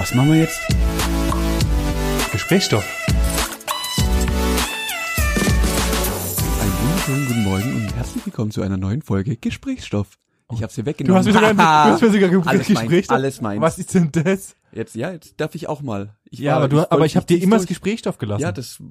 Was 0.00 0.14
machen 0.14 0.32
wir 0.32 0.38
jetzt? 0.40 0.58
Gesprächsstoff. 2.32 2.86
Einen 6.58 6.72
wunderschönen 6.80 7.26
guten 7.26 7.44
Morgen 7.44 7.74
und 7.84 7.94
herzlich 7.94 8.24
willkommen 8.24 8.50
zu 8.50 8.62
einer 8.62 8.78
neuen 8.78 9.02
Folge 9.02 9.36
Gesprächssoff. 9.36 10.16
Ich 10.54 10.62
hab's 10.62 10.74
dir 10.76 10.84
Du 10.84 10.86
weggenommen. 10.86 11.18
hast 11.18 11.26
mir 11.26 11.34
sogar, 11.34 11.52
du 11.52 11.60
hast 11.62 12.00
mir 12.00 12.12
sogar 12.12 12.28
ge 12.30 12.40
alles 12.46 12.68
meins, 12.70 12.80
Gesprächsstoff. 12.80 13.14
alles 13.14 13.40
meins. 13.42 13.60
Was 13.60 13.78
ist 13.78 13.92
denn 13.92 14.10
das? 14.10 14.54
Jetzt, 14.72 14.94
ja, 14.94 15.12
jetzt 15.12 15.38
darf 15.38 15.54
ich 15.54 15.68
auch 15.68 15.82
mal. 15.82 16.16
Ich 16.30 16.38
Ja, 16.38 16.52
war- 16.52 16.56
aber 16.60 16.68
du, 16.68 16.76
wollte 16.78 16.92
aber 16.92 17.04
ich 17.04 17.16
habe 17.16 17.26
dir 17.26 17.36
immer 17.42 17.56
das 17.56 17.64
durch- 17.66 17.68
Gesprächsstoff 17.68 18.16
gelassen. 18.16 18.40
Ja, 18.40 18.52
das, 18.52 18.82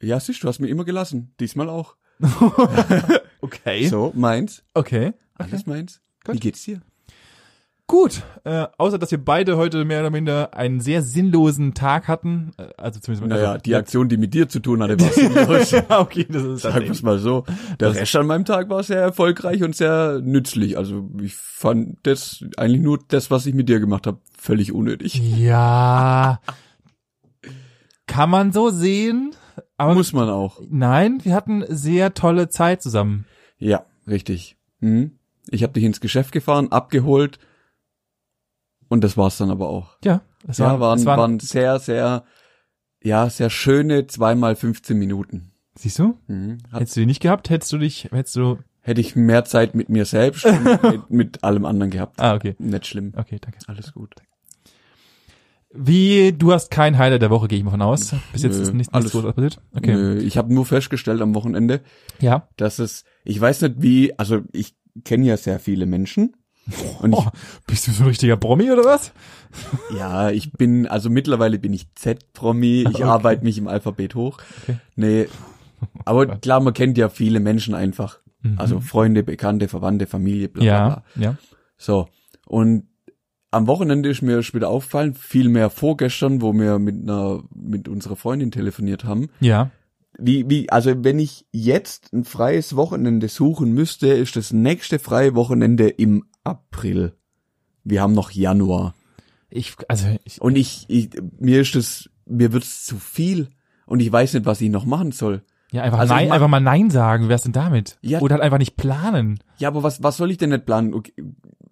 ja, 0.00 0.20
siehst 0.20 0.44
du, 0.44 0.46
hast 0.48 0.60
mir 0.60 0.68
immer 0.68 0.84
gelassen. 0.84 1.34
Diesmal 1.40 1.68
auch. 1.68 1.96
okay. 3.40 3.88
So, 3.88 4.12
meins. 4.14 4.62
Okay. 4.74 5.12
Alles 5.34 5.66
meins. 5.66 6.00
Wie 6.28 6.38
geht's 6.38 6.62
dir? 6.62 6.82
Gut. 7.88 8.22
Äh, 8.42 8.66
außer 8.78 8.98
dass 8.98 9.12
wir 9.12 9.24
beide 9.24 9.56
heute 9.56 9.84
mehr 9.84 10.00
oder 10.00 10.10
minder 10.10 10.54
einen 10.54 10.80
sehr 10.80 11.02
sinnlosen 11.02 11.72
Tag 11.74 12.08
hatten. 12.08 12.50
Äh, 12.58 12.64
Also 12.76 12.98
zumindest 12.98 13.28
Naja, 13.28 13.52
also, 13.52 13.62
die 13.62 13.76
Aktion, 13.76 14.08
die 14.08 14.16
mit 14.16 14.34
dir 14.34 14.48
zu 14.48 14.58
tun 14.58 14.82
hatte, 14.82 14.98
war 15.00 15.08
sinnlos. 15.10 15.70
ja, 15.88 16.00
okay, 16.00 16.26
das 16.28 16.42
ist 16.42 16.62
Sagen 16.62 16.84
wir 16.84 16.90
es 16.90 17.02
mal 17.02 17.18
so. 17.18 17.44
Der 17.78 17.94
Rest 17.94 18.16
an 18.16 18.26
meinem 18.26 18.44
Tag 18.44 18.68
war 18.70 18.82
sehr 18.82 19.00
erfolgreich 19.00 19.62
und 19.62 19.76
sehr 19.76 20.20
nützlich. 20.20 20.76
Also 20.76 21.08
ich 21.22 21.36
fand 21.36 21.98
das 22.02 22.44
eigentlich 22.56 22.82
nur 22.82 22.98
das, 23.06 23.30
was 23.30 23.46
ich 23.46 23.54
mit 23.54 23.68
dir 23.68 23.78
gemacht 23.78 24.08
habe, 24.08 24.18
völlig 24.36 24.72
unnötig. 24.72 25.20
Ja. 25.38 26.40
Kann 28.08 28.30
man 28.30 28.52
so 28.52 28.70
sehen. 28.70 29.32
Aber 29.76 29.94
Muss 29.94 30.12
man 30.12 30.28
auch. 30.28 30.60
nein, 30.68 31.24
wir 31.24 31.34
hatten 31.34 31.64
sehr 31.68 32.14
tolle 32.14 32.48
Zeit 32.48 32.82
zusammen. 32.82 33.26
Ja, 33.58 33.84
richtig. 34.08 34.56
Mhm. 34.80 35.12
Ich 35.50 35.62
habe 35.62 35.72
dich 35.74 35.84
ins 35.84 36.00
Geschäft 36.00 36.32
gefahren, 36.32 36.72
abgeholt 36.72 37.38
und 38.88 39.02
das 39.04 39.16
war's 39.16 39.38
dann 39.38 39.50
aber 39.50 39.68
auch. 39.68 39.96
Ja. 40.04 40.22
Es 40.48 40.58
ja, 40.58 40.78
waren, 40.80 40.98
es 40.98 41.04
waren, 41.06 41.40
sehr, 41.40 41.78
sehr, 41.78 42.24
ja, 43.02 43.28
sehr 43.30 43.50
schöne 43.50 44.06
zweimal 44.06 44.54
15 44.56 44.96
Minuten. 44.98 45.52
Siehst 45.78 45.98
du? 45.98 46.18
Mhm. 46.28 46.58
Hat, 46.70 46.80
Hättest 46.80 46.96
du 46.96 47.00
die 47.00 47.06
nicht 47.06 47.20
gehabt, 47.20 47.50
hättest 47.50 47.72
du 47.72 47.78
dich, 47.78 48.08
hättest 48.12 48.36
du. 48.36 48.58
hätte 48.80 49.00
ich 49.00 49.16
mehr 49.16 49.44
Zeit 49.44 49.74
mit 49.74 49.88
mir 49.88 50.04
selbst 50.04 50.46
und 50.46 50.64
mit, 50.82 51.10
mit 51.10 51.44
allem 51.44 51.64
anderen 51.64 51.90
gehabt. 51.90 52.20
Ah, 52.20 52.34
okay. 52.34 52.54
Nicht 52.58 52.86
schlimm. 52.86 53.12
Okay, 53.16 53.38
danke. 53.40 53.58
Alles 53.66 53.92
gut. 53.92 54.14
Wie, 55.78 56.32
du 56.32 56.52
hast 56.52 56.70
kein 56.70 56.96
Highlight 56.96 57.20
der 57.22 57.30
Woche, 57.30 57.48
gehe 57.48 57.58
ich 57.58 57.64
mal 57.64 57.72
von 57.72 57.82
aus. 57.82 58.14
Bis 58.32 58.42
jetzt 58.42 58.56
Nö, 58.56 58.62
ist 58.62 58.72
nicht, 58.72 58.94
alles- 58.94 59.12
nichts 59.12 59.12
Großes 59.20 59.34
passiert. 59.34 59.60
Okay. 59.74 59.94
Nö, 59.94 60.18
Ich 60.18 60.38
habe 60.38 60.54
nur 60.54 60.64
festgestellt 60.64 61.20
am 61.20 61.34
Wochenende, 61.34 61.82
Ja. 62.20 62.48
dass 62.56 62.78
es, 62.78 63.04
ich 63.24 63.38
weiß 63.40 63.62
nicht 63.62 63.74
wie, 63.82 64.18
also 64.18 64.40
ich 64.52 64.74
kenne 65.04 65.26
ja 65.26 65.36
sehr 65.36 65.58
viele 65.58 65.84
Menschen. 65.86 66.36
Und 67.00 67.14
Oh, 67.14 67.24
bist 67.66 67.86
du 67.86 67.92
so 67.92 68.02
ein 68.04 68.08
richtiger 68.08 68.36
Promi 68.36 68.70
oder 68.70 68.84
was? 68.84 69.12
ja, 69.96 70.30
ich 70.30 70.52
bin, 70.52 70.86
also 70.86 71.08
mittlerweile 71.10 71.58
bin 71.58 71.72
ich 71.72 71.86
Z-Promi, 71.94 72.82
ich 72.82 72.86
Okay. 72.96 73.02
arbeite 73.04 73.44
mich 73.44 73.56
im 73.58 73.68
Alphabet 73.68 74.14
hoch. 74.14 74.38
Okay. 74.62 74.76
Nee, 74.96 75.28
aber 76.04 76.26
klar, 76.40 76.60
man 76.60 76.74
kennt 76.74 76.98
ja 76.98 77.08
viele 77.08 77.40
Menschen 77.40 77.74
einfach. 77.74 78.18
Mhm. 78.42 78.58
Also 78.58 78.80
Freunde, 78.80 79.22
Bekannte, 79.22 79.68
Verwandte, 79.68 80.06
Familie, 80.06 80.48
bla 80.48 80.62
bla 80.62 80.66
ja, 80.72 80.88
bla. 81.14 81.22
ja. 81.24 81.36
So, 81.78 82.08
und 82.46 82.88
am 83.52 83.66
Wochenende 83.68 84.08
ist 84.08 84.22
mir 84.22 84.42
später 84.42 84.68
aufgefallen, 84.68 85.14
viel 85.14 85.48
mehr 85.48 85.70
vorgestern, 85.70 86.42
wo 86.42 86.52
wir 86.52 86.78
mit 86.78 86.96
einer, 87.02 87.44
mit 87.54 87.88
unserer 87.88 88.16
Freundin 88.16 88.50
telefoniert 88.50 89.04
haben, 89.04 89.28
Ja. 89.40 89.70
wie, 90.18 90.50
wie, 90.50 90.68
also 90.70 91.04
wenn 91.04 91.18
ich 91.18 91.46
jetzt 91.52 92.12
ein 92.12 92.24
freies 92.24 92.76
Wochenende 92.76 93.28
suchen 93.28 93.72
müsste, 93.72 94.08
ist 94.08 94.36
das 94.36 94.52
nächste 94.52 94.98
freie 94.98 95.34
Wochenende 95.34 95.88
im 95.88 96.24
April. 96.46 97.12
Wir 97.84 98.02
haben 98.02 98.12
noch 98.14 98.30
Januar. 98.30 98.94
Ich, 99.50 99.74
also, 99.88 100.06
ich, 100.24 100.40
Und 100.40 100.56
ich, 100.56 100.84
ich 100.88 101.10
mir 101.38 101.60
ist 101.60 101.74
das, 101.74 102.10
mir 102.26 102.52
wird's 102.52 102.84
zu 102.84 102.96
viel. 102.96 103.48
Und 103.86 104.00
ich 104.00 104.10
weiß 104.10 104.34
nicht, 104.34 104.46
was 104.46 104.60
ich 104.60 104.70
noch 104.70 104.84
machen 104.84 105.12
soll. 105.12 105.42
ja, 105.70 105.82
einfach 105.82 106.00
Also 106.00 106.14
nein, 106.14 106.28
mach- 106.28 106.34
einfach 106.34 106.48
mal 106.48 106.60
nein 106.60 106.90
sagen. 106.90 107.24
Wie 107.24 107.28
wär's 107.28 107.42
denn 107.42 107.52
damit? 107.52 107.98
Ja. 108.02 108.20
Oder 108.20 108.34
halt 108.34 108.42
einfach 108.42 108.58
nicht 108.58 108.76
planen. 108.76 109.38
Ja, 109.58 109.68
aber 109.68 109.82
was, 109.84 110.02
was 110.02 110.16
soll 110.16 110.30
ich 110.32 110.38
denn 110.38 110.50
nicht 110.50 110.66
planen? 110.66 110.92
Okay, 110.92 111.12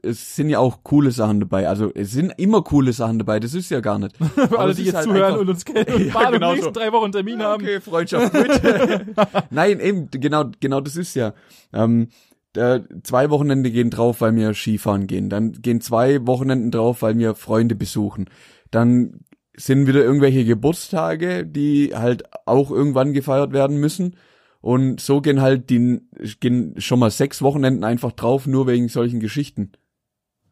es 0.02 0.36
sind 0.36 0.48
ja 0.50 0.58
auch 0.60 0.84
coole 0.84 1.10
Sachen 1.10 1.40
dabei. 1.40 1.66
Also 1.68 1.90
es 1.94 2.12
sind 2.12 2.30
immer 2.36 2.62
coole 2.62 2.92
Sachen 2.92 3.18
dabei. 3.18 3.40
Das 3.40 3.54
ist 3.54 3.70
ja 3.70 3.80
gar 3.80 3.98
nicht. 3.98 4.16
Für 4.34 4.58
alle, 4.60 4.70
es 4.70 4.76
die 4.76 4.82
ist 4.82 4.86
jetzt 4.88 4.96
halt 4.96 5.04
zuhören 5.06 5.24
einfach- 5.24 5.40
und 5.40 5.48
uns 5.48 5.64
kennen 5.64 5.92
und 5.94 6.06
Ja, 6.14 6.30
genau 6.30 6.52
nächsten 6.52 6.72
so. 6.74 6.80
drei 6.80 6.92
Wochen 6.92 7.10
Termin 7.10 7.42
haben. 7.42 7.62
Okay, 7.64 7.80
Freundschaft 7.80 8.32
gut. 8.32 9.26
Nein, 9.50 9.80
eben, 9.80 10.08
genau, 10.12 10.44
genau 10.60 10.80
das 10.80 10.94
ist 10.94 11.14
ja. 11.16 11.34
Ähm, 11.72 12.08
da, 12.54 12.80
zwei 13.02 13.30
Wochenende 13.30 13.70
gehen 13.70 13.90
drauf, 13.90 14.20
weil 14.20 14.34
wir 14.34 14.54
Skifahren 14.54 15.06
gehen. 15.06 15.28
Dann 15.28 15.52
gehen 15.52 15.80
zwei 15.80 16.26
Wochenenden 16.26 16.70
drauf, 16.70 17.02
weil 17.02 17.18
wir 17.18 17.34
Freunde 17.34 17.74
besuchen. 17.74 18.30
Dann 18.70 19.20
sind 19.56 19.86
wieder 19.86 20.02
irgendwelche 20.02 20.44
Geburtstage, 20.44 21.44
die 21.44 21.92
halt 21.94 22.24
auch 22.46 22.70
irgendwann 22.70 23.12
gefeiert 23.12 23.52
werden 23.52 23.78
müssen. 23.78 24.16
Und 24.60 25.00
so 25.00 25.20
gehen 25.20 25.42
halt 25.42 25.68
die, 25.68 26.00
gehen 26.40 26.74
schon 26.78 26.98
mal 26.98 27.10
sechs 27.10 27.42
Wochenenden 27.42 27.84
einfach 27.84 28.12
drauf, 28.12 28.46
nur 28.46 28.66
wegen 28.66 28.88
solchen 28.88 29.20
Geschichten. 29.20 29.72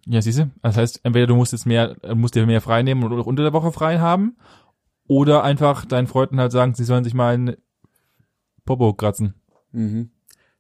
Ja, 0.06 0.20
siehste. 0.20 0.50
Das 0.60 0.76
heißt, 0.76 1.00
entweder 1.04 1.28
du 1.28 1.36
musst 1.36 1.52
jetzt 1.52 1.66
mehr, 1.66 1.96
äh, 2.02 2.14
musst 2.14 2.34
dir 2.34 2.44
mehr 2.46 2.60
frei 2.60 2.82
nehmen 2.82 3.04
oder 3.04 3.26
unter 3.26 3.42
der 3.42 3.52
Woche 3.52 3.72
frei 3.72 3.98
haben. 3.98 4.36
Oder 5.06 5.44
einfach 5.44 5.84
deinen 5.84 6.06
Freunden 6.06 6.40
halt 6.40 6.52
sagen, 6.52 6.74
sie 6.74 6.84
sollen 6.84 7.04
sich 7.04 7.14
mal 7.14 7.34
ein 7.34 7.56
Popo 8.64 8.92
kratzen. 8.92 9.34
Mhm. 9.72 10.10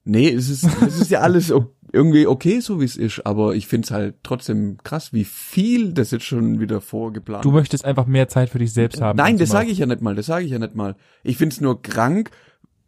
Nee, 0.04 0.30
es 0.30 0.48
ist, 0.48 0.64
es 0.82 1.00
ist 1.00 1.10
ja 1.10 1.20
alles 1.20 1.52
irgendwie 1.92 2.26
okay, 2.26 2.60
so 2.60 2.80
wie 2.80 2.84
es 2.84 2.96
ist, 2.96 3.24
aber 3.26 3.54
ich 3.54 3.66
find's 3.66 3.90
halt 3.90 4.16
trotzdem 4.22 4.78
krass, 4.82 5.12
wie 5.12 5.24
viel 5.24 5.92
das 5.92 6.10
jetzt 6.10 6.24
schon 6.24 6.58
wieder 6.58 6.80
vorgeplant 6.80 7.44
Du 7.44 7.52
möchtest 7.52 7.84
einfach 7.84 8.06
mehr 8.06 8.28
Zeit 8.28 8.48
für 8.50 8.58
dich 8.58 8.72
selbst 8.72 9.00
haben. 9.00 9.16
Nein, 9.16 9.38
das 9.38 9.50
sage 9.50 9.70
ich 9.70 9.78
ja 9.78 9.86
nicht 9.86 10.00
mal, 10.00 10.14
das 10.14 10.26
sage 10.26 10.44
ich 10.44 10.50
ja 10.50 10.58
nicht 10.58 10.74
mal. 10.74 10.96
Ich 11.22 11.36
find's 11.36 11.60
nur 11.60 11.82
krank, 11.82 12.30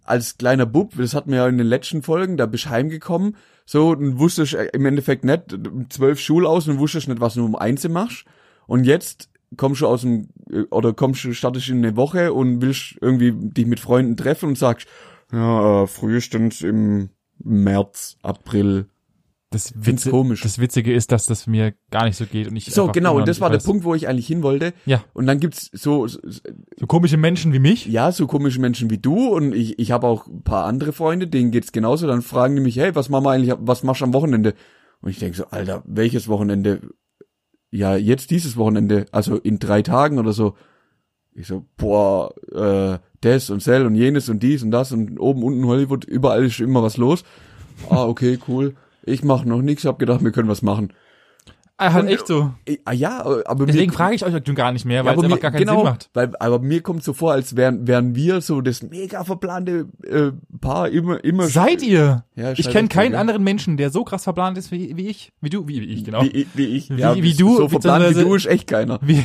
als 0.04 0.36
kleiner 0.38 0.66
Bub, 0.66 0.94
das 0.96 1.14
hatten 1.14 1.30
wir 1.30 1.38
ja 1.38 1.48
in 1.48 1.58
den 1.58 1.66
letzten 1.66 2.02
Folgen, 2.02 2.36
da 2.36 2.46
bist 2.46 2.68
heimgekommen, 2.68 3.36
so, 3.66 3.90
und 3.90 4.18
wusstest 4.18 4.54
äh, 4.54 4.66
im 4.72 4.84
Endeffekt 4.86 5.24
nicht, 5.24 5.58
zwölf 5.88 6.20
Schul 6.20 6.46
aus 6.46 6.68
und 6.68 6.78
wusstest 6.78 7.08
nicht, 7.08 7.20
was 7.20 7.34
du 7.34 7.44
um 7.44 7.56
eins 7.56 7.88
machst. 7.88 8.24
Und 8.66 8.84
jetzt 8.84 9.30
kommst 9.56 9.80
du 9.80 9.86
aus 9.86 10.02
dem, 10.02 10.28
äh, 10.50 10.62
oder 10.70 10.92
kommst 10.92 11.24
du, 11.24 11.32
startest 11.32 11.68
in 11.70 11.78
eine 11.78 11.96
Woche 11.96 12.32
und 12.32 12.60
willst 12.60 12.96
irgendwie 13.00 13.32
dich 13.32 13.66
mit 13.66 13.80
Freunden 13.80 14.16
treffen 14.16 14.50
und 14.50 14.58
sagst, 14.58 14.86
ja, 15.34 15.82
äh, 15.82 15.86
frühestens 15.86 16.62
im 16.62 17.10
März, 17.38 18.16
April. 18.22 18.86
Das, 19.50 19.72
Witze, 19.76 20.10
komisch. 20.10 20.40
das 20.42 20.58
Witzige 20.58 20.92
ist, 20.92 21.12
dass 21.12 21.26
das 21.26 21.46
mir 21.46 21.74
gar 21.92 22.06
nicht 22.06 22.16
so 22.16 22.26
geht 22.26 22.48
und 22.48 22.56
ich 22.56 22.64
So, 22.74 22.88
genau, 22.88 23.16
und 23.18 23.28
das 23.28 23.40
war 23.40 23.50
der 23.50 23.58
weiß. 23.60 23.64
Punkt, 23.64 23.84
wo 23.84 23.94
ich 23.94 24.08
eigentlich 24.08 24.26
hin 24.26 24.42
wollte. 24.42 24.72
Ja, 24.84 25.04
Und 25.12 25.26
dann 25.28 25.38
gibt's 25.38 25.70
so, 25.72 26.08
so 26.08 26.18
so 26.76 26.86
komische 26.88 27.16
Menschen 27.18 27.52
wie 27.52 27.60
mich. 27.60 27.86
ja, 27.86 28.10
so 28.10 28.26
komische 28.26 28.60
Menschen 28.60 28.90
wie 28.90 28.98
du 28.98 29.28
und 29.28 29.54
ich, 29.54 29.78
ich 29.78 29.92
habe 29.92 30.08
auch 30.08 30.26
ein 30.26 30.42
paar 30.42 30.64
andere 30.64 30.92
Freunde, 30.92 31.28
denen 31.28 31.52
geht's 31.52 31.70
genauso. 31.70 32.08
Dann 32.08 32.22
fragen 32.22 32.56
die 32.56 32.62
mich, 32.62 32.78
hey, 32.78 32.96
was 32.96 33.08
machen 33.10 33.24
wir 33.26 33.30
eigentlich, 33.30 33.54
was 33.60 33.84
machst 33.84 34.00
du 34.00 34.06
am 34.06 34.12
Wochenende? 34.12 34.54
Und 35.00 35.10
ich 35.10 35.20
denke 35.20 35.36
so, 35.36 35.44
Alter, 35.46 35.84
welches 35.86 36.26
Wochenende? 36.26 36.80
Ja, 37.70 37.94
jetzt 37.94 38.32
dieses 38.32 38.56
Wochenende, 38.56 39.06
also 39.12 39.36
in 39.36 39.60
drei 39.60 39.82
Tagen 39.82 40.18
oder 40.18 40.32
so. 40.32 40.54
Ich 41.32 41.46
so, 41.46 41.64
boah, 41.76 42.34
äh, 42.52 42.98
das 43.24 43.50
und 43.50 43.60
Cell 43.60 43.86
und 43.86 43.94
jenes 43.94 44.28
und 44.28 44.42
dies 44.42 44.62
und 44.62 44.70
das 44.70 44.92
und 44.92 45.18
oben, 45.18 45.42
unten 45.42 45.66
Hollywood, 45.66 46.04
überall 46.04 46.44
ist 46.44 46.60
immer 46.60 46.82
was 46.82 46.96
los. 46.96 47.24
Ah, 47.88 48.04
okay, 48.04 48.38
cool. 48.48 48.74
Ich 49.02 49.22
mache 49.22 49.48
noch 49.48 49.62
nichts, 49.62 49.84
hab 49.84 49.98
gedacht, 49.98 50.22
wir 50.24 50.32
können 50.32 50.48
was 50.48 50.62
machen. 50.62 50.92
Ah, 51.76 51.92
halt 51.92 52.08
echt 52.08 52.28
so. 52.28 52.52
Eh, 52.66 52.78
Ah 52.84 52.92
ja, 52.92 53.24
aber 53.46 53.66
Deswegen 53.66 53.90
mir, 53.90 53.96
frage 53.96 54.14
ich 54.14 54.24
euch 54.24 54.54
gar 54.54 54.70
nicht 54.70 54.84
mehr, 54.84 54.98
ja, 54.98 55.04
weil 55.04 55.14
es 55.14 55.18
aber 55.18 55.24
einfach 55.24 55.36
mir, 55.36 55.40
gar 55.42 55.50
keinen 55.50 55.60
genau, 55.60 55.76
Sinn 55.78 55.84
macht. 55.84 56.10
Weil, 56.14 56.32
aber 56.38 56.58
mir 56.60 56.80
kommt 56.82 57.02
so 57.02 57.12
vor, 57.12 57.32
als 57.32 57.56
wären, 57.56 57.88
wären 57.88 58.14
wir 58.14 58.40
so 58.42 58.60
das 58.60 58.82
mega 58.82 59.24
verplante 59.24 59.88
äh, 60.04 60.30
Paar 60.60 60.88
immer, 60.90 61.22
immer. 61.24 61.46
Seid 61.48 61.82
ihr? 61.82 62.24
Ja, 62.36 62.52
ich 62.52 62.70
kenne 62.70 62.86
keinen 62.88 63.14
ja. 63.14 63.20
anderen 63.20 63.42
Menschen, 63.42 63.76
der 63.76 63.90
so 63.90 64.04
krass 64.04 64.22
verplant 64.24 64.56
ist 64.56 64.70
wie, 64.70 64.96
wie 64.96 65.08
ich. 65.08 65.32
Wie 65.40 65.50
du, 65.50 65.66
wie, 65.66 65.80
wie 65.80 65.86
ich, 65.86 66.04
genau. 66.04 66.22
Wie, 66.22 66.28
ich- 66.28 66.46
wie 66.54 66.66
ich. 66.66 66.90
Wie- 66.90 67.00
ja, 67.00 67.14
wie 67.16 67.34
du, 67.34 67.56
So 67.56 67.68
verplant 67.68 68.08
wie 68.16 68.22
du 68.22 68.34
ist 68.36 68.46
echt 68.46 68.68
keiner. 68.68 69.00
Wie, 69.02 69.24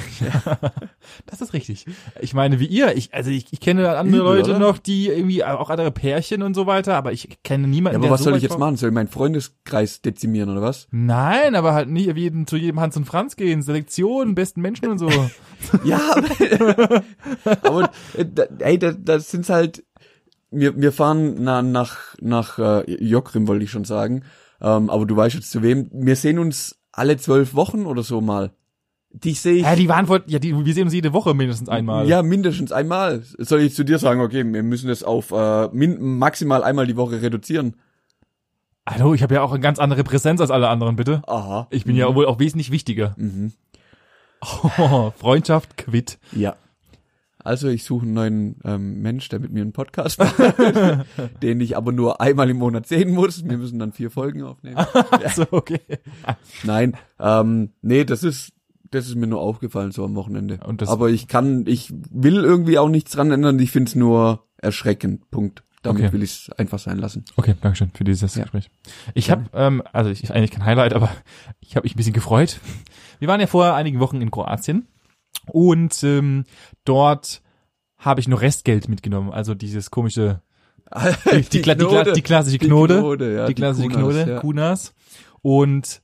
das 1.28 1.42
ist 1.42 1.54
richtig. 1.54 1.86
Ich 2.20 2.34
meine, 2.34 2.60
wie 2.60 2.66
ihr. 2.66 2.96
Ich, 2.98 3.14
also 3.14 3.30
ich, 3.30 3.46
ich 3.52 3.60
kenne 3.60 3.98
andere 3.98 4.22
Übel, 4.22 4.38
Leute 4.38 4.50
oder? 4.52 4.60
noch, 4.60 4.78
die 4.80 5.08
irgendwie 5.08 5.44
auch 5.44 5.70
andere 5.70 5.92
Pärchen 5.92 6.42
und 6.42 6.54
so 6.56 6.66
weiter, 6.66 6.96
aber 6.96 7.12
ich 7.12 7.38
kenne 7.44 7.68
niemanden, 7.68 8.02
Ja, 8.02 8.08
aber 8.08 8.14
was 8.14 8.22
so 8.24 8.30
soll 8.30 8.38
ich 8.38 8.44
jetzt 8.44 8.58
machen? 8.58 8.76
Soll 8.78 8.90
ich 8.90 8.96
meinen 8.96 9.08
Freundeskreis 9.08 10.02
dezimieren 10.02 10.50
oder 10.50 10.62
was? 10.62 10.88
Nein, 10.92 11.56
aber 11.56 11.74
halt 11.74 11.90
nicht 11.90 12.16
jeden, 12.18 12.48
zu 12.50 12.58
jedem 12.58 12.80
Hans 12.80 12.98
und 12.98 13.06
Franz 13.06 13.36
gehen, 13.36 13.62
Selektion, 13.62 14.36
besten 14.36 14.62
Menschen 14.62 14.90
und 14.90 14.98
so. 14.98 15.10
Ja, 15.84 16.16
aber, 16.16 17.04
aber 17.64 17.92
äh, 18.16 18.26
da, 18.26 18.44
ey, 18.60 18.80
da, 18.80 18.94
das 18.94 19.30
sind's 19.30 19.50
halt. 19.50 19.84
Wir, 20.52 20.76
wir 20.82 20.92
fahren 20.92 21.36
na, 21.40 21.62
nach 21.62 22.16
nach 22.22 22.58
äh, 22.58 23.04
Jokrim 23.04 23.48
wollte 23.48 23.66
ich 23.66 23.72
schon 23.72 23.84
sagen, 23.84 24.24
ähm, 24.62 24.90
aber 24.90 25.06
du 25.06 25.16
weißt 25.16 25.36
jetzt 25.36 25.52
zu 25.52 25.62
wem. 25.62 25.90
Wir 25.92 26.16
sehen 26.16 26.40
uns 26.40 26.80
alle 26.92 27.18
zwölf 27.18 27.54
Wochen 27.54 27.86
oder 27.86 28.04
so 28.04 28.22
mal. 28.22 28.52
Dich 29.12 29.42
sehe 29.42 29.56
ich. 29.56 29.64
ja, 29.64 29.76
die 29.76 29.90
waren 29.90 30.06
vor, 30.06 30.22
ja, 30.28 30.40
die, 30.40 30.54
wir 30.66 30.74
sehen 30.74 30.84
uns 30.84 30.94
jede 30.94 31.14
Woche 31.14 31.34
mindestens 31.34 31.68
einmal. 31.68 32.08
Ja, 32.08 32.22
mindestens 32.22 32.72
einmal. 32.72 33.24
Soll 33.38 33.62
ich 33.62 33.74
zu 33.74 33.84
dir 33.84 33.98
sagen, 33.98 34.22
okay, 34.22 34.46
wir 34.46 34.64
müssen 34.64 34.88
das 34.88 35.04
auf 35.04 35.32
äh, 35.32 35.68
min 35.74 36.18
maximal 36.20 36.64
einmal 36.64 36.88
die 36.88 36.96
Woche 36.96 37.22
reduzieren? 37.22 37.76
Hallo, 38.92 39.14
ich 39.14 39.22
habe 39.22 39.36
ja 39.36 39.44
auch 39.44 39.52
eine 39.52 39.60
ganz 39.60 39.78
andere 39.78 40.04
Präsenz 40.04 40.42
als 40.42 40.50
alle 40.50 40.68
anderen, 40.68 40.96
bitte. 40.96 41.22
Aha. 41.28 41.68
Ich 41.70 41.86
bin 41.86 41.96
ja 41.96 42.14
wohl 42.16 42.26
auch 42.26 42.40
wesentlich 42.40 42.72
wichtiger. 42.72 43.14
Mhm. 43.18 43.52
Oh, 44.42 45.12
Freundschaft 45.18 45.78
quitt. 45.78 46.18
Ja. 46.32 46.56
Also 47.38 47.68
ich 47.68 47.84
suche 47.84 48.08
einen 48.08 48.14
neuen 48.16 48.56
ähm, 48.66 49.02
Mensch, 49.04 49.30
der 49.30 49.42
mit 49.42 49.52
mir 49.52 49.62
einen 49.62 49.74
Podcast 49.74 50.18
macht, 50.20 50.36
den 51.44 51.62
ich 51.62 51.78
aber 51.78 51.92
nur 51.92 52.20
einmal 52.20 52.50
im 52.50 52.58
Monat 52.58 52.88
sehen 52.88 53.12
muss. 53.14 53.48
Wir 53.48 53.60
müssen 53.60 53.78
dann 53.78 53.94
vier 53.94 54.10
Folgen 54.10 54.42
aufnehmen. 54.42 54.84
So, 55.36 55.46
okay. 55.52 55.82
Nein, 56.64 56.98
ähm, 57.20 57.74
nee, 57.84 58.06
das 58.06 58.24
ist 58.24 58.54
das 58.90 59.08
ist 59.08 59.16
mir 59.16 59.28
nur 59.28 59.40
aufgefallen 59.40 59.92
so 59.92 60.04
am 60.04 60.16
Wochenende. 60.16 60.60
Aber 60.88 61.12
ich 61.12 61.28
kann, 61.28 61.66
ich 61.68 61.94
will 62.10 62.44
irgendwie 62.44 62.80
auch 62.80 62.90
nichts 62.90 63.12
dran 63.12 63.30
ändern. 63.30 63.60
Ich 63.60 63.70
finde 63.70 63.90
es 63.90 63.96
nur 63.96 64.48
erschreckend. 64.58 65.30
Punkt. 65.30 65.64
Damit 65.82 66.04
Okay. 66.04 66.12
will 66.14 66.24
ich 66.24 66.32
es 66.32 66.50
einfach 66.58 66.78
sein 66.80 66.98
lassen. 66.98 67.24
Okay, 67.38 67.56
Dankeschön 67.62 67.92
für 67.94 68.04
dieses 68.04 68.36
Ja. 68.36 68.44
Gespräch. 68.44 68.70
Ich 69.14 69.32
habe, 69.32 69.46
ähm, 69.54 69.82
also 69.94 70.10
ich 70.10 70.30
eigentlich 70.34 70.52
kein 70.52 70.66
Highlight, 70.66 70.94
aber 70.94 71.10
ich 71.62 71.76
habe 71.76 71.86
mich 71.86 71.94
ein 71.94 71.98
bisschen 71.98 72.14
gefreut. 72.14 72.60
Wir 73.20 73.28
waren 73.30 73.40
ja 73.40 73.48
vor 73.48 73.74
einigen 73.76 74.00
Wochen 74.00 74.22
in 74.22 74.30
Kroatien 74.32 74.88
und 75.46 76.04
ähm, 76.04 76.44
dort 76.86 77.42
habe 77.98 78.20
ich 78.20 78.28
nur 78.28 78.42
Restgeld 78.42 78.88
mitgenommen, 78.90 79.32
also 79.32 79.54
dieses 79.56 79.90
komische, 79.92 80.42
die, 81.32 81.42
die, 81.44 81.64
Kla- 81.64 82.04
die, 82.06 82.14
die 82.14 82.22
klassische 82.22 82.58
Die 82.58 82.68
Knode, 82.68 83.00
Knode, 83.00 83.36
ja, 83.36 83.46
die 83.48 83.54
die 83.54 83.62
klassische 83.62 83.88
Kunas, 83.90 84.02
Knode, 84.16 84.32
ja. 84.32 84.40
Kunas 84.40 84.94
und 85.42 86.02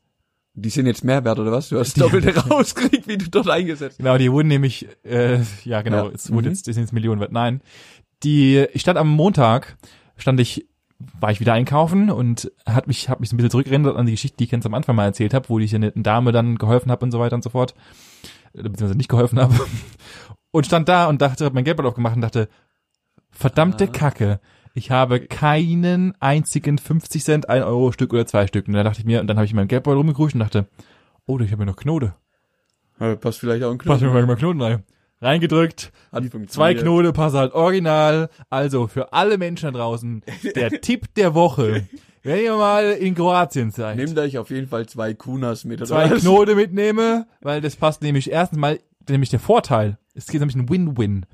Die 0.53 0.69
sind 0.69 0.85
jetzt 0.87 1.03
mehr 1.03 1.23
wert 1.25 1.37
oder 1.39 1.51
was? 1.51 1.67
Du 1.69 1.77
hast 1.79 1.99
doppelte 1.99 2.33
rausgekriegt, 2.49 3.07
wie 3.09 3.17
du 3.17 3.29
dort 3.29 3.49
eingesetzt. 3.49 3.97
Genau, 3.97 4.17
die 4.17 4.31
wurden 4.31 4.47
nämlich, 4.47 4.87
äh, 5.03 5.39
ja 5.65 5.81
genau, 5.81 6.07
Ja. 6.07 6.11
es 6.15 6.31
wurde 6.31 6.47
Mhm. 6.47 6.53
jetzt, 6.53 6.67
das 6.67 6.75
sind 6.75 6.83
jetzt 6.85 6.93
Millionen 6.93 7.19
wert. 7.19 7.31
Nein, 7.33 7.61
die, 8.25 8.65
ich 8.73 8.81
stand 8.81 8.97
am 8.97 9.09
Montag, 9.09 9.77
stand 10.17 10.39
ich, 10.41 10.67
war 11.19 11.31
ich 11.31 11.39
wieder 11.39 11.53
einkaufen 11.53 12.09
und 12.09 12.51
hat 12.65 12.87
mich, 12.87 13.07
hat 13.09 13.19
mich 13.19 13.29
so 13.29 13.35
ein 13.35 13.37
bisschen 13.37 13.51
zurückerinnert 13.51 13.95
an 13.95 14.05
die 14.05 14.11
Geschichte, 14.13 14.37
die 14.37 14.45
ich 14.45 14.49
ganz 14.49 14.65
am 14.65 14.73
Anfang 14.73 14.95
mal 14.95 15.05
erzählt 15.05 15.33
habe, 15.33 15.47
wo 15.49 15.59
ich 15.59 15.71
netten 15.71 16.03
Dame 16.03 16.31
dann 16.31 16.57
geholfen 16.57 16.91
habe 16.91 17.05
und 17.05 17.11
so 17.11 17.19
weiter 17.19 17.35
und 17.35 17.43
so 17.43 17.49
fort, 17.51 17.73
beziehungsweise 18.53 18.95
nicht 18.95 19.09
geholfen 19.09 19.39
habe 19.39 19.53
und 20.51 20.65
stand 20.65 20.89
da 20.89 21.07
und 21.07 21.21
dachte, 21.21 21.45
hab 21.45 21.53
mein 21.53 21.63
Geldbeutel 21.63 21.89
aufgemacht 21.89 22.15
und 22.15 22.21
dachte, 22.21 22.49
verdammte 23.31 23.85
Ah. 23.85 23.91
Kacke. 23.91 24.39
Ich 24.73 24.91
habe 24.91 25.21
keinen 25.21 26.13
einzigen 26.19 26.77
50 26.77 27.23
Cent, 27.23 27.49
1 27.49 27.63
Euro 27.65 27.93
Stück 27.93 28.11
oder 28.11 28.25
zwei 28.25 28.45
Stück. 28.45 28.67
Und 28.67 28.73
da 28.73 28.83
dachte 28.83 28.99
ich 28.99 29.05
mir, 29.05 29.21
und 29.21 29.27
dann 29.27 29.37
habe 29.37 29.45
ich 29.45 29.53
meinen 29.53 29.69
Geldbeutel 29.69 29.97
rumgegruscht 29.97 30.33
und 30.35 30.41
dachte, 30.41 30.67
oh, 31.25 31.39
ich 31.39 31.51
habe 31.53 31.61
ja 31.61 31.65
noch 31.67 31.77
Knode. 31.77 32.13
Ja, 32.99 33.15
passt 33.15 33.39
vielleicht 33.39 33.63
auch 33.63 33.71
ein 33.71 33.77
mir 33.77 33.83
Knoten. 33.83 34.07
mal 34.13 34.25
mal 34.25 34.35
Knoten 34.35 34.61
rein. 34.61 34.83
Reingedrückt, 35.21 35.91
zwei. 36.47 36.73
Knote 36.75 37.13
passen 37.13 37.37
halt 37.37 37.53
original. 37.53 38.29
Also 38.49 38.87
für 38.87 39.13
alle 39.13 39.37
Menschen 39.37 39.71
da 39.73 39.79
draußen, 39.79 40.23
der 40.55 40.81
Tipp 40.81 41.13
der 41.15 41.33
Woche. 41.33 41.87
Wenn 42.23 42.43
ihr 42.43 42.55
mal 42.55 42.91
in 42.93 43.13
Kroatien 43.15 43.71
seid, 43.71 43.97
Nehmt 43.97 44.17
euch 44.17 44.37
auf 44.37 44.49
jeden 44.49 44.67
Fall 44.67 44.87
zwei 44.87 45.13
Kunas 45.13 45.63
mit. 45.63 45.79
oder 45.79 45.87
zwei 45.87 46.11
was? 46.11 46.21
Knote 46.21 46.55
mitnehme, 46.55 47.27
weil 47.41 47.61
das 47.61 47.75
passt 47.75 48.01
nämlich 48.01 48.31
erstens 48.31 48.57
mal, 48.59 48.79
nämlich 49.07 49.29
der 49.29 49.39
Vorteil, 49.39 49.97
es 50.15 50.25
geht 50.27 50.41
nämlich 50.41 50.55
ein 50.55 50.67
Win-Win. 50.69 51.25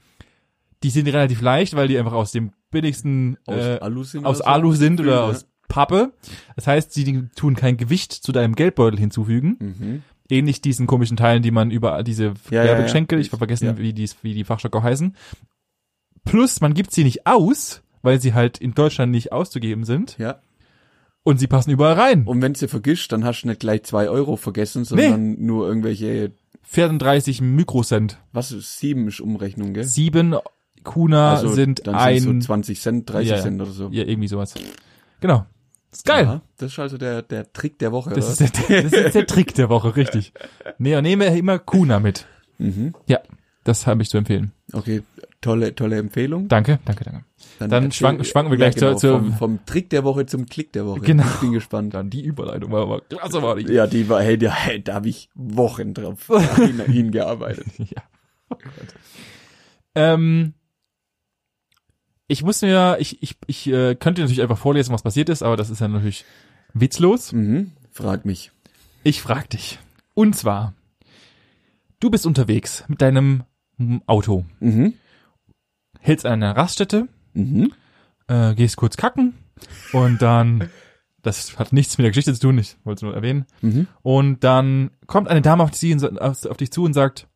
Die 0.83 0.89
sind 0.89 1.07
relativ 1.07 1.42
leicht, 1.42 1.75
weil 1.75 1.88
die 1.88 1.98
einfach 1.98 2.13
aus 2.13 2.31
dem 2.31 2.51
billigsten, 2.72 3.38
Aus 3.45 3.56
äh, 3.56 3.78
Alu 3.81 4.04
sind. 4.04 4.25
aus 4.25 4.39
so? 4.39 4.44
Alu 4.45 4.74
sind 4.74 5.00
oder 5.00 5.12
Ja. 5.12 5.22
aus 5.28 5.45
Pappe. 5.69 6.12
Das 6.57 6.68
heißt, 6.68 6.92
sie 6.92 7.30
tun 7.36 7.56
kein 7.56 7.78
Gewicht 7.78 8.12
zu 8.12 8.31
deinem 8.33 8.56
Geldbeutel 8.56 9.00
hinzufügen. 9.00 9.57
Mhm. 9.60 10.04
Ähnlich 10.31 10.62
diesen 10.62 10.88
komischen 10.88 11.18
Teilen, 11.18 11.44
die 11.44 11.51
man 11.51 11.69
über 11.72 12.01
diese 12.04 12.33
Ja, 12.50 12.63
ja, 12.63 12.63
Werbegeschenke, 12.66 13.16
ja. 13.16 13.22
ich 13.22 13.28
habe 13.28 13.38
vergessen, 13.38 13.66
Ja. 13.66 13.78
wie 13.78 13.94
die, 13.94 14.10
wie 14.22 14.33
die 14.33 14.44
Fachjargon 14.44 14.81
heißen. 14.83 15.16
Plus, 16.24 16.62
man 16.62 16.74
gibt 16.74 16.92
sie 16.92 17.04
nicht 17.04 17.25
aus, 17.28 17.81
weil 18.01 18.19
sie 18.22 18.33
halt 18.33 18.57
in 18.57 18.74
Deutschland 18.74 19.12
nicht 19.12 19.31
auszugeben 19.31 19.83
sind. 19.83 20.18
Ja. 20.18 20.39
Und 21.24 21.39
sie 21.39 21.48
passen 21.48 21.69
überall 21.72 21.94
rein. 21.94 22.24
Und 22.25 22.42
wenn 22.42 22.54
du 22.54 22.68
vergisst, 22.68 23.12
dann 23.12 23.24
hast 23.24 23.44
du 23.44 23.48
nicht 23.48 23.60
gleich 23.60 23.83
zwei 23.83 24.10
Euro 24.10 24.36
vergessen, 24.38 24.86
sondern 24.86 25.44
nur 25.44 25.68
irgendwelche, 25.68 26.31
34 26.63 27.42
Mikrocent. 27.42 28.18
was 28.31 28.51
ist, 28.51 28.80
sieben 28.80 29.07
ist 29.07 29.19
Umrechnung, 29.19 29.74
gell? 29.74 29.83
Sieben 29.83 30.36
Kuna 30.83 31.33
also 31.36 31.50
sind 31.54 31.86
dann 31.86 31.95
ein, 31.95 32.19
so 32.22 32.39
20 32.39 32.80
Cent, 32.80 33.10
30 33.10 33.30
Ja, 33.30 33.36
ja. 33.36 33.42
Cent 33.42 33.62
oder 33.62 33.72
so. 33.72 33.89
ja, 33.92 34.04
irgendwie 34.06 34.28
sowas. 34.28 34.54
Genau. 35.19 35.45
Ist 35.91 36.05
geil. 36.05 36.25
Aha, 36.25 36.41
das 36.57 36.71
ist 36.73 36.79
also 36.79 36.97
der, 36.97 37.21
der 37.21 37.51
Trick 37.53 37.79
der 37.79 37.91
Woche, 37.91 38.11
Das 38.11 38.35
oder? 38.39 38.45
ist, 38.45 38.69
der, 38.69 38.83
das 38.83 38.93
ist 38.93 39.15
der 39.15 39.27
Trick 39.27 39.53
der 39.55 39.69
Woche, 39.69 39.95
richtig. 39.95 40.33
Nee, 40.77 40.95
und 40.95 41.03
nehme 41.03 41.25
immer 41.38 41.59
Kuna 41.59 41.99
mit. 41.99 42.25
mhm. 42.57 42.93
Ja, 43.07 43.19
das 43.63 43.85
habe 43.88 44.01
ich 44.01 44.09
zu 44.09 44.17
empfehlen. 44.17 44.51
Okay, 44.73 45.03
tolle, 45.41 45.75
tolle 45.75 45.97
Empfehlung. 45.97 46.47
Danke, 46.47 46.79
danke, 46.85 47.03
danke. 47.03 47.25
Dann 47.59 47.71
erzähl- 47.71 47.91
schwank- 47.91 48.25
schwanken 48.25 48.51
wir 48.51 48.57
gleich 48.57 48.75
zur- 48.77 48.95
zur- 48.97 49.19
vom, 49.19 49.33
vom 49.33 49.65
Trick 49.65 49.89
der 49.89 50.03
Woche 50.03 50.25
zum 50.25 50.45
Klick 50.47 50.71
der 50.73 50.85
Woche. 50.85 51.01
Genau. 51.01 51.23
Ich 51.25 51.39
bin 51.41 51.51
gespannt. 51.51 51.94
Dann 51.94 52.09
die 52.09 52.23
Überleitung 52.23 52.71
war 52.71 52.83
aber 52.83 53.01
klasse, 53.01 53.41
war 53.44 53.55
die. 53.57 53.71
Ja, 53.71 53.85
die 53.85 54.07
war, 54.09 54.21
hey, 54.23 54.37
da, 54.37 54.51
hey, 54.51 54.81
da 54.83 54.95
habe 54.95 55.09
ich 55.09 55.29
Wochen 55.35 55.94
drauf 55.94 56.27
hin, 56.55 56.79
hingearbeitet. 56.85 57.65
Ja. 57.77 58.01
Oh 58.49 58.55
Gott. 58.55 58.95
Ähm, 59.95 60.53
ich 62.31 62.44
muss 62.44 62.62
mir, 62.62 62.98
ich, 63.00 63.22
ich, 63.22 63.36
ich 63.48 63.68
äh, 63.68 63.95
könnte 63.95 64.22
natürlich 64.22 64.42
einfach 64.42 64.57
vorlesen, 64.57 64.94
was 64.94 65.04
passiert 65.04 65.30
ist, 65.30 65.44
aber 65.44 65.57
das 65.57 65.69
ist 65.69 65.81
ja 65.81 65.88
natürlich 65.88 66.25
witzlos. 66.74 67.33
Mhm. 67.33 67.72
Frag 67.92 68.25
mich. 68.25 68.51
Ich 69.04 69.22
frag 69.22 69.50
dich. 69.50 69.80
Und 70.13 70.36
zwar, 70.36 70.74
du 72.00 72.10
bist 72.10 72.25
unterwegs 72.25 72.83
mit 72.88 73.01
deinem 73.01 73.44
Auto, 74.06 74.45
Mhm. 74.60 74.94
hältst 76.00 76.25
an 76.25 76.33
einer 76.44 76.56
Raststätte, 76.56 77.07
Mhm. 77.33 77.74
äh, 78.28 78.54
gehst 78.56 78.78
kurz 78.78 78.95
kacken 78.98 79.33
und 79.94 80.22
dann, 80.22 80.69
das 81.24 81.57
hat 81.60 81.74
nichts 81.74 81.98
mit 81.98 82.04
der 82.06 82.12
Geschichte 82.12 82.33
zu 82.33 82.39
tun, 82.39 82.57
ich 82.60 82.78
wollte 82.83 83.00
es 83.00 83.01
nur 83.04 83.16
erwähnen, 83.16 83.45
Mhm. 83.62 83.88
und 84.04 84.44
dann 84.44 84.92
kommt 85.07 85.28
eine 85.28 85.42
Dame 85.42 85.63
auf, 85.63 85.72
auf, 86.19 86.45
auf 86.45 86.57
dich 86.57 86.72
zu 86.72 86.83
und 86.83 86.94
sagt, 86.94 87.28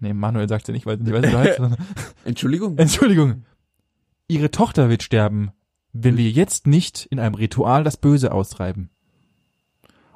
nee, 0.00 0.12
Manuel 0.12 0.48
sagt 0.48 0.68
ja 0.68 0.74
nicht, 0.74 0.86
weil 0.86 0.98
sie 0.98 1.04
nicht 1.04 1.12
weiß, 1.12 1.22
wie 1.22 1.30
du 1.30 1.38
heißt, 1.38 1.56
sondern 1.58 1.86
Entschuldigung. 2.24 2.78
Entschuldigung. 2.78 3.44
Ihre 4.28 4.50
Tochter 4.50 4.88
wird 4.88 5.02
sterben, 5.02 5.52
wenn 5.92 6.16
wir 6.16 6.30
jetzt 6.30 6.66
nicht 6.66 7.06
in 7.06 7.18
einem 7.18 7.34
Ritual 7.34 7.84
das 7.84 7.96
Böse 7.96 8.32
austreiben. 8.32 8.90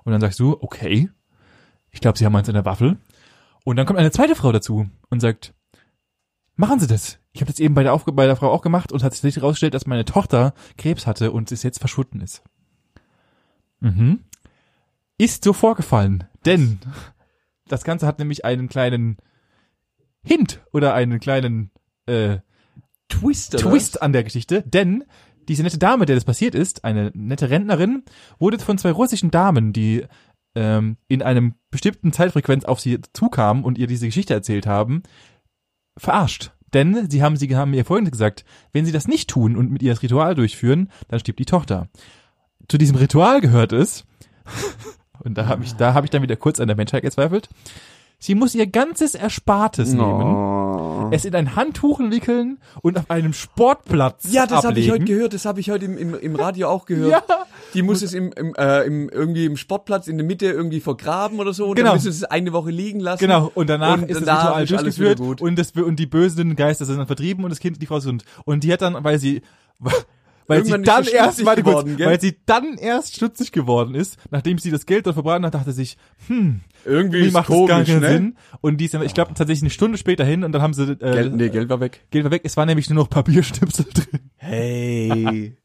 Und 0.04 0.12
dann 0.12 0.20
sagst 0.20 0.38
du, 0.38 0.56
okay. 0.60 1.10
Ich 1.90 2.00
glaube, 2.00 2.18
sie 2.18 2.24
haben 2.24 2.36
eins 2.36 2.48
in 2.48 2.54
der 2.54 2.64
Waffel. 2.64 2.98
Und 3.64 3.76
dann 3.76 3.86
kommt 3.86 3.98
eine 3.98 4.10
zweite 4.10 4.34
Frau 4.34 4.52
dazu 4.52 4.88
und 5.08 5.20
sagt, 5.20 5.54
machen 6.56 6.78
Sie 6.78 6.86
das. 6.86 7.18
Ich 7.32 7.40
habe 7.40 7.50
das 7.50 7.60
eben 7.60 7.74
bei 7.74 7.82
der, 7.82 7.94
Aufge 7.94 8.12
bei 8.12 8.26
der 8.26 8.36
Frau 8.36 8.50
auch 8.50 8.62
gemacht 8.62 8.92
und 8.92 9.02
hat 9.02 9.14
sich 9.14 9.36
herausgestellt, 9.36 9.74
dass 9.74 9.86
meine 9.86 10.04
Tochter 10.04 10.54
Krebs 10.76 11.06
hatte 11.06 11.32
und 11.32 11.50
es 11.50 11.62
jetzt 11.62 11.78
verschwunden 11.78 12.20
ist. 12.20 12.42
Mhm. 13.80 14.20
Ist 15.18 15.44
so 15.44 15.52
vorgefallen, 15.52 16.24
denn 16.44 16.78
das 17.66 17.84
Ganze 17.84 18.06
hat 18.06 18.18
nämlich 18.18 18.44
einen 18.44 18.68
kleinen 18.68 19.16
Hint 20.24 20.60
oder 20.72 20.94
einen 20.94 21.20
kleinen 21.20 21.70
äh, 22.06 22.38
Twist? 23.08 23.58
Twist 23.58 24.02
an 24.02 24.12
der 24.12 24.24
Geschichte, 24.24 24.62
denn 24.62 25.04
diese 25.48 25.62
nette 25.62 25.78
Dame, 25.78 26.06
der 26.06 26.16
das 26.16 26.24
passiert 26.24 26.54
ist, 26.54 26.84
eine 26.84 27.10
nette 27.14 27.50
Rentnerin, 27.50 28.02
wurde 28.38 28.58
von 28.58 28.78
zwei 28.78 28.90
russischen 28.90 29.30
Damen, 29.30 29.72
die 29.72 30.06
ähm, 30.54 30.96
in 31.08 31.22
einem 31.22 31.54
bestimmten 31.70 32.12
Zeitfrequenz 32.12 32.64
auf 32.64 32.80
sie 32.80 33.00
zukamen 33.12 33.64
und 33.64 33.78
ihr 33.78 33.86
diese 33.86 34.06
Geschichte 34.06 34.34
erzählt 34.34 34.66
haben, 34.66 35.02
verarscht. 35.96 36.52
Denn 36.72 37.08
sie 37.08 37.22
haben, 37.22 37.36
sie 37.36 37.54
haben 37.54 37.74
ihr 37.74 37.84
folgendes 37.84 38.12
gesagt, 38.12 38.44
wenn 38.72 38.84
sie 38.84 38.92
das 38.92 39.06
nicht 39.06 39.30
tun 39.30 39.56
und 39.56 39.70
mit 39.70 39.82
ihr 39.82 39.92
das 39.92 40.02
Ritual 40.02 40.34
durchführen, 40.34 40.90
dann 41.08 41.20
stirbt 41.20 41.38
die 41.38 41.44
Tochter. 41.44 41.88
Zu 42.68 42.78
diesem 42.78 42.96
Ritual 42.96 43.40
gehört 43.40 43.72
es, 43.72 44.06
und 45.20 45.38
da 45.38 45.46
habe 45.46 45.62
ich, 45.62 45.74
da 45.74 45.94
habe 45.94 46.06
ich 46.06 46.10
dann 46.10 46.22
wieder 46.22 46.36
kurz 46.36 46.58
an 46.58 46.66
der 46.66 46.76
Menschheit 46.76 47.02
gezweifelt, 47.02 47.48
sie 48.24 48.34
muss 48.34 48.54
ihr 48.54 48.66
ganzes 48.66 49.14
Erspartes 49.14 49.92
nehmen, 49.92 51.12
es 51.12 51.26
in 51.26 51.34
ein 51.34 51.56
Handtuch 51.56 52.00
wickeln 52.00 52.58
und 52.80 52.98
auf 52.98 53.10
einem 53.10 53.34
Sportplatz 53.34 54.32
Ja, 54.32 54.46
das 54.46 54.64
habe 54.64 54.80
ich 54.80 54.90
heute 54.90 55.04
gehört, 55.04 55.34
das 55.34 55.44
habe 55.44 55.60
ich 55.60 55.70
heute 55.70 55.84
im, 55.84 55.98
im, 55.98 56.14
im 56.18 56.34
Radio 56.36 56.68
auch 56.68 56.86
gehört. 56.86 57.10
Ja. 57.12 57.22
Die 57.74 57.82
muss 57.82 58.00
es 58.02 58.14
im, 58.14 58.32
im, 58.32 58.54
äh, 58.54 58.84
im, 58.86 59.10
irgendwie 59.10 59.44
im 59.44 59.58
Sportplatz 59.58 60.06
in 60.06 60.16
der 60.16 60.26
Mitte 60.26 60.46
irgendwie 60.46 60.80
vergraben 60.80 61.38
oder 61.38 61.52
so 61.52 61.66
und 61.66 61.76
Genau. 61.76 61.88
dann 61.90 61.96
müssen 61.98 62.12
sie 62.12 62.24
es 62.24 62.30
eine 62.30 62.52
Woche 62.54 62.70
liegen 62.70 63.00
lassen. 63.00 63.20
Genau, 63.20 63.50
und 63.54 63.68
danach 63.68 63.98
Und 64.00 64.08
ist 64.08 64.16
das 64.20 64.24
danach 64.24 64.58
Ritual 64.60 64.66
durchgeführt 64.84 65.18
wieder 65.18 65.28
gut. 65.28 65.42
und, 65.42 65.58
das, 65.58 65.72
und 65.72 65.96
die 65.96 66.06
bösen 66.06 66.56
Geister 66.56 66.86
sind 66.86 66.96
dann 66.96 67.06
vertrieben 67.06 67.44
und 67.44 67.50
das 67.50 67.60
Kind 67.60 67.76
und 67.76 67.82
die 67.82 67.86
Frau 67.86 68.00
sind. 68.00 68.24
Und 68.46 68.64
die 68.64 68.72
hat 68.72 68.80
dann, 68.80 69.04
weil 69.04 69.18
sie, 69.18 69.42
weil 70.46 70.58
Irgendwann 70.58 70.80
sie 70.80 70.86
dann 70.86 71.04
erst, 71.06 71.42
kurz, 71.44 71.56
geworden, 71.56 71.98
weil 71.98 72.20
sie 72.20 72.36
dann 72.46 72.76
erst 72.76 73.16
stutzig 73.16 73.52
geworden 73.52 73.94
ist, 73.94 74.18
nachdem 74.30 74.58
sie 74.58 74.70
das 74.70 74.86
Geld 74.86 75.06
dort 75.06 75.14
verbraten 75.14 75.44
hat, 75.46 75.54
dachte 75.54 75.72
sie 75.72 75.82
sich, 75.84 75.96
hm, 76.26 76.60
Irgendwie 76.84 77.22
wie 77.22 77.26
ist 77.26 77.32
macht 77.32 77.48
das 77.48 77.56
gar 77.56 77.68
komisch, 77.68 77.88
keinen 77.88 78.00
ne? 78.00 78.08
Sinn. 78.08 78.36
Und 78.60 78.76
die 78.78 78.84
ist, 78.84 78.94
dann, 78.94 79.02
ich 79.02 79.14
glaube, 79.14 79.32
tatsächlich 79.34 79.62
eine 79.62 79.70
Stunde 79.70 79.98
später 79.98 80.24
hin 80.24 80.44
und 80.44 80.52
dann 80.52 80.62
haben 80.62 80.74
sie, 80.74 80.82
äh, 80.92 80.96
Geld, 80.96 81.34
nee, 81.34 81.48
Geld 81.48 81.68
war 81.68 81.80
weg. 81.80 82.04
Geld 82.10 82.24
war 82.24 82.30
weg. 82.30 82.42
Es 82.44 82.56
war 82.56 82.66
nämlich 82.66 82.90
nur 82.90 83.02
noch 83.02 83.10
Papierstüpsel 83.10 83.86
drin. 83.94 84.30
Hey. 84.36 85.56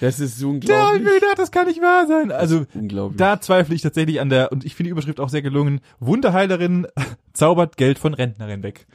Das 0.00 0.20
ist 0.20 0.38
so 0.38 0.52
Da 0.52 0.54
hab 0.54 0.94
ich 0.94 1.00
unglaublich. 1.00 1.02
mir 1.02 1.20
gedacht, 1.20 1.38
das 1.38 1.50
kann 1.50 1.66
nicht 1.66 1.80
wahr 1.82 2.06
sein. 2.06 2.30
Also, 2.30 2.66
unglaublich. 2.74 3.18
Da 3.18 3.40
zweifle 3.40 3.74
ich 3.74 3.82
tatsächlich 3.82 4.20
an 4.20 4.28
der, 4.30 4.52
und 4.52 4.64
ich 4.64 4.76
finde 4.76 4.88
die 4.88 4.92
Überschrift 4.92 5.18
auch 5.18 5.28
sehr 5.28 5.42
gelungen, 5.42 5.80
Wunderheilerin 5.98 6.86
zaubert 7.32 7.76
Geld 7.76 7.98
von 7.98 8.14
Rentnerin 8.14 8.62
weg. 8.62 8.86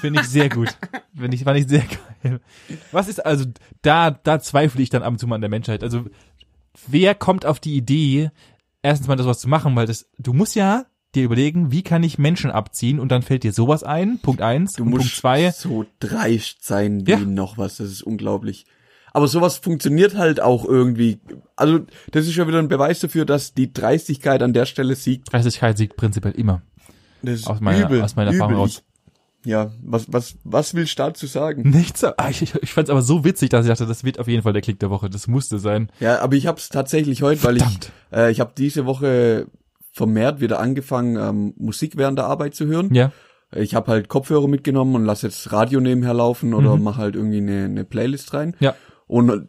Finde 0.00 0.20
ich 0.20 0.28
sehr 0.28 0.48
gut. 0.48 0.68
Finde 1.16 1.36
ich, 1.36 1.44
fand 1.44 1.58
ich 1.58 1.68
sehr 1.68 1.84
geil. 2.22 2.40
Was 2.92 3.08
ist 3.08 3.24
also, 3.24 3.44
da, 3.82 4.10
da 4.10 4.40
zweifle 4.40 4.82
ich 4.82 4.90
dann 4.90 5.02
ab 5.02 5.10
und 5.12 5.18
zu 5.18 5.26
mal 5.26 5.34
an 5.36 5.40
der 5.40 5.50
Menschheit. 5.50 5.82
Also, 5.82 6.04
wer 6.86 7.14
kommt 7.14 7.44
auf 7.46 7.60
die 7.60 7.74
Idee, 7.76 8.30
erstens 8.82 9.08
mal 9.08 9.16
das 9.16 9.26
was 9.26 9.40
zu 9.40 9.48
machen, 9.48 9.74
weil 9.76 9.86
das, 9.86 10.08
du 10.18 10.32
musst 10.32 10.54
ja 10.54 10.86
dir 11.14 11.24
überlegen, 11.24 11.72
wie 11.72 11.82
kann 11.82 12.02
ich 12.04 12.18
Menschen 12.18 12.50
abziehen 12.52 13.00
und 13.00 13.10
dann 13.10 13.22
fällt 13.22 13.42
dir 13.42 13.52
sowas 13.52 13.82
ein, 13.82 14.20
Punkt 14.20 14.42
eins 14.42 14.74
Du 14.74 14.84
und 14.84 14.90
Punkt 14.90 15.04
musst 15.04 15.16
zwei. 15.16 15.50
so 15.50 15.84
dreist 15.98 16.64
sein 16.64 17.06
wie 17.06 17.10
Ja. 17.12 17.18
noch 17.18 17.58
was. 17.58 17.78
Das 17.78 17.90
ist 17.90 18.02
unglaublich. 18.02 18.64
Aber 19.12 19.26
sowas 19.26 19.56
funktioniert 19.58 20.16
halt 20.16 20.40
auch 20.40 20.64
irgendwie. 20.64 21.18
Also, 21.56 21.80
das 22.12 22.26
ist 22.28 22.34
schon 22.34 22.46
wieder 22.46 22.60
ein 22.60 22.68
Beweis 22.68 23.00
dafür, 23.00 23.24
dass 23.24 23.54
die 23.54 23.72
Dreistigkeit 23.72 24.40
an 24.40 24.52
der 24.52 24.66
Stelle 24.66 24.94
siegt. 24.94 25.32
Dreistigkeit 25.32 25.76
siegt 25.78 25.96
prinzipiell 25.96 26.34
immer. 26.34 26.62
Das 27.22 27.40
ist 27.40 27.46
Aus 27.48 27.60
meiner- 27.60 27.86
übel, 27.86 28.02
aus 28.02 28.14
meiner 28.14 28.30
Erfahrung 28.30 28.52
übel. 28.52 28.62
raus. 28.62 28.84
Ja, 29.44 29.70
was, 29.82 30.12
was, 30.12 30.36
was 30.44 30.74
willst 30.74 30.98
du 30.98 31.02
dazu 31.02 31.26
sagen? 31.26 31.70
Nichts. 31.70 32.04
Ah, 32.04 32.28
Ich, 32.28 32.42
ich, 32.42 32.54
ich 32.62 32.72
fand 32.72 32.88
es 32.88 32.90
aber 32.90 33.00
so 33.02 33.24
witzig, 33.24 33.48
dass 33.50 33.64
ich 33.64 33.70
dachte, 33.70 33.86
das 33.86 34.04
wird 34.04 34.18
auf 34.18 34.28
jeden 34.28 34.42
Fall 34.42 34.52
der 34.52 34.60
Klick 34.62 34.78
der 34.80 34.90
Woche. 34.90 35.08
Das 35.08 35.26
musste 35.28 35.58
sein. 35.58 35.90
Ja, 35.98 36.20
aber 36.20 36.36
ich 36.36 36.46
habe 36.46 36.58
es 36.58 36.68
tatsächlich 36.68 37.22
heute, 37.22 37.42
weil 37.44 37.56
Verdammt. 37.58 37.90
ich, 38.10 38.16
äh, 38.16 38.30
ich 38.30 38.40
habe 38.40 38.52
diese 38.56 38.84
Woche 38.84 39.46
vermehrt 39.92 40.40
wieder 40.40 40.60
angefangen, 40.60 41.16
ähm, 41.16 41.54
Musik 41.56 41.96
während 41.96 42.18
der 42.18 42.26
Arbeit 42.26 42.54
zu 42.54 42.66
hören. 42.66 42.92
Ja. 42.94 43.12
Ich 43.54 43.74
habe 43.74 43.90
halt 43.90 44.08
Kopfhörer 44.08 44.46
mitgenommen 44.46 44.94
und 44.94 45.04
lass 45.04 45.22
jetzt 45.22 45.50
Radio 45.52 45.80
nebenher 45.80 46.14
laufen 46.14 46.54
oder 46.54 46.76
Mhm. 46.76 46.82
mach 46.84 46.98
halt 46.98 47.16
irgendwie 47.16 47.38
eine, 47.38 47.64
eine 47.64 47.84
Playlist 47.84 48.32
rein. 48.34 48.54
Ja. 48.60 48.74
Und 49.08 49.48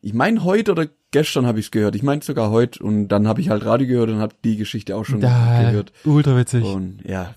ich 0.00 0.14
meine 0.14 0.42
heute 0.42 0.72
oder 0.72 0.86
gestern 1.12 1.46
habe 1.46 1.60
ich 1.60 1.66
es 1.66 1.70
gehört. 1.70 1.94
Ich 1.94 2.02
meine 2.02 2.22
sogar 2.22 2.50
heute 2.50 2.82
und 2.82 3.08
dann 3.08 3.28
habe 3.28 3.40
ich 3.40 3.50
halt 3.50 3.64
Radio 3.64 3.86
gehört 3.86 4.10
und 4.10 4.18
habe 4.18 4.34
die 4.44 4.56
Geschichte 4.56 4.96
auch 4.96 5.04
schon 5.04 5.20
Da, 5.20 5.68
gehört. 5.70 5.92
ultra 6.04 6.36
witzig. 6.36 6.64
Und 6.64 7.02
ja, 7.06 7.34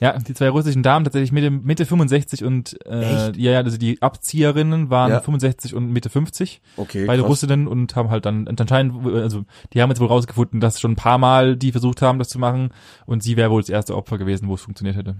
Ja, 0.00 0.18
die 0.18 0.32
zwei 0.32 0.48
russischen 0.48 0.82
Damen 0.82 1.04
tatsächlich 1.04 1.30
Mitte, 1.30 1.50
Mitte 1.50 1.84
65 1.84 2.42
und 2.42 2.78
äh, 2.86 3.26
Echt? 3.28 3.36
ja, 3.36 3.52
ja, 3.52 3.58
also 3.58 3.76
die 3.76 4.00
Abzieherinnen 4.00 4.88
waren 4.88 5.10
Ja. 5.10 5.20
65 5.20 5.74
und 5.74 5.90
Mitte 5.92 6.08
50, 6.08 6.62
okay. 6.78 7.04
beide 7.06 7.20
krass. 7.22 7.30
Russinnen 7.30 7.68
und 7.68 7.94
haben 7.96 8.08
halt 8.08 8.24
dann 8.24 8.48
anscheinend, 8.48 9.06
also 9.06 9.44
die 9.74 9.82
haben 9.82 9.90
jetzt 9.90 10.00
wohl 10.00 10.08
rausgefunden, 10.08 10.58
dass 10.60 10.80
schon 10.80 10.92
ein 10.92 10.96
paar 10.96 11.18
Mal 11.18 11.56
die 11.56 11.70
versucht 11.72 12.00
haben, 12.00 12.18
das 12.18 12.28
zu 12.30 12.38
machen 12.38 12.70
und 13.04 13.22
sie 13.22 13.36
wäre 13.36 13.50
wohl 13.50 13.60
das 13.60 13.68
erste 13.68 13.94
Opfer 13.94 14.16
gewesen, 14.16 14.48
wo 14.48 14.54
es 14.54 14.62
funktioniert 14.62 14.96
hätte. 14.96 15.16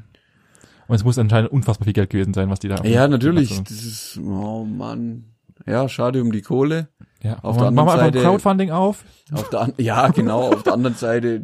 Und 0.89 0.95
es 0.97 1.05
muss 1.05 1.19
anscheinend 1.19 1.53
unfassbar 1.53 1.85
viel 1.85 1.93
Geld 1.93 2.11
gewesen 2.11 2.33
sein, 2.35 2.49
was 2.51 2.59
die 2.59 2.69
da 2.69 2.83
Ja, 2.83 3.07
natürlich. 3.07 3.51
gemacht 3.51 3.71
Das 3.71 3.85
ist, 3.85 4.19
oh 4.19 4.65
Mann. 4.65 5.25
Ja, 5.67 5.89
schade 5.91 6.23
um 6.23 6.33
die 6.33 6.41
Kohle. 6.41 6.77
haben. 6.79 6.89
Ja, 7.23 7.39
auf 7.43 7.57
machen 7.57 7.59
der 7.59 7.61
wir 7.61 7.67
anderen 7.69 7.79
einfach 7.91 7.93
ein 7.93 8.13
Seite- 8.15 8.21
Crowdfunding 8.25 8.71
auf. 8.71 9.05
Auf 9.31 9.51
der 9.51 9.69
ja, 9.77 10.09
genau. 10.09 10.53
auf 10.55 10.63
der 10.63 10.73
anderen 10.73 10.97
Seite 10.97 11.43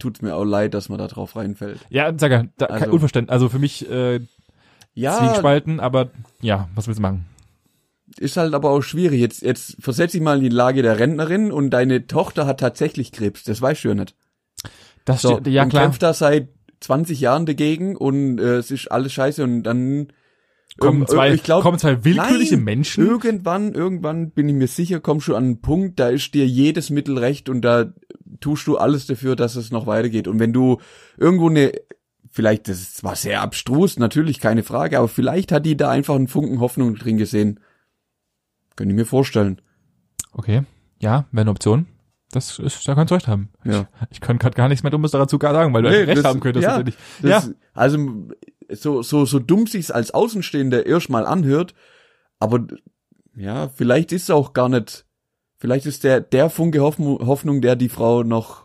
tut's 0.00 0.22
mir 0.22 0.34
auch 0.34 0.44
leid, 0.44 0.74
dass 0.74 0.88
man 0.88 0.98
da 0.98 1.06
drauf 1.06 1.36
reinfällt. 1.36 1.78
Ja, 1.90 2.12
sag 2.18 2.32
ja, 2.32 2.44
da, 2.56 2.66
kein 2.66 2.82
Also- 2.82 2.92
Unverständnis. 2.94 3.32
Also 3.32 3.48
für 3.48 3.58
mich 3.60 3.88
äh, 3.90 4.20
Ja, 4.94 5.18
Zwiegespalten, 5.18 5.78
aber 5.80 6.10
ja, 6.40 6.68
was 6.74 6.86
willst 6.88 6.98
du 6.98 7.02
machen? 7.02 7.26
ist 8.18 8.36
halt 8.36 8.54
aber 8.54 8.70
auch 8.70 8.82
schwierig. 8.82 9.20
Jetzt, 9.20 9.42
jetzt 9.42 9.76
versetz 9.78 10.12
dich 10.12 10.20
mal 10.20 10.38
in 10.38 10.42
die 10.42 10.48
Lage 10.48 10.82
der 10.82 10.98
Rentnerin 10.98 11.52
und 11.52 11.70
deine 11.70 12.08
Tochter 12.08 12.44
hat 12.44 12.58
tatsächlich 12.58 13.12
Krebs. 13.12 13.44
Das 13.44 13.62
weißt 13.62 13.84
du 13.84 13.88
ja 13.90 13.94
nicht. 13.94 14.16
Das 15.04 15.22
So, 15.22 15.36
steht- 15.38 15.46
ja 15.46 15.62
und 15.62 15.68
klar. 15.70 15.84
kämpft 15.84 16.02
da 16.02 16.12
seit 16.12 16.48
20 16.80 17.20
Jahren 17.20 17.46
dagegen 17.46 17.94
und 17.96 18.38
äh, 18.40 18.56
es 18.56 18.70
ist 18.72 18.90
alles 18.90 19.12
scheiße 19.12 19.44
und 19.44 19.62
dann 19.62 20.08
Kommen 20.78 21.06
zwei, 21.06 21.32
ich 21.34 21.42
glaub, 21.42 21.62
kommen 21.62 21.78
zwei 21.78 22.04
willkürliche 22.04 22.54
nein, 22.56 22.64
Menschen. 22.64 23.06
Irgendwann, 23.06 23.74
irgendwann 23.74 24.30
bin 24.30 24.48
ich 24.48 24.54
mir 24.54 24.66
sicher, 24.68 24.98
kommst 25.00 25.28
du 25.28 25.34
an 25.36 25.44
einen 25.44 25.60
Punkt, 25.60 26.00
da 26.00 26.08
ist 26.08 26.32
dir 26.32 26.46
jedes 26.46 26.90
Mittel 26.90 27.18
recht 27.18 27.48
und 27.48 27.60
da 27.62 27.92
tust 28.40 28.66
du 28.66 28.76
alles 28.78 29.06
dafür, 29.06 29.36
dass 29.36 29.56
es 29.56 29.70
noch 29.70 29.86
weitergeht. 29.86 30.28
Und 30.28 30.38
wenn 30.38 30.52
du 30.52 30.78
irgendwo 31.16 31.48
eine, 31.48 31.72
vielleicht, 32.30 32.68
das 32.68 32.80
ist 32.80 32.96
zwar 32.98 33.16
sehr 33.16 33.42
abstrus, 33.42 33.98
natürlich 33.98 34.38
keine 34.40 34.62
Frage, 34.62 34.98
aber 34.98 35.08
vielleicht 35.08 35.52
hat 35.52 35.66
die 35.66 35.76
da 35.76 35.90
einfach 35.90 36.14
einen 36.14 36.28
Funken 36.28 36.60
Hoffnung 36.60 36.94
drin 36.94 37.16
gesehen. 37.16 37.60
Könnte 38.76 38.92
ich 38.92 38.96
mir 38.98 39.06
vorstellen. 39.06 39.60
Okay, 40.32 40.62
ja, 41.00 41.26
wäre 41.32 41.42
eine 41.42 41.50
Option. 41.50 41.86
Das 42.32 42.60
ist, 42.60 42.86
da 42.86 42.94
kannst 42.94 43.10
du 43.10 43.16
recht 43.16 43.26
haben. 43.26 43.50
Ja. 43.64 43.88
Ich 44.10 44.20
kann 44.20 44.38
gerade 44.38 44.54
gar 44.54 44.68
nichts 44.68 44.84
mehr 44.84 44.90
Dummes 44.90 45.10
dazu 45.10 45.38
gar 45.38 45.52
sagen, 45.52 45.74
weil 45.74 45.82
du 45.82 45.90
Nee, 45.90 45.96
recht 46.04 46.18
das- 46.18 46.24
haben 46.24 46.38
könntest. 46.38 46.64
ja, 46.64 46.82
ja, 47.22 47.42
Also, 47.74 48.28
so, 48.70 49.02
so, 49.02 49.24
so 49.24 49.40
dumm 49.40 49.66
sich's 49.66 49.90
als 49.90 50.12
Außenstehender 50.12 50.86
erstmal 50.86 51.26
anhört, 51.26 51.74
aber 52.38 52.68
ja, 53.34 53.68
vielleicht 53.68 54.12
ist 54.12 54.24
es 54.24 54.30
auch 54.30 54.52
gar 54.52 54.68
nicht, 54.68 55.06
vielleicht 55.60 55.86
ist 55.86 56.02
der, 56.02 56.20
der 56.20 56.50
Funke 56.50 56.80
Hoffnung, 56.80 57.24
Hoffnung, 57.26 57.60
der 57.60 57.76
die 57.76 57.88
Frau 57.88 58.24
noch 58.24 58.64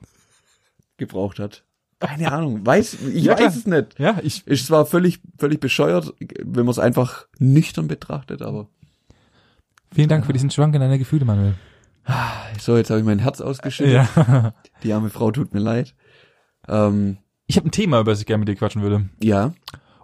gebraucht 0.98 1.38
hat. 1.40 1.64
Keine 2.00 2.32
Ahnung, 2.32 2.66
weiß, 2.66 2.98
ich 3.14 3.24
Ja, 3.24 3.34
weiß 3.34 3.38
klar. 3.40 3.50
es 3.56 3.66
nicht. 3.68 4.00
ja, 4.00 4.20
ich, 4.24 4.46
Ist 4.48 4.66
zwar 4.68 4.86
völlig, 4.86 5.22
völlig 5.38 5.60
bescheuert, 5.60 6.14
wenn 6.44 6.66
man 6.66 6.72
es 6.72 6.80
einfach 6.80 7.28
nüchtern 7.40 7.88
betrachtet, 7.88 8.42
aber 8.42 8.68
vielen 9.94 10.10
Dank 10.10 10.26
für 10.26 10.34
diesen 10.34 10.52
Schwank 10.52 10.76
in 10.76 10.82
deine 10.82 11.00
Gefühle, 11.00 11.26
Manuel. 11.26 11.56
so, 12.60 12.76
jetzt 12.78 12.90
habe 12.90 13.00
ich 13.00 13.06
mein 13.06 13.20
Herz 13.20 13.42
ausgeschüttet. 13.42 13.94
Ja. 14.18 14.54
Die 14.84 14.92
arme 14.94 15.10
Frau 15.10 15.32
tut 15.32 15.54
mir 15.54 15.60
leid. 15.62 15.96
Ähm, 16.68 17.18
Ich 17.48 17.58
habe 17.58 17.68
ein 17.68 17.72
Thema, 17.72 18.00
über 18.02 18.12
das 18.12 18.20
ich 18.20 18.26
gerne 18.26 18.40
mit 18.40 18.48
dir 18.50 18.56
quatschen 18.56 18.82
würde. 18.82 19.10
ja, 19.24 19.54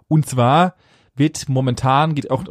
Und 0.08 0.26
zwar 0.26 0.74
wird 1.14 1.48
momentan, 1.48 2.14
geht 2.14 2.30
auch, 2.30 2.42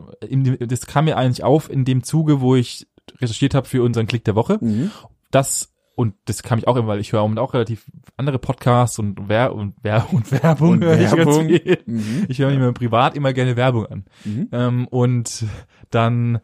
das 0.59 0.85
kam 0.85 1.05
mir 1.05 1.17
eigentlich 1.17 1.43
auf 1.43 1.69
in 1.69 1.83
dem 1.83 2.03
Zuge, 2.03 2.41
wo 2.41 2.55
ich 2.55 2.87
recherchiert 3.19 3.53
habe 3.55 3.67
für 3.67 3.83
unseren 3.83 4.07
Klick 4.07 4.23
der 4.23 4.35
Woche. 4.35 4.57
mhm. 4.61 4.91
Das, 5.31 5.73
und 5.95 6.13
das 6.25 6.43
kam 6.43 6.59
ich 6.59 6.67
auch 6.67 6.75
immer, 6.75 6.87
weil 6.87 6.99
ich 6.99 7.13
höre 7.13 7.21
auch, 7.21 7.35
auch 7.37 7.53
relativ 7.53 7.85
andere 8.17 8.37
Podcasts 8.39 8.99
und, 8.99 9.29
Wer 9.29 9.55
und, 9.55 9.75
Wer 9.81 10.07
und 10.13 10.29
Werbung. 10.31 10.69
Und 10.71 10.81
ich 10.83 11.11
Werbung. 11.11 11.47
viel. 11.47 11.77
Mhm. 11.85 12.25
Ich 12.27 12.39
höre 12.39 12.51
mir 12.57 12.73
privat 12.73 13.15
immer 13.15 13.31
gerne 13.33 13.55
Werbung 13.55 13.85
an. 13.85 14.05
Mhm. 14.25 14.49
Ähm, 14.51 14.87
und 14.89 15.45
dann 15.89 16.39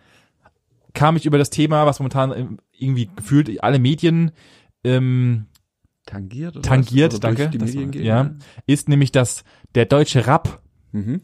kam 0.94 1.16
ich 1.18 1.26
über 1.26 1.38
das 1.38 1.50
Thema, 1.50 1.86
was 1.86 2.00
momentan 2.00 2.32
ähm, 2.32 2.58
irgendwie 2.72 3.10
gefühlt 3.16 3.62
alle 3.64 3.80
Medien 3.80 4.32
ähm, 4.84 5.48
Tangiert 6.06 6.56
oder 6.56 6.62
Tangiert? 6.62 7.14
Oder 7.16 7.28
durch 7.30 7.38
danke, 7.38 7.52
Die 7.52 7.58
das 7.58 7.70
Medien 7.74 7.86
war- 7.88 7.92
gehen, 7.92 8.06
ja. 8.06 8.32
ist 8.68 8.88
nämlich, 8.88 9.12
dass 9.12 9.44
der 9.76 9.86
deutsche 9.86 10.26
Rap 10.28 10.62
Mhm. 10.94 11.22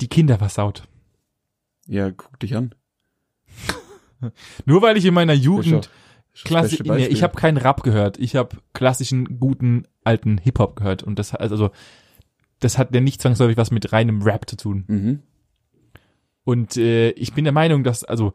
die 0.00 0.08
Kinder 0.08 0.38
versaut. 0.38 0.84
Ja, 1.86 2.10
guck 2.10 2.40
dich 2.40 2.56
an. 2.56 2.74
Nur 4.64 4.82
weil 4.82 4.96
ich 4.96 5.04
in 5.04 5.14
meiner 5.14 5.34
Jugend 5.34 5.72
doch- 5.86 5.90
das 6.32 6.42
ist 6.42 6.44
das 6.44 6.44
Klassi 6.44 6.76
beste 6.76 6.94
nee, 6.94 7.06
ich 7.06 7.22
habe 7.24 7.34
keinen 7.36 7.56
Rap 7.56 7.82
gehört. 7.82 8.18
Ich 8.18 8.36
habe 8.36 8.56
klassischen, 8.72 9.40
guten, 9.40 9.84
alten 10.04 10.38
Hip-Hop 10.38 10.76
gehört. 10.76 11.02
Und 11.02 11.18
das 11.18 11.34
also 11.34 11.70
das 12.60 12.78
hat 12.78 12.94
ja 12.94 13.00
nicht 13.00 13.20
zwangsläufig 13.20 13.56
was 13.56 13.70
mit 13.70 13.92
reinem 13.92 14.22
Rap 14.22 14.48
zu 14.48 14.56
tun. 14.56 14.84
Mhm. 14.86 15.22
Und 16.44 16.76
äh, 16.76 17.10
ich 17.10 17.34
bin 17.34 17.44
der 17.44 17.52
Meinung, 17.52 17.84
dass, 17.84 18.04
also 18.04 18.32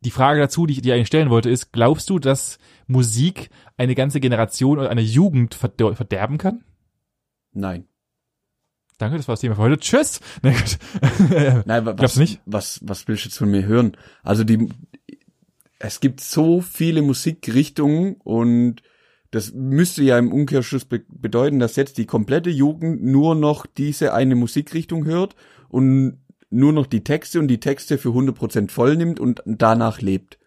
die 0.00 0.10
Frage 0.10 0.40
dazu, 0.40 0.66
die 0.66 0.74
ich 0.74 0.82
dir 0.82 0.94
eigentlich 0.94 1.06
stellen 1.06 1.30
wollte, 1.30 1.50
ist, 1.50 1.72
glaubst 1.72 2.10
du, 2.10 2.18
dass 2.18 2.58
Musik 2.86 3.50
eine 3.76 3.94
ganze 3.94 4.20
Generation 4.20 4.78
oder 4.78 4.90
eine 4.90 5.00
Jugend 5.00 5.54
verder 5.54 5.94
verderben 5.94 6.38
kann? 6.38 6.64
Nein. 7.52 7.86
Danke, 8.98 9.18
das 9.18 9.28
war 9.28 9.34
das 9.34 9.40
Thema 9.40 9.56
für 9.56 9.62
heute. 9.62 9.78
Tschüss! 9.78 10.20
Na 10.42 10.50
gut. 10.52 10.78
Nein, 11.66 11.84
wa- 11.84 11.90
was, 11.92 11.96
Glaubst 11.96 12.16
du 12.16 12.20
nicht? 12.20 12.40
Was, 12.46 12.80
was 12.82 13.06
willst 13.08 13.24
du 13.24 13.28
jetzt 13.28 13.38
von 13.38 13.50
mir 13.50 13.64
hören? 13.66 13.96
Also 14.22 14.42
die, 14.44 14.68
es 15.78 16.00
gibt 16.00 16.20
so 16.20 16.60
viele 16.62 17.02
Musikrichtungen 17.02 18.16
und 18.24 18.82
das 19.32 19.52
müsste 19.52 20.02
ja 20.02 20.18
im 20.18 20.32
Umkehrschluss 20.32 20.86
be 20.86 21.02
bedeuten, 21.08 21.58
dass 21.58 21.76
jetzt 21.76 21.98
die 21.98 22.06
komplette 22.06 22.48
Jugend 22.48 23.02
nur 23.04 23.34
noch 23.34 23.66
diese 23.66 24.14
eine 24.14 24.34
Musikrichtung 24.34 25.04
hört 25.04 25.36
und 25.68 26.18
nur 26.48 26.72
noch 26.72 26.86
die 26.86 27.04
Texte 27.04 27.38
und 27.40 27.48
die 27.48 27.60
Texte 27.60 27.98
für 27.98 28.10
100% 28.10 28.70
voll 28.70 28.96
nimmt 28.96 29.20
und 29.20 29.42
danach 29.44 30.00
lebt. 30.00 30.38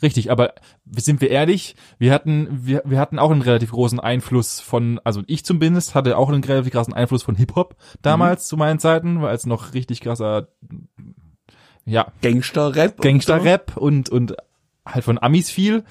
Richtig, 0.00 0.30
aber 0.30 0.54
sind 0.96 1.20
wir 1.20 1.30
ehrlich, 1.30 1.74
wir 1.98 2.12
hatten, 2.12 2.48
wir, 2.50 2.82
wir 2.84 3.00
hatten 3.00 3.18
auch 3.18 3.32
einen 3.32 3.42
relativ 3.42 3.72
großen 3.72 3.98
Einfluss 3.98 4.60
von, 4.60 5.00
also 5.02 5.22
ich 5.26 5.44
zumindest 5.44 5.94
hatte 5.94 6.16
auch 6.16 6.28
einen 6.28 6.44
relativ 6.44 6.72
krassen 6.72 6.94
Einfluss 6.94 7.24
von 7.24 7.34
Hip-Hop 7.34 7.76
damals 8.00 8.46
zu 8.46 8.56
meinen 8.56 8.78
Zeiten, 8.78 9.20
weil 9.22 9.34
es 9.34 9.46
noch 9.46 9.74
richtig 9.74 10.00
krasser, 10.00 10.48
ja, 11.84 12.12
Gangster-Rap. 12.22 12.94
und 12.96 13.02
Gangster-Rap 13.02 13.76
und, 13.76 14.08
und 14.08 14.36
halt 14.86 15.04
von 15.04 15.20
Amis 15.20 15.50
viel, 15.50 15.84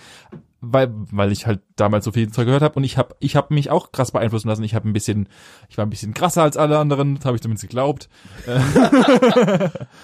weil, 0.59 0.91
weil 0.91 1.31
ich 1.31 1.45
halt 1.45 1.61
damals 1.75 2.03
so 2.05 2.11
viel 2.11 2.31
Zeug 2.31 2.45
gehört 2.45 2.63
habe 2.63 2.75
und 2.75 2.83
ich 2.83 2.97
habe 2.97 3.15
ich 3.19 3.35
hab 3.35 3.51
mich 3.51 3.69
auch 3.69 3.91
krass 3.91 4.11
beeinflussen 4.11 4.47
lassen. 4.47 4.63
Ich 4.63 4.73
habe 4.73 4.89
ein 4.89 4.93
bisschen, 4.93 5.29
ich 5.69 5.77
war 5.77 5.85
ein 5.85 5.89
bisschen 5.91 6.13
krasser 6.15 6.41
als 6.43 6.57
alle 6.57 6.79
anderen, 6.79 7.15
das 7.15 7.25
habe 7.25 7.35
ich 7.35 7.41
zumindest 7.41 7.63
geglaubt. 7.67 8.09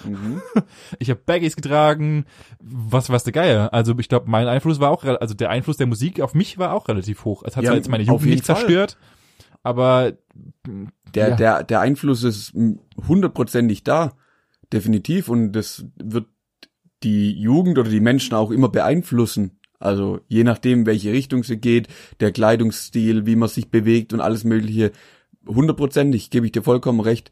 Mhm. 0.04 0.40
Ich 0.98 1.10
habe 1.10 1.20
Baggies 1.24 1.56
getragen, 1.56 2.24
was 2.60 3.10
was 3.10 3.24
der 3.24 3.32
Geier. 3.32 3.72
Also 3.72 3.94
ich 3.98 4.08
glaube, 4.08 4.30
mein 4.30 4.46
Einfluss 4.48 4.80
war 4.80 4.90
auch, 4.90 5.04
also 5.04 5.34
der 5.34 5.50
Einfluss 5.50 5.76
der 5.76 5.86
Musik 5.86 6.20
auf 6.20 6.34
mich 6.34 6.58
war 6.58 6.72
auch 6.72 6.88
relativ 6.88 7.24
hoch. 7.24 7.42
Es 7.44 7.56
hat 7.56 7.64
Ja, 7.64 7.70
zwar 7.70 7.76
jetzt 7.76 7.88
meine 7.88 8.04
Jugend 8.04 8.26
nicht 8.26 8.46
Fall. 8.46 8.56
zerstört, 8.56 8.96
aber 9.62 10.12
Der, 11.14 11.28
Ja. 11.30 11.36
der, 11.36 11.64
der 11.64 11.80
Einfluss 11.80 12.22
ist 12.22 12.52
hundertprozentig 13.08 13.84
da. 13.84 14.12
Definitiv. 14.72 15.28
Und 15.28 15.52
das 15.52 15.84
wird 15.96 16.26
die 17.02 17.32
Jugend 17.38 17.78
oder 17.78 17.90
die 17.90 18.00
Menschen 18.00 18.34
auch 18.34 18.50
immer 18.50 18.68
beeinflussen. 18.68 19.60
Also 19.84 20.20
je 20.28 20.44
nachdem, 20.44 20.86
welche 20.86 21.12
Richtung 21.12 21.44
sie 21.44 21.56
geht, 21.58 21.88
der 22.20 22.32
Kleidungsstil, 22.32 23.26
wie 23.26 23.36
man 23.36 23.48
sich 23.48 23.70
bewegt 23.70 24.12
und 24.12 24.20
alles 24.20 24.44
mögliche. 24.44 24.92
Hundertprozentig, 25.46 26.30
gebe 26.30 26.46
ich 26.46 26.52
dir 26.52 26.62
vollkommen 26.62 27.00
recht. 27.00 27.30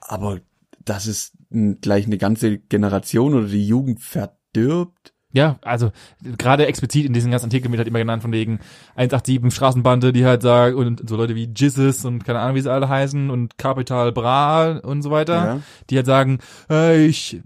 Aber 0.00 0.40
dass 0.84 1.06
es 1.06 1.32
gleich 1.80 2.06
eine 2.06 2.18
ganze 2.18 2.58
Generation 2.58 3.34
oder 3.34 3.48
die 3.48 3.66
Jugend 3.66 4.00
verdirbt, 4.00 5.12
Ja, 5.32 5.58
also 5.62 5.90
gerade 6.38 6.66
explizit 6.66 7.04
in 7.04 7.12
diesen 7.12 7.30
ganzen 7.30 7.46
Artikeln 7.46 7.70
wird 7.72 7.80
halt 7.80 7.88
immer 7.88 7.98
genannt 7.98 8.22
von 8.22 8.32
wegen 8.32 8.60
187 8.96 9.54
Straßenbande, 9.54 10.12
die 10.12 10.24
halt 10.24 10.40
sagen 10.40 10.76
und 10.76 11.06
so 11.08 11.16
Leute 11.16 11.34
wie 11.34 11.52
Jizzes 11.54 12.04
und 12.06 12.24
keine 12.24 12.38
Ahnung, 12.40 12.56
wie 12.56 12.62
sie 12.62 12.72
alle 12.72 12.88
heißen 12.88 13.28
und 13.28 13.58
Capital 13.58 14.12
Bra 14.12 14.78
und 14.78 15.02
so 15.02 15.10
weiter, 15.10 15.34
Ja. 15.34 15.60
die 15.90 15.96
halt 15.96 16.06
sagen, 16.06 16.38
äh, 16.70 17.04
ich, 17.04 17.42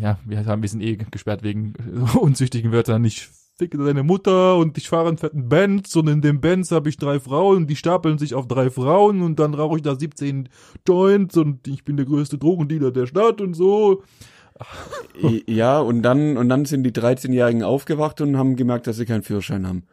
ja, 0.00 0.18
wir 0.24 0.46
haben 0.46 0.62
wir 0.62 0.68
sind 0.70 0.80
eh 0.82 0.96
gesperrt 0.96 1.42
wegen 1.42 1.74
unzüchtigen 2.18 2.72
Wörtern, 2.72 3.04
ich 3.04 3.28
ficke 3.58 3.78
deine 3.78 4.02
Mutter 4.02 4.56
und 4.56 4.76
ich 4.76 4.88
fahre 4.88 5.08
einen 5.08 5.18
fetten 5.18 5.48
Benz 5.48 5.96
und 5.96 6.08
in 6.08 6.20
dem 6.20 6.40
Benz 6.40 6.70
habe 6.72 6.88
ich 6.88 6.98
drei 6.98 7.18
Frauen 7.18 7.56
und 7.56 7.66
die 7.70 7.76
stapeln 7.76 8.18
sich 8.18 8.34
auf 8.34 8.46
drei 8.46 8.68
Frauen 8.70 9.22
und 9.22 9.38
dann 9.38 9.54
rauche 9.54 9.76
ich 9.76 9.82
da 9.82 9.96
17 9.96 10.48
Joints 10.86 11.36
und 11.36 11.66
ich 11.66 11.84
bin 11.84 11.96
der 11.96 12.06
größte 12.06 12.36
Drogendealer 12.36 12.90
der 12.90 13.06
Stadt 13.06 13.40
und 13.40 13.54
so. 13.54 14.02
Ja, 15.46 15.80
und 15.80 16.02
dann, 16.02 16.36
und 16.36 16.48
dann 16.48 16.64
sind 16.64 16.82
die 16.82 16.92
13-Jährigen 16.92 17.62
aufgewacht 17.62 18.20
und 18.20 18.36
haben 18.36 18.56
gemerkt, 18.56 18.86
dass 18.86 18.96
sie 18.96 19.06
keinen 19.06 19.22
Führerschein 19.22 19.66
haben. 19.66 19.84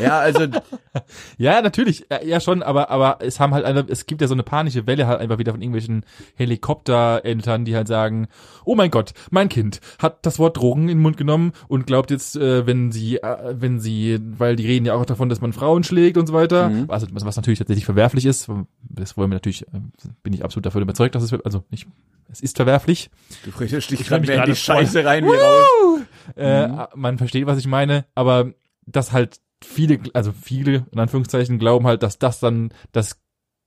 Ja, 0.00 0.18
also, 0.20 0.46
Ja, 1.38 1.60
natürlich, 1.62 2.06
ja, 2.24 2.40
schon, 2.40 2.62
aber 2.62 2.90
aber 2.90 3.18
es 3.20 3.40
haben 3.40 3.52
halt 3.54 3.64
einfach, 3.64 3.84
es 3.88 4.06
gibt 4.06 4.20
ja 4.20 4.28
so 4.28 4.34
eine 4.34 4.42
panische 4.42 4.86
Welle 4.86 5.06
halt 5.06 5.20
einfach 5.20 5.38
wieder 5.38 5.52
von 5.52 5.60
irgendwelchen 5.60 6.04
Helikoptereltern, 6.36 7.64
die 7.64 7.76
halt 7.76 7.88
sagen, 7.88 8.28
oh 8.64 8.74
mein 8.74 8.90
Gott, 8.90 9.12
mein 9.30 9.48
Kind 9.48 9.80
hat 9.98 10.24
das 10.26 10.38
Wort 10.38 10.56
Drogen 10.56 10.82
in 10.82 10.98
den 10.98 11.02
Mund 11.02 11.16
genommen 11.16 11.52
und 11.68 11.86
glaubt 11.86 12.10
jetzt, 12.10 12.36
äh, 12.36 12.66
wenn 12.66 12.92
sie, 12.92 13.16
äh, 13.18 13.54
wenn 13.58 13.78
sie, 13.80 14.18
weil 14.38 14.56
die 14.56 14.66
reden 14.66 14.86
ja 14.86 14.94
auch 14.94 15.04
davon, 15.06 15.28
dass 15.28 15.40
man 15.40 15.52
Frauen 15.52 15.84
schlägt 15.84 16.16
und 16.16 16.26
so 16.26 16.32
weiter, 16.32 16.68
Mhm. 16.70 16.86
also 16.88 17.06
was, 17.12 17.36
natürlich 17.36 17.58
tatsächlich 17.58 17.84
verwerflich 17.84 18.26
ist, 18.26 18.48
das 18.82 19.16
wollen 19.16 19.30
wir 19.30 19.36
natürlich, 19.36 19.62
äh, 19.62 19.80
bin 20.22 20.32
ich 20.32 20.44
absolut 20.44 20.66
davon 20.66 20.82
überzeugt, 20.82 21.14
dass 21.14 21.22
es, 21.22 21.32
also 21.44 21.64
nicht, 21.70 21.86
es 22.30 22.40
ist 22.40 22.56
verwerflich, 22.56 23.10
du 23.44 23.50
redest 23.58 23.90
dich 23.90 24.00
Ich 24.00 24.06
gerade 24.08 24.32
in 24.32 24.44
die 24.44 24.56
Scheiße 24.56 25.04
rein 25.04 25.24
wie 25.24 25.28
raus. 25.28 26.00
Äh, 26.36 26.86
man 26.96 27.18
versteht, 27.18 27.46
was 27.46 27.58
ich 27.58 27.66
meine, 27.66 28.04
aber 28.14 28.52
dass 28.86 29.12
halt 29.12 29.40
viele, 29.64 30.00
also 30.12 30.32
viele, 30.32 30.86
in 30.92 30.98
Anführungszeichen, 30.98 31.58
glauben 31.58 31.86
halt, 31.86 32.02
dass 32.02 32.18
das 32.18 32.40
dann 32.40 32.70
das, 32.92 33.20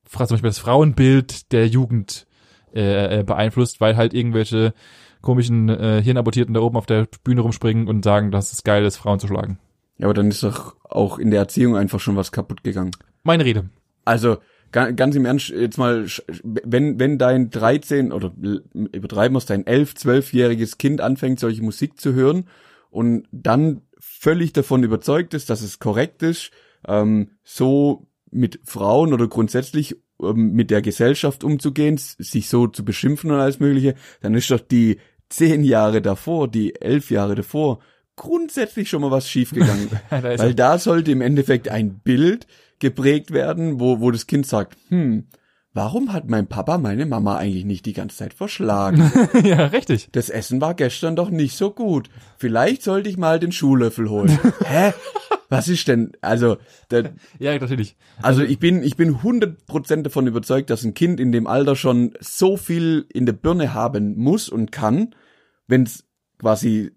zum 0.10 0.28
Beispiel 0.28 0.50
das 0.50 0.60
Frauenbild 0.60 1.52
der 1.52 1.68
Jugend 1.68 2.28
äh, 2.74 3.20
äh, 3.20 3.24
beeinflusst, 3.24 3.82
weil 3.82 3.98
halt 3.98 4.14
irgendwelche 4.14 4.74
komischen 5.22 5.70
äh, 5.70 6.02
Hirnabortierten 6.04 6.54
da 6.54 6.62
oben 6.62 6.78
auf 6.78 6.86
der 6.86 7.08
Bühne 7.24 7.42
rumspringen 7.42 7.88
und 7.88 8.04
sagen, 8.06 8.32
dass 8.32 8.54
es 8.54 8.64
geil 8.64 8.86
ist, 8.86 8.98
Frauen 8.98 9.20
zu 9.20 9.28
schlagen. 9.28 9.60
Ja, 9.98 10.06
aber 10.06 10.14
dann 10.14 10.30
ist 10.30 10.44
doch 10.44 10.76
auch 10.84 11.20
in 11.20 11.32
der 11.32 11.42
Erziehung 11.42 11.76
einfach 11.76 12.00
schon 12.00 12.16
was 12.16 12.32
kaputt 12.32 12.64
gegangen. 12.64 12.92
Meine 13.24 13.44
Rede. 13.44 13.70
Also, 14.06 14.38
ga- 14.72 14.92
ganz 14.92 15.16
im 15.16 15.26
Ernst, 15.26 15.50
jetzt 15.50 15.78
mal, 15.78 16.06
wenn, 16.44 17.00
wenn 17.00 17.18
dein 17.18 17.50
13 17.50 18.14
oder 18.14 18.32
übertreiben 18.74 19.34
wir 19.36 19.40
es, 19.40 19.46
dein 19.46 19.68
11, 19.68 19.94
12-jähriges 19.96 20.78
Kind 20.78 21.02
anfängt, 21.02 21.40
solche 21.40 21.62
Musik 21.64 22.00
zu 22.00 22.14
hören 22.14 22.46
und 22.90 23.28
dann 23.32 23.82
völlig 24.20 24.52
davon 24.52 24.84
überzeugt 24.84 25.34
ist, 25.34 25.50
dass 25.50 25.62
es 25.62 25.80
korrekt 25.80 26.24
ist, 26.24 26.52
ähm, 26.86 27.32
so 27.42 28.08
mit 28.30 28.60
Frauen 28.66 29.14
oder 29.14 29.30
grundsätzlich 29.30 29.96
ähm, 30.22 30.52
mit 30.52 30.72
der 30.72 30.82
Gesellschaft 30.82 31.46
umzugehen, 31.46 31.96
sich 31.98 32.50
so 32.50 32.68
zu 32.68 32.84
beschimpfen 32.84 33.32
und 33.32 33.40
alles 33.40 33.62
Mögliche, 33.62 33.96
dann 34.20 34.36
ist 34.36 34.52
doch 34.52 34.60
die 34.60 35.00
zehn 35.30 35.64
Jahre 35.64 36.02
davor, 36.02 36.50
die 36.50 36.76
elf 36.82 37.12
Jahre 37.12 37.36
davor, 37.36 37.80
grundsätzlich 38.18 38.90
schon 38.90 39.02
mal 39.02 39.12
was 39.12 39.30
schiefgegangen. 39.30 39.90
da 40.10 40.18
ist 40.18 40.40
Weil 40.42 40.54
da 40.54 40.78
sollte 40.80 41.12
im 41.12 41.22
Endeffekt 41.22 41.70
ein 41.70 42.00
Bild 42.00 42.46
geprägt 42.80 43.32
werden, 43.32 43.80
wo, 43.80 44.02
wo 44.02 44.12
das 44.12 44.28
Kind 44.28 44.46
sagt, 44.46 44.76
hm, 44.90 45.28
warum 45.74 46.14
hat 46.14 46.30
mein 46.30 46.48
Papa 46.48 46.78
meine 46.78 47.06
Mama 47.06 47.38
eigentlich 47.38 47.66
nicht 47.66 47.86
die 47.86 47.94
ganze 47.94 48.18
Zeit 48.18 48.34
verschlagen? 48.34 49.12
ja, 49.44 49.68
richtig. 49.68 50.10
Das 50.12 50.30
Essen 50.30 50.62
war 50.62 50.74
gestern 50.74 51.16
doch 51.16 51.30
nicht 51.30 51.56
so 51.56 51.72
gut. 51.72 52.10
Vielleicht 52.38 52.84
sollte 52.84 53.10
ich 53.10 53.18
mal 53.18 53.40
den 53.40 53.52
Schuhlöffel 53.52 54.10
holen. 54.10 54.40
Hä? 54.66 54.94
Was 55.50 55.68
ist 55.68 55.88
denn, 55.88 56.12
also, 56.22 56.58
der, 56.92 57.16
Ja, 57.40 57.58
natürlich. 57.58 57.98
also 58.22 58.44
ich 58.44 58.60
bin, 58.60 58.84
ich 58.84 58.96
bin 58.96 59.18
100% 59.18 60.04
davon 60.04 60.28
überzeugt, 60.28 60.70
dass 60.70 60.84
ein 60.84 60.94
Kind 60.94 61.20
in 61.20 61.32
dem 61.32 61.48
Alter 61.48 61.76
schon 61.76 62.14
so 62.20 62.56
viel 62.56 63.08
in 63.12 63.26
der 63.26 63.34
Birne 63.34 63.74
haben 63.74 64.16
muss 64.16 64.48
und 64.48 64.72
kann, 64.72 65.16
wenn 65.68 65.84
es 65.84 66.06
quasi 66.38 66.92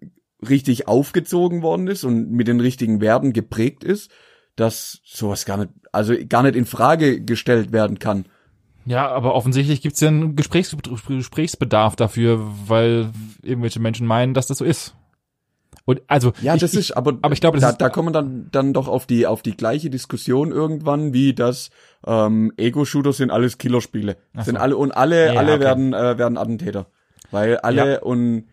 richtig 0.46 0.86
aufgezogen 0.86 1.62
worden 1.62 1.86
ist 1.86 2.04
und 2.04 2.30
mit 2.30 2.46
den 2.46 2.60
richtigen 2.60 3.00
Werten 3.00 3.32
geprägt 3.32 3.84
ist, 3.84 4.10
dass 4.56 5.00
sowas 5.04 5.46
gar 5.46 5.56
nicht, 5.56 5.70
also 5.92 6.14
gar 6.28 6.42
nicht 6.42 6.56
in 6.56 6.66
Frage 6.66 7.22
gestellt 7.22 7.72
werden 7.72 7.98
kann. 7.98 8.26
Ja, 8.84 9.08
aber 9.08 9.34
offensichtlich 9.34 9.80
gibt's 9.80 10.00
ja 10.00 10.08
einen 10.08 10.34
Gesprächs 10.36 10.76
Gesprächsbedarf 11.06 11.96
dafür, 11.96 12.40
weil 12.66 13.10
irgendwelche 13.42 13.80
Menschen 13.80 14.06
meinen, 14.06 14.34
dass 14.34 14.46
das 14.48 14.58
so 14.58 14.64
ist. 14.64 14.94
Und 15.84 16.00
also 16.06 16.32
Ja, 16.42 16.54
ich, 16.54 16.60
das 16.60 16.74
ist, 16.74 16.92
aber, 16.92 17.18
aber 17.22 17.32
ich 17.32 17.40
glaube, 17.40 17.56
das 17.56 17.62
da, 17.62 17.70
ist- 17.70 17.80
da 17.80 17.88
kommen 17.88 18.12
dann, 18.12 18.48
dann 18.52 18.72
doch 18.72 18.88
auf 18.88 19.06
die, 19.06 19.26
auf 19.26 19.42
die 19.42 19.56
gleiche 19.56 19.90
Diskussion 19.90 20.52
irgendwann, 20.52 21.12
wie 21.12 21.34
das, 21.34 21.70
ähm, 22.06 22.52
Ego-Shooter 22.56 23.12
sind 23.12 23.30
alles 23.30 23.58
Killerspiele. 23.58 24.16
Ach 24.34 24.44
Sind 24.44 24.56
so. 24.56 24.60
alle, 24.60 24.76
und 24.76 24.92
alle, 24.92 25.26
Ja, 25.34 25.40
alle 25.40 25.54
okay. 25.54 25.60
werden, 25.64 25.92
äh, 25.92 26.18
werden 26.18 26.38
Attentäter. 26.38 26.86
Weil 27.30 27.56
alle 27.58 27.94
Ja. 27.94 28.02
und 28.02 28.44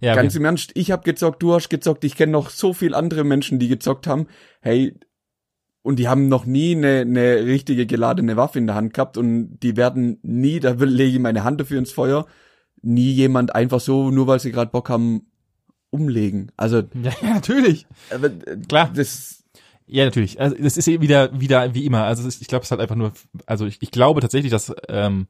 ja, 0.00 0.14
Ganz 0.14 0.34
im 0.34 0.44
Ernst, 0.44 0.72
ich 0.74 0.90
habe 0.90 1.02
gezockt, 1.02 1.42
du 1.42 1.54
hast 1.54 1.68
gezockt, 1.70 2.04
ich 2.04 2.14
kenne 2.16 2.32
noch 2.32 2.50
so 2.50 2.72
viel 2.72 2.94
andere 2.94 3.24
Menschen, 3.24 3.58
die 3.58 3.68
gezockt 3.68 4.06
haben. 4.06 4.26
Hey, 4.60 4.98
und 5.82 5.98
die 5.98 6.08
haben 6.08 6.28
noch 6.28 6.44
nie 6.46 6.74
eine, 6.76 7.00
eine 7.00 7.44
richtige 7.44 7.86
geladene 7.86 8.36
Waffe 8.36 8.58
in 8.58 8.66
der 8.66 8.76
Hand 8.76 8.94
gehabt 8.94 9.16
und 9.16 9.58
die 9.62 9.76
werden 9.76 10.18
nie, 10.22 10.60
da 10.60 10.78
will- 10.80 10.88
lege 10.94 11.12
ich 11.16 11.18
meine 11.22 11.44
Hand 11.44 11.60
dafür 11.60 11.78
ins 11.78 11.92
Feuer, 11.92 12.26
nie 12.82 13.10
jemand 13.12 13.54
einfach 13.54 13.80
so, 13.80 14.10
nur 14.10 14.26
weil 14.26 14.40
sie 14.40 14.52
gerade 14.52 14.70
Bock 14.70 14.88
haben, 14.88 15.22
umlegen. 15.90 16.52
Also, 16.56 16.78
ja, 17.02 17.12
ja, 17.22 17.34
natürlich. 17.34 17.86
äh, 18.10 18.16
äh, 18.26 18.56
Klar. 18.68 18.90
das, 18.94 19.42
Ja, 19.86 20.04
natürlich. 20.04 20.38
Also 20.40 20.54
das 20.60 20.76
ist 20.76 20.86
eh 20.88 21.00
wieder, 21.00 21.40
wieder 21.40 21.74
wie 21.74 21.86
immer. 21.86 22.04
Also 22.04 22.28
ist, 22.28 22.42
ich 22.42 22.48
glaube, 22.48 22.62
es 22.62 22.66
ist 22.66 22.70
halt 22.72 22.82
einfach 22.82 22.94
nur, 22.96 23.12
also 23.46 23.64
ich, 23.66 23.78
ich 23.80 23.90
glaube 23.90 24.20
tatsächlich, 24.20 24.50
dass, 24.52 24.72
ähm, 24.88 25.26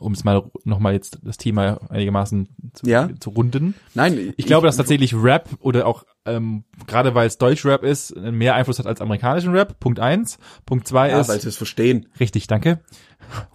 um 0.00 0.12
es 0.12 0.24
mal 0.24 0.42
nochmal 0.64 0.94
jetzt 0.94 1.18
das 1.22 1.36
Thema 1.36 1.78
einigermaßen 1.90 2.48
zu, 2.72 2.86
Ja. 2.86 3.08
zu 3.20 3.30
runden. 3.30 3.74
nein, 3.94 4.32
Ich 4.36 4.46
glaube, 4.46 4.66
dass 4.66 4.76
tatsächlich 4.76 5.14
Rap 5.14 5.48
oder 5.60 5.86
auch, 5.86 6.04
ähm, 6.24 6.64
gerade 6.86 7.14
weil 7.14 7.26
es 7.26 7.38
Deutsch-Rap 7.38 7.82
ist, 7.84 8.16
mehr 8.16 8.54
Einfluss 8.54 8.78
hat 8.78 8.86
als 8.86 9.00
amerikanischen 9.00 9.52
Rap. 9.52 9.78
Punkt 9.80 10.00
eins. 10.00 10.38
Punkt 10.66 10.86
zwei 10.88 11.10
ja, 11.10 11.20
ist, 11.20 11.28
weil 11.28 11.40
sie 11.40 11.48
es 11.48 11.56
verstehen. 11.56 12.08
richtig, 12.18 12.46
danke. 12.46 12.80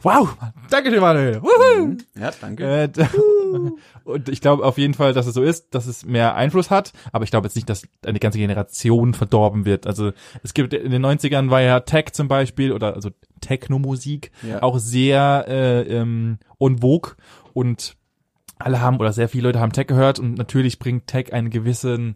Wow, 0.03 0.37
danke 0.69 0.89
schön, 0.89 1.01
Manuel. 1.01 1.41
Wuhu. 1.41 1.97
Ja, 2.17 2.31
danke. 2.39 2.83
Äh, 2.83 2.89
und 4.05 4.29
ich 4.29 4.39
glaube 4.39 4.63
auf 4.63 4.77
jeden 4.77 4.93
Fall, 4.93 5.13
dass 5.13 5.27
es 5.27 5.33
so 5.33 5.43
ist, 5.43 5.73
dass 5.73 5.85
es 5.87 6.05
mehr 6.05 6.35
Einfluss 6.35 6.69
hat, 6.69 6.93
aber 7.11 7.23
ich 7.25 7.31
glaube 7.31 7.47
jetzt 7.47 7.55
nicht, 7.55 7.69
dass 7.69 7.83
eine 8.05 8.19
ganze 8.19 8.37
Generation 8.37 9.13
verdorben 9.13 9.65
wird. 9.65 9.85
Also 9.87 10.11
es 10.43 10.53
gibt 10.53 10.73
in 10.73 10.91
den 10.91 11.05
90ern 11.05 11.49
war 11.49 11.61
ja 11.61 11.79
Tech 11.81 12.13
zum 12.13 12.27
Beispiel 12.27 12.71
oder 12.71 12.93
also 12.93 13.09
Techno-Musik 13.45 14.31
Ja. 14.47 14.61
auch 14.63 14.77
sehr 14.79 15.45
äh, 15.47 15.81
ähm, 15.81 16.37
en 16.59 16.79
vogue 16.79 17.13
und 17.53 17.95
alle 18.57 18.79
haben 18.81 18.97
oder 18.97 19.11
sehr 19.13 19.27
viele 19.29 19.49
Leute 19.49 19.59
haben 19.59 19.71
Tech 19.73 19.87
gehört 19.87 20.17
und 20.19 20.37
natürlich 20.37 20.79
bringt 20.79 21.07
Tech 21.07 21.33
einen 21.33 21.49
gewissen 21.49 22.15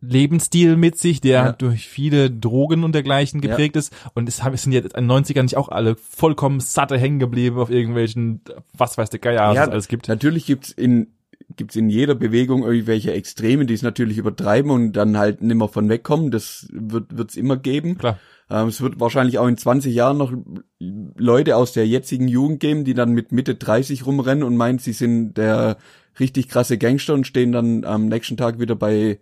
Lebensstil 0.00 0.76
mit 0.76 0.96
sich, 0.96 1.20
der 1.20 1.30
Ja. 1.44 1.52
durch 1.52 1.88
viele 1.88 2.30
Drogen 2.30 2.84
und 2.84 2.92
dergleichen 2.94 3.42
Ja. 3.42 3.48
geprägt 3.50 3.74
ist. 3.74 3.92
Und 4.14 4.28
es 4.28 4.36
sind 4.36 4.72
jetzt 4.72 4.94
in 4.94 5.02
den 5.02 5.06
90ern 5.10 5.42
nicht 5.42 5.56
auch 5.56 5.68
alle 5.70 5.96
vollkommen 5.96 6.60
satte 6.60 6.96
hängen 6.96 7.18
geblieben 7.18 7.58
auf 7.58 7.68
irgendwelchen, 7.70 8.42
was 8.72 8.96
weiß 8.96 9.10
der 9.10 9.18
Geier, 9.18 9.48
was 9.48 9.56
Ja, 9.56 9.64
es 9.64 9.68
alles 9.70 9.88
gibt. 9.88 10.06
Natürlich 10.08 10.46
gibt's 10.46 10.70
in 10.70 11.08
gibt's 11.56 11.74
in 11.76 11.88
jeder 11.90 12.14
Bewegung 12.14 12.62
irgendwelche 12.62 13.12
Extreme, 13.12 13.64
die 13.66 13.74
es 13.74 13.82
natürlich 13.82 14.18
übertreiben 14.18 14.70
und 14.70 14.92
dann 14.92 15.16
halt 15.18 15.42
nimmer 15.42 15.66
von 15.68 15.88
wegkommen. 15.88 16.30
Das 16.30 16.68
wird 16.70 17.16
wird's 17.16 17.36
immer 17.36 17.56
geben. 17.56 17.98
Klar. 17.98 18.18
Ähm, 18.50 18.68
es 18.68 18.80
wird 18.80 19.00
wahrscheinlich 19.00 19.38
auch 19.38 19.46
in 19.46 19.56
20 19.56 19.94
Jahren 19.94 20.18
noch 20.18 20.32
Leute 20.78 21.56
aus 21.56 21.72
der 21.72 21.86
jetzigen 21.86 22.28
Jugend 22.28 22.60
geben, 22.60 22.84
die 22.84 22.94
dann 22.94 23.12
mit 23.12 23.32
Mitte 23.32 23.54
30 23.54 24.06
rumrennen 24.06 24.44
und 24.44 24.56
meinen, 24.56 24.78
sie 24.78 24.92
sind 24.92 25.34
der 25.34 25.76
richtig 26.18 26.48
krasse 26.48 26.78
Gangster 26.78 27.14
und 27.14 27.26
stehen 27.26 27.52
dann 27.52 27.84
am 27.84 28.06
nächsten 28.06 28.36
Tag 28.36 28.58
wieder 28.58 28.74
bei 28.74 29.18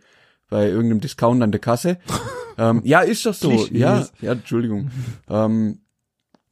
bei 0.49 0.69
irgendeinem 0.69 1.01
Discount 1.01 1.43
an 1.43 1.53
der 1.53 1.61
Kasse. 1.61 1.99
ähm, 2.59 2.83
ja, 2.85 3.01
ist 3.01 3.27
doch 3.27 3.35
so. 3.35 3.49
Klischees. 3.49 3.79
Ja, 3.79 4.07
ja, 4.21 4.33
Entschuldigung. 4.33 4.91
ähm, 5.29 5.81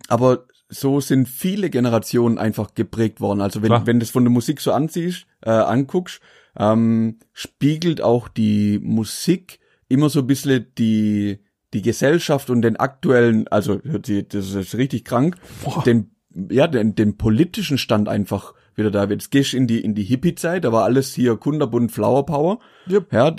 aber 0.08 0.46
so 0.68 1.00
sind 1.00 1.28
viele 1.28 1.70
Generationen 1.70 2.38
einfach 2.38 2.74
geprägt 2.74 3.20
worden. 3.20 3.40
Also 3.40 3.62
wenn, 3.62 3.68
Klar. 3.68 3.86
wenn 3.86 4.00
das 4.00 4.10
von 4.10 4.24
der 4.24 4.32
Musik 4.32 4.60
so 4.60 4.72
anziehst, 4.72 5.26
äh, 5.42 5.50
anguckst, 5.50 6.20
ähm, 6.58 7.18
spiegelt 7.32 8.00
auch 8.00 8.28
die 8.28 8.80
Musik 8.82 9.60
immer 9.88 10.08
so 10.08 10.20
ein 10.20 10.26
bisschen 10.26 10.66
die, 10.76 11.38
die 11.74 11.82
Gesellschaft 11.82 12.50
und 12.50 12.62
den 12.62 12.76
aktuellen, 12.76 13.48
also 13.48 13.80
sie, 14.04 14.26
das 14.26 14.54
ist 14.54 14.74
richtig 14.76 15.04
krank, 15.04 15.36
Boah. 15.64 15.82
den, 15.84 16.12
ja, 16.50 16.66
den, 16.66 16.94
den 16.94 17.16
politischen 17.16 17.78
Stand 17.78 18.08
einfach 18.08 18.54
wieder 18.76 18.90
da. 18.90 19.04
Jetzt 19.04 19.30
gehst 19.30 19.52
du 19.52 19.56
in 19.56 19.66
die, 19.66 19.80
in 19.80 19.94
die 19.94 20.04
Hippie-Zeit, 20.04 20.64
da 20.64 20.72
war 20.72 20.84
alles 20.84 21.14
hier 21.14 21.36
kunderbunt 21.36 21.92
Flower 21.92 22.24
Power. 22.26 22.58
Yep. 22.88 23.12
Ja, 23.12 23.34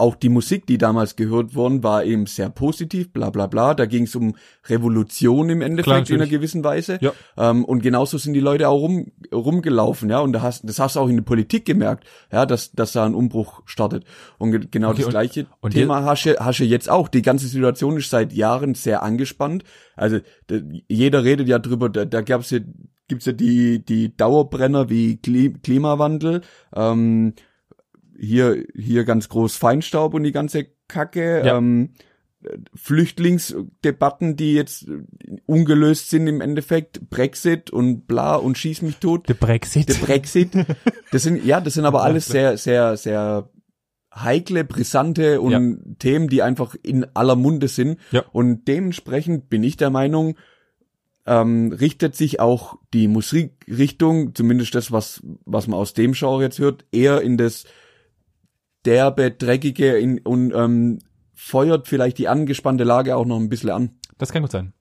auch 0.00 0.16
die 0.16 0.28
Musik, 0.28 0.66
die 0.66 0.78
damals 0.78 1.14
gehört 1.14 1.54
worden, 1.54 1.82
war 1.82 2.04
eben 2.04 2.26
sehr 2.26 2.48
positiv, 2.48 3.12
bla 3.12 3.30
bla 3.30 3.46
bla. 3.46 3.74
Da 3.74 3.86
ging 3.86 4.04
es 4.04 4.16
um 4.16 4.34
Revolution 4.68 5.50
im 5.50 5.60
Endeffekt 5.62 6.06
Klar, 6.06 6.16
in 6.16 6.22
einer 6.22 6.30
gewissen 6.30 6.64
Weise. 6.64 6.98
Ja. 7.00 7.12
Ähm, 7.36 7.64
und 7.64 7.82
genauso 7.82 8.18
sind 8.18 8.32
die 8.34 8.40
Leute 8.40 8.68
auch 8.68 8.80
rum, 8.80 9.12
rumgelaufen, 9.32 10.10
ja. 10.10 10.20
Und 10.20 10.32
da 10.32 10.42
hast, 10.42 10.68
das 10.68 10.78
hast 10.78 10.96
du 10.96 11.00
auch 11.00 11.08
in 11.08 11.16
der 11.16 11.22
Politik 11.24 11.64
gemerkt, 11.64 12.04
ja, 12.32 12.46
dass, 12.46 12.72
dass 12.72 12.92
da 12.92 13.04
ein 13.04 13.14
Umbruch 13.14 13.62
startet. 13.66 14.04
Und 14.38 14.50
ge 14.52 14.60
genau 14.70 14.88
Okay, 14.90 14.98
das 14.98 15.06
und- 15.06 15.10
gleiche 15.10 15.46
und 15.60 15.72
Thema 15.72 16.04
hast 16.04 16.24
du, 16.24 16.36
hast 16.38 16.58
du 16.60 16.64
jetzt 16.64 16.88
auch. 16.90 17.08
Die 17.08 17.22
ganze 17.22 17.46
Situation 17.46 17.96
ist 17.96 18.10
seit 18.10 18.32
Jahren 18.32 18.74
sehr 18.74 19.02
angespannt. 19.02 19.64
Also 19.96 20.18
jeder 20.88 21.24
redet 21.24 21.46
ja 21.48 21.58
drüber, 21.58 21.88
da, 21.88 22.04
da 22.04 22.22
gab's 22.22 22.50
ja, 22.50 22.60
gibt's 23.08 23.26
ja 23.26 23.32
die, 23.32 23.84
die 23.84 24.16
Dauerbrenner 24.16 24.88
wie 24.88 25.18
Kli 25.18 25.52
Klimawandel, 25.62 26.40
ähm, 26.74 27.34
hier, 28.20 28.64
hier 28.76 29.04
ganz 29.04 29.28
groß 29.30 29.56
Feinstaub 29.56 30.12
und 30.14 30.22
die 30.24 30.32
ganze 30.32 30.66
Kacke, 30.88 31.42
Ja. 31.44 31.56
ähm, 31.56 31.90
Flüchtlingsdebatten, 32.74 34.36
die 34.36 34.54
jetzt 34.54 34.86
ungelöst 35.46 36.10
sind 36.10 36.26
im 36.26 36.40
Endeffekt, 36.40 37.08
Brexit 37.10 37.70
und 37.70 38.06
bla 38.06 38.36
und 38.36 38.58
schieß 38.58 38.82
mich 38.82 38.96
tot. 38.96 39.28
Der 39.28 39.34
Brexit. 39.34 39.88
Der 39.88 39.94
Brexit. 39.94 40.50
Das 41.12 41.22
sind, 41.22 41.44
ja, 41.44 41.60
das 41.60 41.74
sind 41.74 41.84
aber 41.84 42.02
alles 42.04 42.26
sehr, 42.26 42.56
sehr, 42.56 42.96
sehr 42.96 43.50
heikle, 44.14 44.64
brisante 44.64 45.40
und 45.40 45.52
Ja. 45.52 45.94
Themen, 45.98 46.28
die 46.28 46.42
einfach 46.42 46.74
in 46.82 47.06
aller 47.14 47.36
Munde 47.36 47.68
sind. 47.68 47.98
Ja. 48.10 48.24
Und 48.32 48.66
dementsprechend 48.66 49.48
bin 49.50 49.62
ich 49.62 49.76
der 49.76 49.90
Meinung, 49.90 50.36
ähm, 51.26 51.72
richtet 51.72 52.16
sich 52.16 52.40
auch 52.40 52.76
die 52.92 53.06
Musikrichtung, 53.08 54.34
zumindest 54.34 54.74
das, 54.74 54.90
was, 54.90 55.22
was 55.44 55.68
man 55.68 55.78
aus 55.78 55.94
dem 55.94 56.12
Genre 56.12 56.42
jetzt 56.42 56.58
hört, 56.58 56.84
eher 56.90 57.20
in 57.20 57.36
das 57.36 57.64
derbe, 58.84 59.30
dreckige 59.30 59.98
in, 59.98 60.18
und 60.18 60.52
ähm, 60.54 60.98
feuert 61.34 61.88
vielleicht 61.88 62.18
die 62.18 62.28
angespannte 62.28 62.84
Lage 62.84 63.16
auch 63.16 63.26
noch 63.26 63.38
ein 63.38 63.48
bisschen 63.48 63.70
an. 63.70 63.90
Das 64.18 64.32
kann 64.32 64.42
gut 64.42 64.50
sein. 64.50 64.72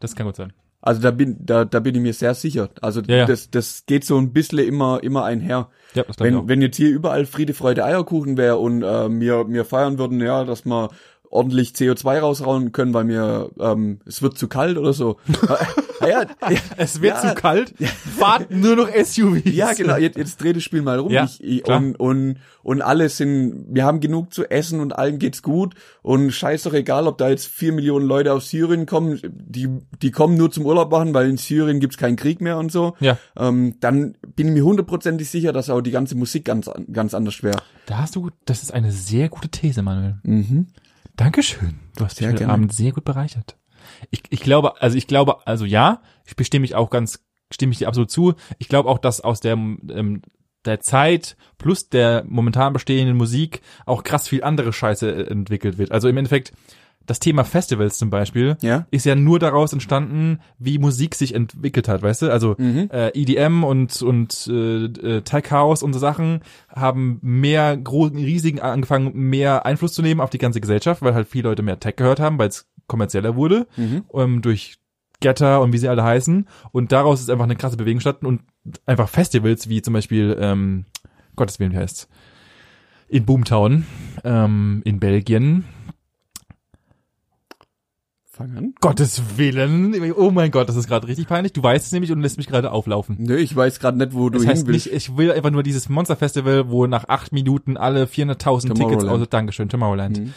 Das 0.00 0.14
kann 0.14 0.26
gut 0.26 0.36
sein. 0.36 0.52
Also 0.86 1.02
da 1.02 1.10
bin, 1.10 1.36
da, 1.40 1.64
da 1.64 1.80
bin 1.80 1.96
ich 1.96 2.00
mir 2.00 2.12
sehr 2.12 2.34
sicher. 2.34 2.70
Also 2.80 3.00
Ja, 3.00 3.16
ja. 3.16 3.26
das, 3.26 3.50
das 3.50 3.86
geht 3.86 4.04
so 4.04 4.16
ein 4.18 4.32
bisschen 4.32 4.60
immer, 4.60 5.02
immer 5.02 5.24
einher. 5.24 5.68
Ja, 5.94 6.04
das. 6.04 6.20
Wenn, 6.20 6.48
wenn 6.48 6.62
jetzt 6.62 6.76
hier 6.76 6.90
überall 6.90 7.26
Friede, 7.26 7.54
Freude, 7.54 7.84
Eierkuchen 7.84 8.36
wäre 8.36 8.58
und 8.58 8.82
äh, 8.82 9.20
wir, 9.20 9.48
wir 9.48 9.64
feiern 9.64 9.98
würden, 9.98 10.20
ja, 10.20 10.44
dass 10.44 10.64
wir 10.64 10.90
ordentlich 11.30 11.70
CO2 11.70 12.18
rausrauen 12.18 12.72
können, 12.72 12.94
weil 12.94 13.04
mir 13.04 13.50
ähm, 13.58 14.00
es 14.06 14.22
wird 14.22 14.38
zu 14.38 14.48
kalt 14.48 14.78
oder 14.78 14.92
so. 14.92 15.16
ja, 16.00 16.22
ja, 16.48 16.58
es 16.76 17.00
wird 17.00 17.22
ja, 17.22 17.28
zu 17.28 17.34
kalt. 17.34 17.74
Fahrt 18.18 18.50
nur 18.50 18.76
noch 18.76 18.88
SUVs. 18.88 19.42
Ja, 19.44 19.72
genau. 19.72 19.96
Jetzt, 19.96 20.16
jetzt 20.16 20.42
dreh 20.42 20.52
das 20.52 20.62
Spiel 20.62 20.82
mal 20.82 20.98
rum. 20.98 21.12
Ja, 21.12 21.28
ich, 21.38 21.66
und, 21.66 21.96
und, 21.96 22.38
und 22.62 22.82
alle 22.82 23.08
sind, 23.08 23.66
wir 23.70 23.84
haben 23.84 24.00
genug 24.00 24.32
zu 24.32 24.50
essen 24.50 24.80
und 24.80 24.96
allen 24.96 25.18
geht's 25.18 25.42
gut. 25.42 25.74
Und 26.02 26.30
scheiß 26.30 26.64
doch 26.64 26.74
egal, 26.74 27.06
ob 27.06 27.18
da 27.18 27.28
jetzt 27.28 27.46
vier 27.46 27.72
Millionen 27.72 28.06
Leute 28.06 28.32
aus 28.32 28.50
Syrien 28.50 28.86
kommen, 28.86 29.20
die, 29.24 29.68
die 30.02 30.10
kommen 30.10 30.36
nur 30.36 30.50
zum 30.50 30.66
Urlaub 30.66 30.90
machen, 30.90 31.14
weil 31.14 31.28
in 31.28 31.36
Syrien 31.36 31.80
gibt's 31.80 31.96
keinen 31.96 32.16
Krieg 32.16 32.40
mehr 32.40 32.58
und 32.58 32.72
so. 32.72 32.94
Ja. 33.00 33.18
Ähm, 33.36 33.76
dann 33.80 34.16
bin 34.34 34.48
ich 34.48 34.54
mir 34.54 34.64
hundertprozentig 34.64 35.28
sicher, 35.28 35.52
dass 35.52 35.70
auch 35.70 35.80
die 35.80 35.90
ganze 35.90 36.14
Musik 36.14 36.44
ganz, 36.44 36.70
ganz 36.92 37.14
anders 37.14 37.42
wäre. 37.42 37.58
Da 37.86 37.98
hast 37.98 38.16
du, 38.16 38.30
das 38.44 38.62
ist 38.62 38.72
eine 38.72 38.92
sehr 38.92 39.28
gute 39.28 39.48
These, 39.48 39.82
Manuel. 39.82 40.18
Mhm. 40.22 40.66
Dankeschön. 41.16 41.80
Du 41.96 42.04
hast 42.04 42.20
mich 42.20 42.30
heute. 42.30 42.48
Abend 42.48 42.72
sehr 42.72 42.92
gut 42.92 43.04
bereichert. 43.04 43.56
Ich, 44.10 44.22
ich 44.30 44.40
glaube, 44.40 44.80
also 44.82 44.96
ich 44.96 45.06
glaube, 45.06 45.46
also 45.46 45.64
ja, 45.64 46.02
ich 46.24 46.36
bestimme 46.36 46.62
mich 46.62 46.74
auch 46.74 46.90
ganz, 46.90 47.24
stimme 47.50 47.72
ich 47.72 47.78
dir 47.78 47.88
absolut 47.88 48.10
zu. 48.10 48.34
Ich 48.58 48.68
glaube 48.68 48.88
auch, 48.88 48.98
dass 48.98 49.20
aus 49.20 49.40
der, 49.40 49.52
ähm, 49.52 50.22
der 50.64 50.80
Zeit 50.80 51.36
plus 51.58 51.88
der 51.88 52.24
momentan 52.26 52.72
bestehenden 52.72 53.16
Musik 53.16 53.62
auch 53.86 54.04
krass 54.04 54.28
viel 54.28 54.42
andere 54.42 54.72
Scheiße 54.72 55.10
äh, 55.10 55.30
entwickelt 55.30 55.78
wird. 55.78 55.92
Also 55.92 56.08
im 56.08 56.16
Endeffekt, 56.16 56.52
das 57.06 57.20
Thema 57.20 57.44
Festivals 57.44 57.98
zum 57.98 58.10
Beispiel 58.10 58.56
Ja. 58.62 58.86
ist 58.90 59.06
ja 59.06 59.14
nur 59.14 59.38
daraus 59.38 59.72
entstanden, 59.72 60.40
wie 60.58 60.78
Musik 60.78 61.14
sich 61.14 61.34
entwickelt 61.34 61.88
hat, 61.88 62.02
weißt 62.02 62.22
du? 62.22 62.30
Also 62.32 62.56
Mhm. 62.58 62.88
äh, 62.92 63.08
EDM 63.14 63.64
und 63.64 64.02
und 64.02 64.46
äh, 64.48 64.84
äh, 64.84 65.22
Tech 65.22 65.50
House 65.50 65.82
und 65.82 65.92
so 65.92 65.98
Sachen 65.98 66.40
haben 66.68 67.18
mehr 67.22 67.76
großen 67.76 68.16
riesigen 68.18 68.60
angefangen 68.60 69.12
mehr 69.14 69.64
Einfluss 69.66 69.94
zu 69.94 70.02
nehmen 70.02 70.20
auf 70.20 70.30
die 70.30 70.38
ganze 70.38 70.60
Gesellschaft, 70.60 71.02
weil 71.02 71.14
halt 71.14 71.28
viele 71.28 71.48
Leute 71.48 71.62
mehr 71.62 71.80
Tech 71.80 71.96
gehört 71.96 72.20
haben, 72.20 72.38
weil 72.38 72.48
es 72.48 72.66
kommerzieller 72.88 73.36
wurde 73.36 73.66
Mhm. 73.76 74.04
ähm, 74.14 74.42
durch 74.42 74.76
Getter 75.20 75.62
und 75.62 75.72
wie 75.72 75.78
sie 75.78 75.88
alle 75.88 76.04
heißen 76.04 76.46
und 76.72 76.92
daraus 76.92 77.20
ist 77.20 77.30
einfach 77.30 77.44
eine 77.44 77.56
krasse 77.56 77.76
Bewegung 77.78 78.00
statt 78.00 78.22
und 78.22 78.42
einfach 78.84 79.08
Festivals 79.08 79.68
wie 79.68 79.80
zum 79.80 79.94
Beispiel 79.94 80.36
ähm, 80.38 80.84
Gottes 81.36 81.58
Willen 81.58 81.72
wie 81.72 81.78
heißt 81.78 82.08
in 83.08 83.24
Boomtown 83.24 83.86
ähm, 84.24 84.82
in 84.84 84.98
Belgien 85.00 85.64
Fang 88.36 88.54
an. 88.56 88.74
Gottes 88.80 89.22
Willen. 89.38 90.12
Oh 90.12 90.30
mein 90.30 90.50
Gott, 90.50 90.68
das 90.68 90.76
ist 90.76 90.86
gerade 90.88 91.08
richtig 91.08 91.26
peinlich. 91.26 91.52
Du 91.54 91.62
weißt 91.62 91.86
es 91.86 91.92
nämlich 91.92 92.12
und 92.12 92.20
lässt 92.20 92.36
mich 92.36 92.46
gerade 92.46 92.70
auflaufen. 92.70 93.16
Nö, 93.18 93.36
ich 93.36 93.56
weiß 93.56 93.80
gerade 93.80 93.96
nicht, 93.96 94.12
wo 94.14 94.28
du 94.28 94.34
Das 94.38 94.42
hin 94.42 94.50
heißt 94.50 94.66
willst. 94.66 94.86
nicht, 94.86 94.94
ich 94.94 95.16
will 95.16 95.32
einfach 95.32 95.50
nur 95.50 95.62
dieses 95.62 95.88
Monster-Festival, 95.88 96.68
wo 96.70 96.86
nach 96.86 97.08
acht 97.08 97.32
Minuten 97.32 97.76
alle 97.78 98.04
400.000 98.04 98.74
Tickets 98.74 99.04
aus, 99.04 99.26
Dankeschön, 99.30 99.68
Tomorrowland. 99.70 100.18
Mhm. 100.20 100.34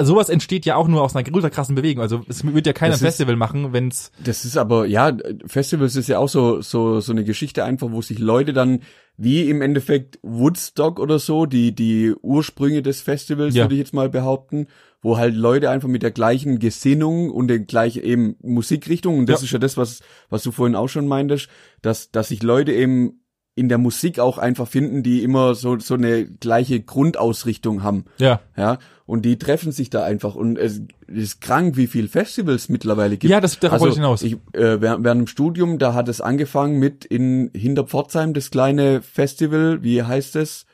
Sowas 0.00 0.30
entsteht 0.30 0.66
ja 0.66 0.74
auch 0.76 0.88
nur 0.88 1.02
aus 1.02 1.14
einer 1.14 1.24
ultra 1.32 1.48
krassen 1.50 1.74
Bewegung. 1.76 2.02
Also 2.02 2.22
es 2.28 2.44
wird 2.44 2.66
ja 2.66 2.72
keiner 2.72 2.94
ein 2.94 2.98
Festival 2.98 3.36
machen, 3.36 3.72
wenn's 3.72 4.10
Das 4.24 4.44
ist 4.44 4.56
aber, 4.56 4.86
ja, 4.86 5.16
Festivals 5.46 5.96
ist 5.96 6.08
ja 6.08 6.18
auch 6.18 6.28
so, 6.28 6.60
so, 6.60 7.00
so 7.00 7.12
eine 7.12 7.24
Geschichte 7.24 7.62
einfach, 7.64 7.88
wo 7.92 8.02
sich 8.02 8.18
Leute 8.18 8.52
dann, 8.52 8.80
wie 9.16 9.48
im 9.48 9.62
Endeffekt 9.62 10.18
Woodstock 10.22 10.98
oder 10.98 11.18
so, 11.18 11.46
die, 11.46 11.74
die 11.74 12.14
Ursprünge 12.20 12.82
des 12.82 13.00
Festivals, 13.00 13.54
Ja. 13.54 13.64
würde 13.64 13.74
ich 13.74 13.80
jetzt 13.80 13.94
mal 13.94 14.08
behaupten, 14.08 14.66
wo 15.02 15.16
halt 15.18 15.34
Leute 15.34 15.68
einfach 15.68 15.88
mit 15.88 16.02
der 16.02 16.12
gleichen 16.12 16.58
Gesinnung 16.60 17.30
und 17.30 17.48
der 17.48 17.58
gleichen 17.58 18.02
eben 18.04 18.36
Musikrichtung, 18.40 19.18
und 19.18 19.28
das 19.28 19.40
Ja. 19.40 19.44
ist 19.46 19.52
ja 19.52 19.58
das, 19.58 19.76
was, 19.76 20.00
was 20.30 20.42
du 20.44 20.52
vorhin 20.52 20.76
auch 20.76 20.88
schon 20.88 21.06
meintest, 21.08 21.48
dass, 21.82 22.10
dass 22.12 22.28
sich 22.28 22.42
Leute 22.42 22.72
eben 22.72 23.18
in 23.54 23.68
der 23.68 23.76
Musik 23.76 24.18
auch 24.18 24.38
einfach 24.38 24.66
finden, 24.66 25.02
die 25.02 25.22
immer 25.22 25.54
so, 25.54 25.78
so 25.78 25.92
eine 25.94 26.24
gleiche 26.24 26.80
Grundausrichtung 26.80 27.82
haben. 27.82 28.04
ja. 28.18 28.40
Ja, 28.56 28.78
und 29.04 29.24
die 29.26 29.36
treffen 29.38 29.72
sich 29.72 29.90
da 29.90 30.04
einfach 30.04 30.34
und 30.36 30.56
es 30.56 30.80
ist 31.06 31.40
krank, 31.42 31.76
wie 31.76 31.86
viel 31.86 32.08
Festivals 32.08 32.70
mittlerweile 32.70 33.18
gibt. 33.18 33.30
Ja, 33.30 33.40
das- 33.42 33.58
darauf 33.58 33.80
wollte 33.80 33.92
ich 33.92 33.96
hinaus. 33.98 34.22
Ich, 34.22 34.34
äh, 34.54 34.80
während, 34.80 35.04
während 35.04 35.20
dem 35.22 35.26
Studium, 35.26 35.78
da 35.78 35.92
hat 35.92 36.08
es 36.08 36.20
angefangen 36.22 36.78
mit 36.78 37.04
in 37.04 37.50
Hinterpforzheim, 37.54 38.32
das 38.32 38.50
kleine 38.50 39.02
Festival, 39.02 39.82
wie 39.82 40.02
heißt 40.02 40.36
es? 40.36 40.64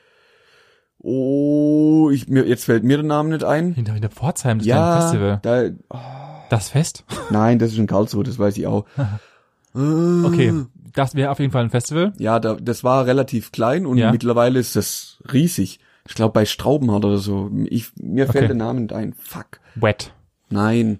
Oh, 1.01 2.09
ich, 2.11 2.27
mir, 2.27 2.45
jetzt 2.45 2.65
fällt 2.65 2.83
mir 2.83 2.97
der 2.97 3.05
Name 3.05 3.29
nicht 3.29 3.43
ein. 3.43 3.73
Hinter, 3.73 3.93
hinter 3.93 4.09
Pforzheim, 4.09 4.59
das 4.59 4.67
kleine 4.67 4.81
Ja, 4.81 5.01
Festival. 5.01 5.39
da, 5.41 5.69
Das 6.49 6.69
Fest? 6.69 7.05
nein, 7.29 7.57
das 7.59 7.71
ist 7.71 7.77
in 7.77 7.87
Karlsruhe, 7.87 8.23
das 8.23 8.37
weiß 8.39 8.57
ich 8.57 8.67
auch. 8.67 8.85
Okay, 9.71 10.65
das 10.93 11.13
wäre 11.13 11.29
auf 11.29 11.39
jeden 11.39 11.51
Fall 11.51 11.63
ein 11.63 11.69
Festival. 11.69 12.11
Ja, 12.17 12.39
da, 12.39 12.55
das 12.55 12.83
war 12.83 13.05
relativ 13.05 13.51
klein 13.51 13.85
und 13.85 13.97
Ja. 13.99 14.11
mittlerweile 14.11 14.59
ist 14.59 14.75
das 14.75 15.19
riesig. 15.31 15.79
Ich 16.07 16.15
glaube 16.15 16.33
bei 16.33 16.45
Straubenhardt 16.45 17.05
oder 17.05 17.19
so. 17.19 17.51
Ich, 17.65 17.91
mir 17.95 18.25
fällt 18.25 18.37
Okay. 18.37 18.47
der 18.47 18.55
Name 18.55 18.81
nicht 18.81 18.93
ein. 18.93 19.13
Fuck. 19.13 19.59
Wet. 19.75 20.11
Nein. 20.49 20.99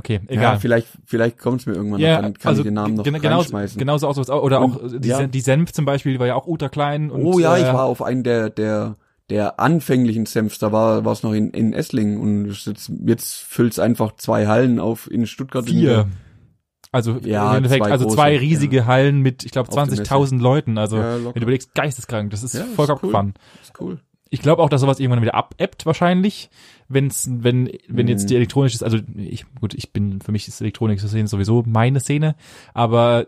Okay, 0.00 0.20
Ja, 0.28 0.34
egal. 0.34 0.58
vielleicht, 0.60 0.88
vielleicht 1.06 1.38
kommt 1.38 1.60
es 1.60 1.66
mir 1.66 1.74
irgendwann 1.74 2.00
Ja, 2.00 2.16
noch, 2.16 2.22
dann 2.22 2.34
kann 2.34 2.48
also 2.48 2.62
ich 2.62 2.64
den 2.66 2.74
Namen 2.74 2.94
noch 2.94 3.04
gen- 3.04 3.14
genauso, 3.14 3.36
reinschmeißen. 3.42 3.78
genauso 3.78 4.08
auch 4.08 4.14
sowas 4.14 4.30
auch. 4.30 4.42
Oder 4.42 4.60
Und, 4.60 4.76
auch 4.76 4.98
die, 5.00 5.08
ja. 5.08 5.26
Die 5.26 5.40
Senf 5.40 5.72
zum 5.72 5.84
Beispiel, 5.84 6.12
die 6.14 6.18
war 6.18 6.26
ja 6.26 6.34
auch 6.34 6.46
ultra 6.46 6.68
klein. 6.68 7.10
Und, 7.10 7.24
oh 7.24 7.38
ja, 7.38 7.56
ich 7.56 7.64
äh, 7.64 7.72
war 7.72 7.84
auf 7.84 8.02
einen 8.02 8.24
der, 8.24 8.50
der, 8.50 8.96
der 9.30 9.60
anfänglichen 9.60 10.26
Senfs, 10.26 10.58
da 10.58 10.72
war 10.72 11.04
war 11.04 11.12
es 11.12 11.22
noch 11.22 11.32
in, 11.32 11.50
in 11.50 11.72
Esslingen 11.72 12.18
und 12.20 12.46
jetzt, 12.66 12.90
jetzt 13.06 13.34
füllt's 13.36 13.78
einfach 13.78 14.16
zwei 14.16 14.46
Hallen 14.48 14.80
auf 14.80 15.08
in 15.10 15.26
Stuttgart. 15.26 15.66
Vier. 15.66 16.08
Also 16.92 17.18
Ja, 17.22 17.50
im 17.52 17.58
Endeffekt, 17.58 17.84
zwei 17.84 17.92
also 17.92 18.04
große, 18.06 18.16
zwei 18.16 18.36
riesige 18.36 18.76
ja. 18.78 18.86
Hallen 18.86 19.20
mit, 19.20 19.44
ich 19.44 19.52
glaube, 19.52 19.68
Auf 19.68 19.74
der 19.76 19.84
20.000 20.04 20.40
Leuten. 20.40 20.76
Also 20.78 20.96
Ja, 20.96 21.16
wenn 21.24 21.34
du 21.34 21.42
überlegst, 21.42 21.72
geisteskrank. 21.74 22.30
Das 22.30 22.42
ist 22.42 22.54
Ja, 22.54 22.64
voll 22.64 22.84
ist 22.84 22.88
cool. 22.90 22.94
abgefahren. 22.96 23.34
Ist 23.62 23.80
cool. 23.80 24.00
Ich 24.32 24.40
glaube 24.40 24.62
auch, 24.62 24.68
dass 24.68 24.80
sowas 24.80 25.00
irgendwann 25.00 25.22
wieder 25.22 25.34
abebbt 25.34 25.84
wahrscheinlich, 25.86 26.50
wenn's, 26.88 27.28
wenn 27.30 27.66
wenn 27.88 28.06
Mhm. 28.06 28.10
jetzt 28.10 28.30
die 28.30 28.36
elektronische 28.36 28.76
ist. 28.76 28.82
Also 28.84 28.98
ich 29.16 29.44
gut, 29.60 29.74
ich 29.74 29.92
bin 29.92 30.20
für 30.20 30.30
mich 30.32 30.46
ist 30.48 30.60
elektronische 30.60 31.08
Szene 31.08 31.26
sowieso 31.28 31.64
meine 31.66 31.98
Szene, 32.00 32.36
aber 32.72 33.26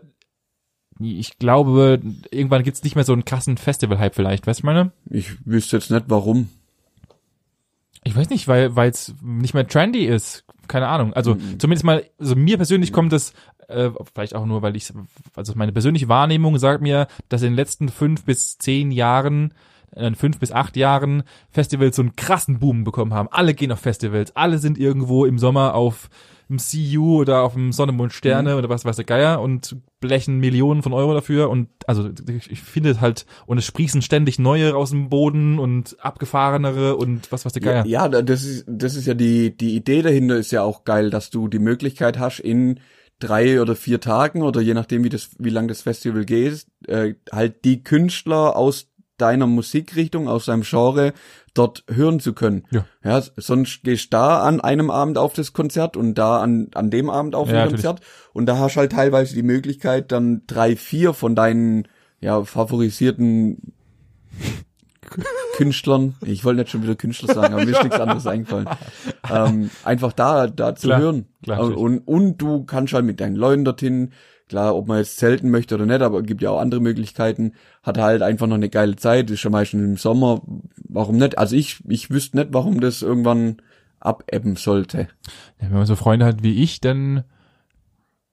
ich 0.99 1.37
glaube, 1.39 1.99
irgendwann 2.31 2.63
gibt's 2.63 2.83
nicht 2.83 2.95
mehr 2.95 3.03
so 3.03 3.13
einen 3.13 3.25
krassen 3.25 3.57
Festival-Hype 3.57 4.15
vielleicht, 4.15 4.47
weißt 4.47 4.61
du 4.61 4.65
meine? 4.67 4.91
Ich 5.09 5.45
wüsste 5.45 5.75
jetzt 5.77 5.91
nicht 5.91 6.05
warum. 6.07 6.49
Ich 8.05 8.15
weiß 8.15 8.29
nicht, 8.29 8.47
weil 8.47 8.75
weil 8.75 8.89
es 8.89 9.13
nicht 9.21 9.53
mehr 9.53 9.67
trendy 9.67 10.05
ist. 10.05 10.45
Keine 10.67 10.87
Ahnung. 10.87 11.13
Also 11.13 11.35
Mhm. 11.35 11.59
zumindest 11.59 11.83
mal, 11.83 12.05
also 12.19 12.35
mir 12.35 12.57
persönlich 12.57 12.93
kommt 12.93 13.11
es, 13.11 13.33
äh, 13.67 13.89
vielleicht 14.13 14.35
auch 14.35 14.45
nur, 14.45 14.61
weil 14.61 14.75
ich, 14.77 14.91
also 15.35 15.53
meine 15.55 15.71
persönliche 15.73 16.07
Wahrnehmung 16.07 16.57
sagt 16.59 16.81
mir, 16.81 17.07
dass 17.27 17.41
in 17.41 17.49
den 17.49 17.55
letzten 17.55 17.89
fünf 17.89 18.23
bis 18.23 18.57
zehn 18.57 18.91
Jahren, 18.91 19.53
äh, 19.95 20.13
fünf 20.15 20.39
bis 20.39 20.51
acht 20.51 20.77
Jahren 20.77 21.23
Festivals 21.49 21.95
so 21.95 22.01
einen 22.01 22.15
krassen 22.15 22.59
Boom 22.59 22.83
bekommen 22.83 23.13
haben. 23.13 23.29
Alle 23.31 23.53
gehen 23.53 23.71
auf 23.71 23.79
Festivals, 23.79 24.35
alle 24.35 24.57
sind 24.59 24.77
irgendwo 24.77 25.25
im 25.25 25.39
Sommer 25.39 25.75
auf 25.75 26.09
im 26.49 26.57
CU 26.57 27.21
oder 27.21 27.41
auf 27.41 27.53
dem 27.53 27.71
Sonne, 27.71 27.91
Mond, 27.91 28.13
Sterne 28.13 28.57
oder 28.57 28.69
was 28.69 28.85
weiß 28.85 28.97
der 28.97 29.05
Geier 29.05 29.41
und 29.41 29.77
blechen 29.99 30.39
Millionen 30.39 30.83
von 30.83 30.93
Euro 30.93 31.13
dafür 31.13 31.49
und 31.49 31.69
also 31.87 32.09
ich, 32.27 32.51
ich 32.51 32.61
finde 32.61 32.91
es 32.91 33.01
halt 33.01 33.25
und 33.45 33.57
es 33.57 33.65
sprießen 33.65 34.01
ständig 34.01 34.39
neue 34.39 34.75
aus 34.75 34.89
dem 34.89 35.09
Boden 35.09 35.57
und 35.57 35.95
abgefahrenere 35.99 36.95
und 36.97 37.31
was 37.31 37.45
weiß 37.45 37.53
der 37.53 37.61
Geier. 37.61 37.85
Ja, 37.85 38.07
ja, 38.07 38.21
das 38.21 38.43
ist, 38.43 38.65
das 38.67 38.95
ist 38.95 39.07
ja 39.07 39.13
die, 39.13 39.55
die 39.55 39.75
Idee 39.75 40.01
dahinter 40.01 40.35
ist 40.35 40.51
ja 40.51 40.63
auch 40.63 40.83
geil, 40.83 41.09
dass 41.09 41.29
du 41.29 41.47
die 41.47 41.59
Möglichkeit 41.59 42.19
hast, 42.19 42.39
in 42.39 42.79
drei 43.19 43.61
oder 43.61 43.75
vier 43.75 44.01
Tagen 44.01 44.41
oder 44.41 44.59
je 44.59 44.73
nachdem, 44.73 45.03
wie 45.03 45.09
das, 45.09 45.29
wie 45.39 45.49
lang 45.49 45.67
das 45.67 45.81
Festival 45.81 46.25
geht, 46.25 46.65
äh, 46.87 47.13
halt 47.31 47.63
die 47.63 47.83
Künstler 47.83 48.55
aus 48.57 48.89
deiner 49.17 49.47
Musikrichtung, 49.47 50.27
aus 50.27 50.45
deinem 50.45 50.63
Genre 50.63 51.13
dort 51.53 51.83
hören 51.87 52.19
zu 52.19 52.33
können. 52.33 52.63
Ja. 52.71 52.85
Ja, 53.03 53.21
sonst 53.37 53.83
gehst 53.83 54.13
da 54.13 54.41
an 54.41 54.59
einem 54.59 54.89
Abend 54.89 55.17
auf 55.17 55.33
das 55.33 55.53
Konzert 55.53 55.95
und 55.97 56.15
da 56.15 56.41
an, 56.41 56.69
an 56.73 56.89
dem 56.89 57.09
Abend 57.09 57.35
auf 57.35 57.47
Ja, 57.47 57.53
ein 57.53 57.59
natürlich. 57.65 57.85
Konzert 57.85 58.01
und 58.33 58.47
da 58.47 58.57
hast 58.57 58.75
du 58.75 58.79
halt 58.79 58.91
teilweise 58.91 59.35
die 59.35 59.43
Möglichkeit, 59.43 60.11
dann 60.11 60.41
drei, 60.47 60.75
vier 60.75 61.13
von 61.13 61.35
deinen, 61.35 61.87
ja, 62.19 62.43
favorisierten 62.43 63.73
Künstlern, 65.57 66.15
ich 66.25 66.43
wollte 66.43 66.61
nicht 66.61 66.71
schon 66.71 66.81
wieder 66.81 66.95
Künstler 66.95 67.33
sagen, 67.33 67.53
aber 67.53 67.65
mir 67.65 67.71
ist 67.71 67.83
nichts 67.83 67.99
anderes 67.99 68.25
eingefallen, 68.25 68.67
ähm, 69.31 69.69
einfach 69.83 70.11
da, 70.13 70.47
da 70.47 70.73
zu 70.75 70.87
Klar, 70.87 70.99
hören. 70.99 71.27
klar, 71.43 71.59
und, 71.59 71.69
natürlich. 71.69 71.83
und, 71.83 72.07
und 72.07 72.37
du 72.41 72.63
kannst 72.63 72.93
halt 72.93 73.05
mit 73.05 73.19
deinen 73.19 73.35
Leuten 73.35 73.63
dorthin, 73.63 74.11
klar, 74.53 74.75
ob 74.75 74.87
man 74.87 74.99
jetzt 74.99 75.17
zelten 75.17 75.49
möchte 75.49 75.73
oder 75.73 75.87
nicht, 75.87 76.01
aber 76.01 76.21
gibt 76.21 76.43
ja 76.43 76.51
auch 76.51 76.59
andere 76.59 76.79
Möglichkeiten, 76.79 77.53
hat 77.81 77.97
halt 77.97 78.21
einfach 78.21 78.45
noch 78.45 78.55
eine 78.55 78.69
geile 78.69 78.95
Zeit, 78.95 79.31
ist 79.31 79.39
schon 79.39 79.51
meistens 79.51 79.81
im 79.83 79.97
Sommer, 79.97 80.41
warum 80.87 81.17
nicht? 81.17 81.39
Also 81.39 81.55
ich, 81.55 81.81
ich 81.87 82.11
wüsste 82.11 82.37
nicht, 82.37 82.49
warum 82.53 82.79
das 82.79 83.01
irgendwann 83.01 83.57
abebben 83.99 84.55
sollte. 84.55 85.07
Ja, 85.59 85.69
wenn 85.69 85.77
man 85.77 85.85
so 85.87 85.95
Freunde 85.95 86.25
hat 86.27 86.43
wie 86.43 86.61
ich, 86.61 86.81
dann 86.81 87.23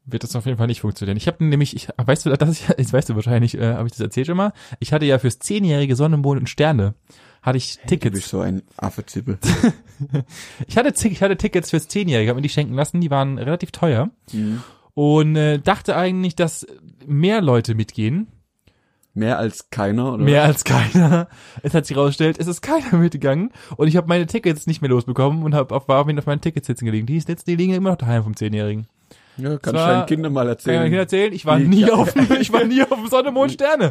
wird 0.04 0.24
das 0.24 0.36
auf 0.36 0.44
jeden 0.44 0.58
Fall 0.58 0.66
nicht 0.66 0.80
funktionieren. 0.82 1.16
Ich 1.16 1.26
habe 1.26 1.42
nämlich, 1.44 1.74
ich 1.74 1.88
weißt 1.96 2.26
du, 2.26 2.30
das 2.36 2.68
ja- 2.68 2.74
jetzt 2.76 2.92
weißt 2.92 3.08
du 3.08 3.14
wahrscheinlich, 3.14 3.56
äh, 3.56 3.74
habe 3.74 3.86
ich 3.86 3.92
das 3.92 4.00
erzählt 4.00 4.26
schon 4.26 4.36
mal. 4.36 4.52
Ich 4.78 4.92
hatte 4.92 5.06
ja 5.06 5.18
fürs 5.18 5.38
zehnjährige 5.38 5.96
Sonne, 5.96 6.16
Mond 6.18 6.40
und 6.40 6.48
Sterne 6.48 6.94
hatte 7.42 7.56
ich 7.56 7.76
Du 7.76 7.80
bist 7.80 7.88
Tickets. 7.88 8.28
so 8.28 8.40
ein 8.40 8.62
Affezippel. 8.76 9.38
Ich 10.66 10.76
hatte, 10.78 10.92
ich 11.08 11.22
hatte 11.22 11.36
Tickets 11.36 11.70
fürs 11.70 11.86
zehnjährige, 11.88 12.30
habe 12.30 12.38
mir 12.38 12.42
die 12.42 12.48
schenken 12.48 12.74
lassen. 12.74 13.00
Die 13.02 13.10
waren 13.10 13.36
relativ 13.38 13.70
teuer 13.70 14.10
und 15.00 15.34
äh, 15.36 15.58
dachte 15.58 15.96
eigentlich, 15.96 16.36
dass 16.36 16.66
mehr 17.06 17.40
Leute 17.40 17.74
mitgehen, 17.74 18.26
Mehr 19.14 19.38
als 19.38 19.70
keiner, 19.70 20.12
oder? 20.14 20.22
mehr 20.24 20.44
als 20.44 20.62
keiner. 20.62 21.26
Es 21.62 21.72
hat 21.74 21.86
sich 21.86 21.96
herausgestellt, 21.96 22.36
es 22.38 22.46
ist 22.46 22.60
keiner 22.60 22.96
mitgegangen 22.98 23.50
und 23.76 23.88
ich 23.88 23.96
habe 23.96 24.06
meine 24.08 24.26
Tickets 24.26 24.66
nicht 24.66 24.82
mehr 24.82 24.90
losbekommen 24.90 25.42
und 25.42 25.54
habe 25.54 25.74
auf, 25.74 25.88
war 25.88 26.00
auf 26.00 26.06
meinen 26.06 26.40
Tickets 26.42 26.66
sitzen 26.66 26.84
gelegen. 26.84 27.06
Die, 27.06 27.16
ist 27.16 27.28
jetzt, 27.28 27.46
die 27.48 27.56
liegen 27.56 27.72
immer 27.72 27.90
noch 27.90 27.96
daheim 27.96 28.22
vom 28.24 28.36
zehnjährigen. 28.36 28.86
Ja, 29.38 29.50
kannst 29.58 29.66
du 29.68 29.72
war- 29.74 29.88
deinen 29.94 30.06
Kindern 30.06 30.32
mal 30.34 30.42
Kann 30.44 30.52
ich 30.52 30.66
erzählen. 30.66 30.92
Erzählen, 30.92 31.32
ich 31.32 31.46
war 31.46 31.58
Wie- 31.58 31.66
nie 31.66 31.80
ja. 31.86 31.94
auf, 31.94 32.14
ich 32.40 32.52
war 32.52 32.64
nie 32.64 32.82
auf 32.82 32.94
dem 33.00 33.08
Sonne, 33.08 33.32
Mond, 33.32 33.52
Sterne. 33.52 33.90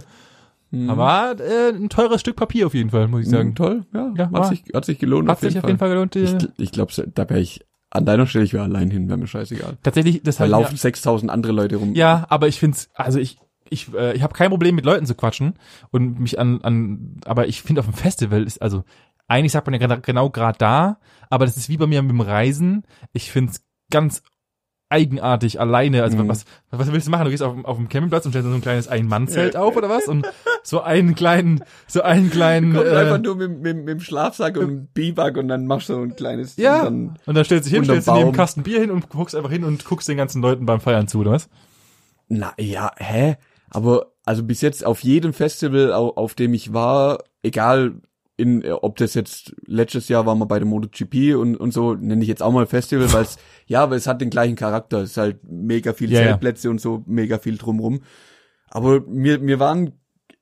Aber 0.87 1.35
äh, 1.39 1.69
ein 1.75 1.89
teures 1.89 2.21
Stück 2.21 2.35
Papier 2.35 2.67
auf 2.67 2.75
jeden 2.75 2.91
Fall, 2.91 3.07
muss 3.07 3.21
ich 3.21 3.27
Mhm, 3.27 3.31
sagen. 3.31 3.55
toll, 3.55 3.85
ja, 3.93 4.13
Ja, 4.15 4.25
hat, 4.25 4.31
war- 4.33 4.43
sich, 4.45 4.63
hat 4.73 4.85
sich 4.85 4.99
gelohnt. 4.99 5.27
Hat 5.27 5.39
sich 5.39 5.57
auf 5.57 5.65
jeden 5.65 5.79
Fall 5.79 5.89
gelohnt. 5.89 6.15
Ich, 6.15 6.35
ich 6.57 6.71
glaube, 6.71 6.93
da 7.15 7.27
wäre 7.29 7.39
ich, 7.41 7.65
an 7.91 8.05
deiner 8.05 8.27
Stelle, 8.27 8.45
ich 8.45 8.53
wäre 8.53 8.63
allein 8.63 8.91
hin, 8.91 9.07
wäre 9.07 9.17
mir 9.17 9.27
scheißegal. 9.27 9.77
tatsächlich, 9.83 10.21
das 10.23 10.37
Da 10.37 10.45
laufen 10.45 10.77
6000 10.77 11.31
andere 11.31 11.51
Leute 11.53 11.77
rum. 11.77 11.95
Ja, 11.95 12.25
aber 12.29 12.47
ich 12.47 12.59
find's, 12.59 12.89
also 12.93 13.19
ich, 13.19 13.39
ich, 13.69 13.93
äh, 13.93 14.13
ich 14.15 14.21
habe 14.21 14.33
kein 14.33 14.49
Problem 14.49 14.75
mit 14.75 14.85
Leuten 14.85 15.05
zu 15.05 15.15
quatschen 15.15 15.55
und 15.91 16.19
mich 16.19 16.39
an, 16.39 16.61
an, 16.61 17.19
aber 17.25 17.47
ich 17.47 17.61
finde 17.61 17.81
auf 17.81 17.87
dem 17.87 17.93
Festival 17.93 18.43
ist, 18.43 18.61
also 18.61 18.83
eigentlich 19.27 19.51
sagt 19.51 19.67
man 19.67 19.73
ja 19.73 19.79
genau, 19.79 20.01
genau 20.01 20.29
gerade 20.29 20.57
da, 20.57 20.99
aber 21.29 21.45
das 21.45 21.57
ist 21.57 21.69
wie 21.69 21.77
bei 21.77 21.87
mir 21.87 22.01
mit 22.01 22.11
dem 22.11 22.21
Reisen. 22.21 22.83
Ich 23.13 23.31
find's 23.31 23.63
ganz 23.91 24.23
eigenartig 24.89 25.59
alleine. 25.59 26.03
Also 26.03 26.17
Mhm. 26.17 26.27
was, 26.27 26.45
was 26.71 26.91
willst 26.91 27.07
du 27.07 27.11
machen? 27.11 27.25
Du 27.25 27.29
gehst 27.31 27.43
auf, 27.43 27.55
auf 27.63 27.77
dem 27.77 27.89
Campingplatz 27.89 28.25
und 28.25 28.31
stellst 28.31 28.49
so 28.49 28.53
ein 28.55 28.61
kleines 28.61 28.87
Ein-Mann-Zelt 28.87 29.55
auf 29.55 29.75
oder 29.75 29.89
was? 29.89 30.07
Und 30.07 30.27
so 30.63 30.81
einen 30.81 31.15
kleinen, 31.15 31.63
so 31.87 32.01
einen 32.01 32.29
kleinen. 32.31 32.73
Kommt 32.73 32.87
Äh, 32.87 32.95
einfach 32.95 33.21
nur 33.21 33.35
mit, 33.35 33.61
mit, 33.61 33.77
mit 33.77 33.87
dem 33.87 33.99
Schlafsack 33.99 34.57
und 34.57 34.63
einem 34.63 34.87
Biwak 34.87 35.37
und 35.37 35.47
dann 35.47 35.65
machst 35.67 35.89
du 35.89 35.93
so 35.93 36.01
ein 36.01 36.15
kleines 36.15 36.57
ja. 36.57 36.83
Dann, 36.83 37.17
Und 37.25 37.35
dann 37.35 37.45
stellst 37.45 37.67
du 37.67 37.69
dich 37.69 37.77
hin, 37.77 37.83
stellst 37.85 38.07
du 38.07 38.13
neben 38.13 38.31
Kasten 38.31 38.63
Bier 38.63 38.79
hin 38.81 38.91
und 38.91 39.09
guckst 39.09 39.35
einfach 39.35 39.51
hin 39.51 39.63
und 39.63 39.85
guckst 39.85 40.07
den 40.07 40.17
ganzen 40.17 40.41
Leuten 40.41 40.65
beim 40.65 40.79
Feiern 40.81 41.07
zu, 41.07 41.19
oder 41.19 41.31
was? 41.31 41.49
na 42.27 42.53
ja, 42.59 42.91
hä? 42.97 43.37
Aber 43.71 44.07
also 44.25 44.43
bis 44.43 44.61
jetzt 44.61 44.85
auf 44.85 44.99
jedem 45.03 45.33
Festival, 45.33 45.93
auf, 45.93 46.17
auf 46.17 46.33
dem 46.35 46.53
ich 46.53 46.73
war, 46.73 47.23
egal 47.43 47.93
in, 48.39 48.63
äh, 48.63 48.71
ob 48.71 48.97
das 48.97 49.13
jetzt 49.13 49.53
letztes 49.65 50.07
Jahr 50.09 50.25
waren 50.25 50.39
wir 50.39 50.45
bei 50.45 50.59
der 50.59 50.67
MotoGP 50.67 51.35
und, 51.35 51.55
und 51.57 51.71
so, 51.73 51.93
nenne 51.93 52.21
ich 52.21 52.27
jetzt 52.27 52.41
auch 52.41 52.51
mal 52.51 52.65
Festival, 52.65 53.11
weil 53.13 53.23
es, 53.23 53.37
ja, 53.67 53.83
aber 53.83 53.95
es 53.95 54.07
hat 54.07 54.21
den 54.21 54.29
gleichen 54.29 54.55
Charakter. 54.55 55.01
Es 55.01 55.11
ist 55.11 55.17
halt 55.17 55.39
mega 55.43 55.93
viel 55.93 56.11
Ja, 56.11 56.21
ja. 56.21 56.27
Zeltplätze 56.27 56.69
und 56.69 56.81
so, 56.81 57.03
mega 57.05 57.37
viel 57.37 57.57
drumrum. 57.57 58.01
Aber 58.69 59.01
wir, 59.07 59.41
wir 59.45 59.59
waren, 59.59 59.93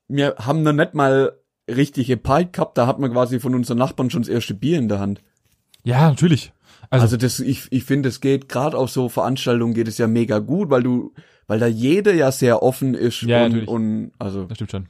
wir 0.08 0.36
haben 0.40 0.64
noch 0.64 0.74
nicht 0.74 0.94
mal 0.94 1.34
richtige 1.70 2.16
Pike 2.18 2.52
gehabt, 2.52 2.78
da 2.78 2.88
hat 2.88 3.00
man 3.00 3.12
quasi 3.12 3.40
von 3.40 3.54
unseren 3.56 3.78
Nachbarn 3.78 4.10
schon 4.10 4.22
das 4.22 4.30
erste 4.30 4.54
Bier 4.54 4.78
in 4.78 4.88
der 4.88 5.00
Hand. 5.00 5.22
Ja, 5.84 6.10
natürlich. 6.10 6.54
Also, 6.90 7.04
Also 7.04 7.18
das, 7.18 7.40
ich, 7.40 7.68
ich 7.72 7.84
finde, 7.84 8.10
es 8.10 8.22
geht 8.22 8.48
gerade 8.48 8.78
auf 8.78 8.90
so 8.90 9.10
Veranstaltungen 9.10 9.74
geht 9.74 9.88
es 9.88 9.98
ja 9.98 10.08
mega 10.08 10.40
gut, 10.40 10.70
weil 10.70 10.84
du, 10.84 11.14
weil 11.48 11.60
da 11.60 11.68
jeder 11.68 12.14
ja 12.14 12.32
sehr 12.32 12.64
offen 12.64 12.94
ist 12.94 13.22
Ja, 13.24 13.44
und, 13.46 13.52
natürlich. 13.52 13.68
und 13.70 14.12
also 14.20 14.46
das 14.46 14.58
stimmt 14.58 14.72
schon. 14.72 14.88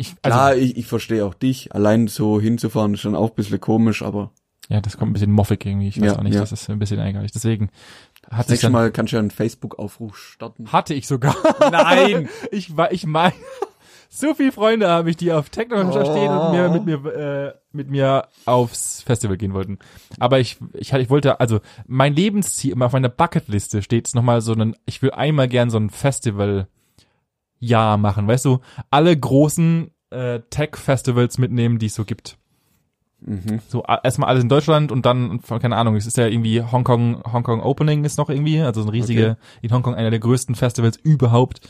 Ich, 0.00 0.14
also, 0.22 0.36
klar, 0.36 0.56
ich, 0.56 0.76
ich 0.76 0.86
verstehe 0.86 1.24
auch 1.26 1.34
dich. 1.34 1.74
Allein 1.74 2.06
so 2.08 2.40
hinzufahren 2.40 2.94
ist 2.94 3.00
schon 3.00 3.14
auch 3.14 3.30
ein 3.30 3.34
bisschen 3.36 3.60
komisch, 3.60 4.02
aber 4.02 4.32
Ja, 4.68 4.80
das 4.80 4.96
kommt 4.96 5.10
ein 5.10 5.12
bisschen 5.12 5.32
moffig 5.32 5.64
irgendwie. 5.66 5.88
Ich 5.88 6.00
weiß 6.00 6.12
Ja, 6.12 6.18
auch 6.18 6.22
nicht, 6.22 6.34
ja. 6.34 6.40
das 6.40 6.52
ist 6.52 6.70
ein 6.70 6.78
bisschen 6.78 7.00
eigenartig. 7.00 7.32
Deswegen 7.32 7.70
hat 8.30 8.48
sich 8.48 8.60
dann, 8.60 8.72
Mal 8.72 8.92
kannst 8.92 9.12
du 9.12 9.16
ja 9.16 9.20
einen 9.20 9.30
Facebook-Aufruf 9.30 10.16
starten. 10.16 10.72
hatte 10.72 10.94
ich 10.94 11.06
sogar. 11.06 11.36
Nein! 11.70 12.28
ich 12.50 12.76
war, 12.76 12.92
ich 12.92 13.04
mein, 13.06 13.32
so 14.08 14.34
viele 14.34 14.52
Freunde 14.52 14.88
habe 14.88 15.10
ich, 15.10 15.16
die 15.16 15.32
auf 15.32 15.50
Techno 15.50 15.76
Oh. 15.80 15.90
stehen 15.90 16.30
und 16.30 16.52
mir, 16.52 16.68
mit 16.70 16.84
mir, 16.86 17.12
äh, 17.14 17.52
mit 17.72 17.90
mir 17.90 18.26
aufs 18.46 19.02
Festival 19.02 19.36
gehen 19.36 19.52
wollten. 19.52 19.78
Aber 20.18 20.40
ich, 20.40 20.56
ich, 20.74 20.92
hatte- 20.92 21.02
ich 21.02 21.10
wollte, 21.10 21.40
also 21.40 21.60
mein 21.86 22.14
Lebensziel, 22.14 22.72
immer 22.72 22.86
auf 22.86 22.92
meiner 22.92 23.08
Bucketliste 23.10 23.82
steht 23.82 24.06
es 24.08 24.14
nochmal 24.14 24.40
so 24.40 24.52
ein, 24.54 24.76
ich 24.86 25.02
will 25.02 25.10
einmal 25.10 25.46
gern 25.48 25.68
so 25.70 25.78
ein 25.78 25.90
Festival 25.90 26.68
Jahr 27.60 27.96
machen, 27.98 28.26
weißt 28.26 28.44
du, 28.46 28.58
alle 28.90 29.16
großen 29.16 29.90
äh, 30.10 30.40
Tech-Festivals 30.50 31.38
mitnehmen, 31.38 31.78
die 31.78 31.86
es 31.86 31.94
so 31.94 32.04
gibt. 32.04 32.36
Mhm. 33.22 33.60
so 33.68 33.84
erstmal 34.02 34.30
alles 34.30 34.42
in 34.42 34.48
Deutschland 34.48 34.90
und 34.90 35.04
dann, 35.04 35.42
keine 35.42 35.76
Ahnung, 35.76 35.94
es 35.94 36.06
ist 36.06 36.16
ja 36.16 36.26
irgendwie 36.26 36.62
Hongkong, 36.62 37.22
Hongkong 37.30 37.60
Opening 37.60 38.04
ist 38.04 38.16
noch 38.16 38.30
irgendwie, 38.30 38.60
also 38.62 38.80
so 38.80 38.88
ein 38.88 38.92
riesige, 38.92 39.36
in 39.60 39.70
Hongkong 39.72 39.94
einer 39.94 40.08
der 40.08 40.20
größten 40.20 40.54
Festivals 40.54 40.96
überhaupt. 40.96 41.60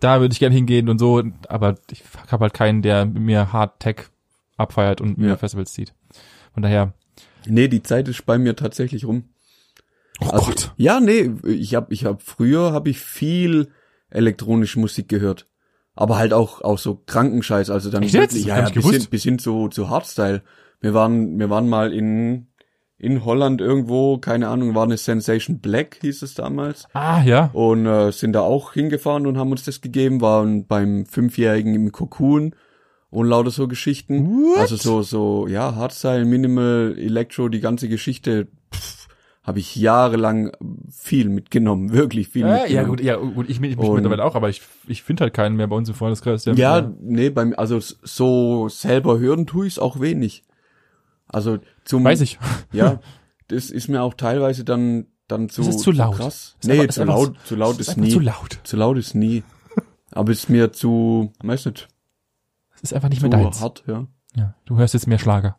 Da 0.00 0.20
würde 0.20 0.32
ich 0.32 0.38
gerne 0.38 0.54
hingehen 0.54 0.88
und 0.88 0.98
so, 0.98 1.22
aber 1.48 1.74
ich 1.90 2.02
habe 2.30 2.44
halt 2.44 2.54
keinen, 2.54 2.80
der 2.80 3.04
mit 3.04 3.22
mir 3.22 3.52
Hard 3.52 3.78
Tech 3.78 4.04
abfeiert 4.56 5.02
und 5.02 5.18
mir 5.18 5.28
Ja. 5.28 5.36
Festivals 5.36 5.74
zieht. 5.74 5.92
Von 6.54 6.62
daher, 6.62 6.94
Nee, 7.46 7.68
die 7.68 7.82
Zeit 7.82 8.08
ist 8.08 8.24
bei 8.24 8.38
mir 8.38 8.56
tatsächlich 8.56 9.04
rum. 9.04 9.24
oh 10.22 10.30
Also, 10.30 10.46
Gott. 10.46 10.72
Ja, 10.78 10.98
nee, 11.00 11.30
ich 11.46 11.74
hab, 11.74 11.92
ich 11.92 12.06
hab 12.06 12.22
früher 12.22 12.72
habe 12.72 12.88
ich 12.88 13.00
viel 13.00 13.68
elektronische 14.10 14.78
Musik 14.78 15.08
gehört. 15.08 15.46
Aber 15.94 16.18
halt 16.18 16.32
auch, 16.32 16.60
auch 16.60 16.78
so 16.78 17.02
Krankenscheiß, 17.06 17.70
also 17.70 17.90
dann 17.90 18.02
Echt 18.02 18.14
wirklich, 18.14 18.44
ja, 18.44 18.58
ja, 18.58 18.70
bis 18.70 18.90
hin, 18.90 19.06
bis 19.10 19.22
hin 19.22 19.38
zu, 19.38 19.68
zu 19.68 19.88
Hardstyle. 19.88 20.42
Wir 20.80 20.92
waren, 20.92 21.38
wir 21.38 21.48
waren 21.48 21.68
mal 21.68 21.92
in, 21.92 22.48
in 22.98 23.24
Holland 23.24 23.62
irgendwo, 23.62 24.18
keine 24.18 24.48
Ahnung, 24.48 24.74
war 24.74 24.84
eine 24.84 24.98
Sensation 24.98 25.60
Black, 25.60 25.98
hieß 26.02 26.20
es 26.20 26.34
damals. 26.34 26.86
Ah, 26.92 27.22
ja. 27.22 27.50
Und 27.54 27.86
äh, 27.86 28.12
sind 28.12 28.34
da 28.34 28.42
auch 28.42 28.74
hingefahren 28.74 29.26
und 29.26 29.38
haben 29.38 29.50
uns 29.50 29.64
das 29.64 29.80
gegeben, 29.80 30.20
waren 30.20 30.66
beim 30.66 31.06
Fünfjährigen 31.06 31.74
im 31.74 31.92
Cocoon 31.92 32.54
und 33.08 33.26
lauter 33.26 33.50
so 33.50 33.66
Geschichten. 33.66 34.26
What? 34.26 34.58
Also 34.58 34.76
so, 34.76 35.02
so, 35.02 35.46
ja, 35.48 35.74
Hardstyle, 35.74 36.26
Minimal, 36.26 36.94
Electro, 36.98 37.48
die 37.48 37.60
ganze 37.60 37.88
Geschichte, 37.88 38.48
habe 39.46 39.60
ich 39.60 39.76
jahrelang 39.76 40.50
viel 40.90 41.28
mitgenommen, 41.28 41.92
wirklich 41.92 42.28
viel 42.28 42.42
Ja, 42.42 42.48
ja, 42.48 42.82
mitgenommen. 42.82 42.88
gut, 42.88 43.00
ja, 43.00 43.16
gut, 43.16 43.44
ich, 43.46 43.50
ich 43.56 43.60
mich 43.60 43.78
Und- 43.78 43.94
mittlerweile 43.94 44.24
auch, 44.24 44.34
aber 44.34 44.48
ich, 44.48 44.60
ich 44.88 45.02
finde 45.02 45.22
halt 45.22 45.34
keinen 45.34 45.56
mehr 45.56 45.68
bei 45.68 45.76
uns 45.76 45.88
im 45.88 45.94
Freundeskreis. 45.94 46.44
der- 46.44 46.54
Ja, 46.54 46.90
nee, 47.00 47.30
beim, 47.30 47.54
also 47.56 47.78
so 47.80 48.68
selber 48.68 49.18
hören 49.18 49.46
tue 49.46 49.66
ich 49.68 49.78
auch 49.78 50.00
wenig. 50.00 50.42
Also 51.28 51.58
zum, 51.84 52.04
weiß 52.04 52.20
ich. 52.22 52.38
ja, 52.72 53.00
das 53.48 53.70
ist 53.70 53.88
mir 53.88 54.02
auch 54.02 54.14
teilweise 54.14 54.64
dann, 54.64 55.06
dann 55.28 55.48
zu, 55.48 55.62
ist 55.62 55.80
zu 55.80 55.90
laut. 55.92 56.16
krass. 56.16 56.56
Ist 56.60 56.68
Nee, 56.68 56.84
ist 56.84 56.94
zu 56.94 57.00
einfach 57.02 57.14
laut, 57.14 57.36
zu 57.44 57.56
laut 57.56 57.80
ist, 57.80 57.88
einfach 57.90 58.02
nie. 58.02 58.10
zu 58.10 58.20
laut. 58.20 58.60
Zu 58.64 58.76
laut 58.76 58.98
ist 58.98 59.14
nie. 59.14 59.42
Aber 60.12 60.32
ist 60.32 60.48
mir 60.50 60.72
zu, 60.72 61.32
weiß 61.42 61.66
nicht, 61.66 61.88
Es 62.76 62.82
ist 62.84 62.94
einfach 62.94 63.08
nicht 63.08 63.22
mehr 63.22 63.30
deins. 63.30 63.60
hart, 63.60 63.84
ja. 63.86 64.06
Ja, 64.36 64.54
du 64.66 64.76
hörst 64.76 64.94
jetzt 64.94 65.06
mehr 65.06 65.18
Schlager. 65.18 65.56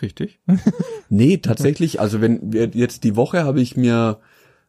Richtig. 0.00 0.40
nee, 1.08 1.38
tatsächlich, 1.38 2.00
also 2.00 2.20
wenn 2.20 2.52
jetzt 2.52 3.04
die 3.04 3.16
Woche 3.16 3.44
habe 3.44 3.60
ich 3.60 3.76
mir 3.76 4.20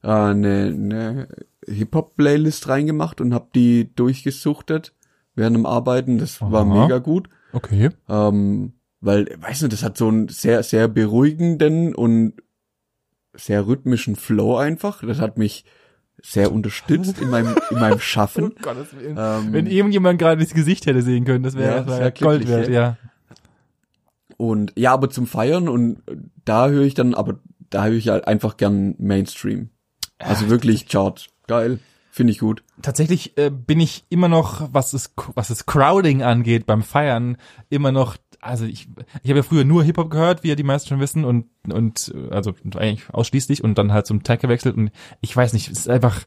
äh, 0.03 0.07
eine, 0.07 0.65
eine 0.65 1.27
Hip-Hop-Playlist 1.67 2.67
reingemacht 2.67 3.21
und 3.21 3.33
habe 3.33 3.47
die 3.53 3.93
durchgesuchtet 3.95 4.93
während 5.35 5.55
dem 5.55 5.65
Arbeiten. 5.65 6.17
Das 6.17 6.41
war 6.41 6.65
Aha. 6.65 6.83
mega 6.83 6.97
gut. 6.99 7.29
Okay. 7.53 7.89
Ähm, 8.09 8.73
weil, 8.99 9.27
weiß 9.39 9.61
nicht, 9.61 9.73
das 9.73 9.83
hat 9.83 9.97
so 9.97 10.07
einen 10.07 10.27
sehr, 10.27 10.63
sehr 10.63 10.87
beruhigenden 10.87 11.93
und 11.93 12.33
sehr 13.33 13.67
rhythmischen 13.67 14.15
Flow 14.15 14.57
einfach. 14.57 15.03
Das 15.05 15.19
hat 15.19 15.37
mich 15.37 15.65
sehr 16.21 16.51
unterstützt 16.51 17.21
in 17.21 17.29
meinem, 17.29 17.55
in 17.69 17.79
meinem 17.79 17.99
Schaffen. 17.99 18.53
Oh 18.57 18.61
Gottes 18.61 18.95
Willen. 18.95 19.15
Ähm, 19.19 19.53
Wenn 19.53 19.67
irgendjemand 19.67 20.17
gerade 20.19 20.41
das 20.43 20.53
Gesicht 20.53 20.87
hätte 20.87 21.03
sehen 21.03 21.25
können, 21.25 21.43
das 21.43 21.55
wäre 21.55 21.75
Ja, 21.75 21.77
das 21.83 21.87
wär 21.87 21.97
sehr 21.97 22.11
Gold 22.11 22.47
wert, 22.47 22.69
ja. 22.69 22.97
Und 24.37 24.73
ja, 24.75 24.93
aber 24.93 25.09
zum 25.09 25.25
Feiern 25.25 25.67
und 25.67 26.03
da 26.45 26.69
höre 26.69 26.85
ich 26.85 26.93
dann, 26.93 27.15
aber 27.15 27.39
da 27.69 27.85
höre 27.85 27.93
ich 27.93 28.09
halt 28.09 28.27
einfach 28.27 28.57
gern 28.57 28.95
Mainstream. 28.99 29.69
Also 30.19 30.49
wirklich 30.49 30.87
Chart. 30.87 31.27
Geil. 31.47 31.79
Finde 32.11 32.31
ich 32.31 32.39
gut. 32.39 32.63
Tatsächlich 32.81 33.37
äh, 33.37 33.51
bin 33.51 33.79
ich 33.79 34.05
immer 34.09 34.27
noch, 34.27 34.73
was 34.73 34.91
das, 34.91 35.13
was 35.35 35.49
das 35.49 35.65
Crowding 35.67 36.23
angeht 36.23 36.65
beim 36.65 36.81
Feiern, 36.81 37.37
immer 37.69 37.91
noch, 37.91 38.17
also 38.39 38.65
ich, 38.65 38.87
ich 39.21 39.29
habe 39.29 39.39
ja 39.39 39.43
früher 39.43 39.63
nur 39.63 39.83
Hip-Hop 39.83 40.09
gehört, 40.09 40.43
wie 40.43 40.49
ja 40.49 40.55
die 40.55 40.63
meisten 40.63 40.89
schon 40.89 40.99
wissen, 40.99 41.25
und, 41.25 41.45
und 41.71 42.11
äh, 42.15 42.33
also 42.33 42.55
eigentlich 42.75 43.07
ausschließlich 43.13 43.63
und 43.63 43.77
dann 43.77 43.93
halt 43.93 44.07
zum 44.07 44.23
Tag 44.23 44.39
gewechselt 44.39 44.77
und 44.77 44.89
ich 45.21 45.35
weiß 45.35 45.53
nicht, 45.53 45.69
es 45.69 45.79
ist 45.79 45.89
einfach 45.89 46.23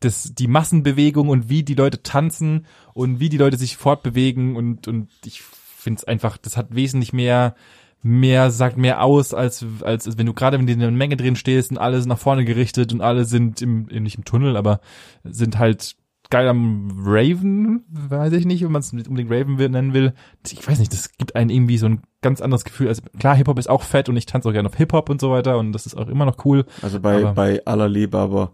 das, 0.00 0.34
die 0.34 0.48
Massenbewegung 0.48 1.28
und 1.28 1.50
wie 1.50 1.62
die 1.62 1.74
Leute 1.74 2.02
tanzen 2.02 2.66
und 2.94 3.20
wie 3.20 3.28
die 3.28 3.38
Leute 3.38 3.58
sich 3.58 3.76
fortbewegen 3.76 4.56
und, 4.56 4.88
und 4.88 5.10
ich 5.24 5.42
finde 5.86 5.98
es 6.00 6.04
einfach, 6.04 6.36
das 6.36 6.56
hat 6.56 6.74
wesentlich 6.74 7.12
mehr 7.12 7.54
mehr 8.02 8.50
sagt 8.50 8.76
mehr 8.76 9.02
aus 9.02 9.32
als 9.34 9.64
als, 9.82 10.06
als 10.06 10.18
wenn 10.18 10.26
du 10.26 10.34
gerade 10.34 10.58
wenn 10.58 10.66
du 10.66 10.72
in 10.72 10.82
einer 10.82 10.90
Menge 10.90 11.16
drin 11.16 11.34
stehst 11.34 11.70
und 11.70 11.78
alle 11.78 11.98
sind 12.00 12.08
nach 12.10 12.18
vorne 12.18 12.44
gerichtet 12.44 12.92
und 12.92 13.00
alle 13.00 13.24
sind 13.24 13.62
im 13.62 13.84
nicht 13.86 14.16
im 14.18 14.24
Tunnel, 14.24 14.56
aber 14.56 14.80
sind 15.24 15.58
halt 15.58 15.96
geil 16.28 16.46
am 16.48 16.90
Raven, 17.04 17.84
weiß 17.88 18.32
ich 18.34 18.44
nicht, 18.46 18.62
wenn 18.64 18.72
man 18.72 18.80
es 18.80 18.92
unbedingt 18.92 19.30
Raven 19.30 19.56
nennen 19.56 19.94
will. 19.94 20.12
Ich 20.44 20.66
weiß 20.68 20.78
nicht, 20.80 20.92
das 20.92 21.12
gibt 21.16 21.36
einen 21.36 21.50
irgendwie 21.50 21.78
so 21.78 21.86
ein 21.86 22.02
ganz 22.20 22.40
anderes 22.40 22.64
Gefühl. 22.64 22.88
Also 22.88 23.02
klar, 23.18 23.36
Hip-Hop 23.36 23.58
ist 23.60 23.70
auch 23.70 23.82
fett 23.82 24.08
und 24.08 24.16
ich 24.16 24.26
tanze 24.26 24.48
auch 24.48 24.52
gerne 24.52 24.68
auf 24.68 24.76
Hip-Hop 24.76 25.08
und 25.08 25.20
so 25.20 25.30
weiter 25.30 25.56
und 25.58 25.72
das 25.72 25.86
ist 25.86 25.94
auch 25.96 26.08
immer 26.08 26.24
noch 26.26 26.44
cool. 26.44 26.64
Also 26.82 27.00
bei, 27.00 27.16
Aber- 27.18 27.32
bei 27.32 27.64
aller 27.64 27.88
Liebe, 27.88 28.18
aber 28.18 28.52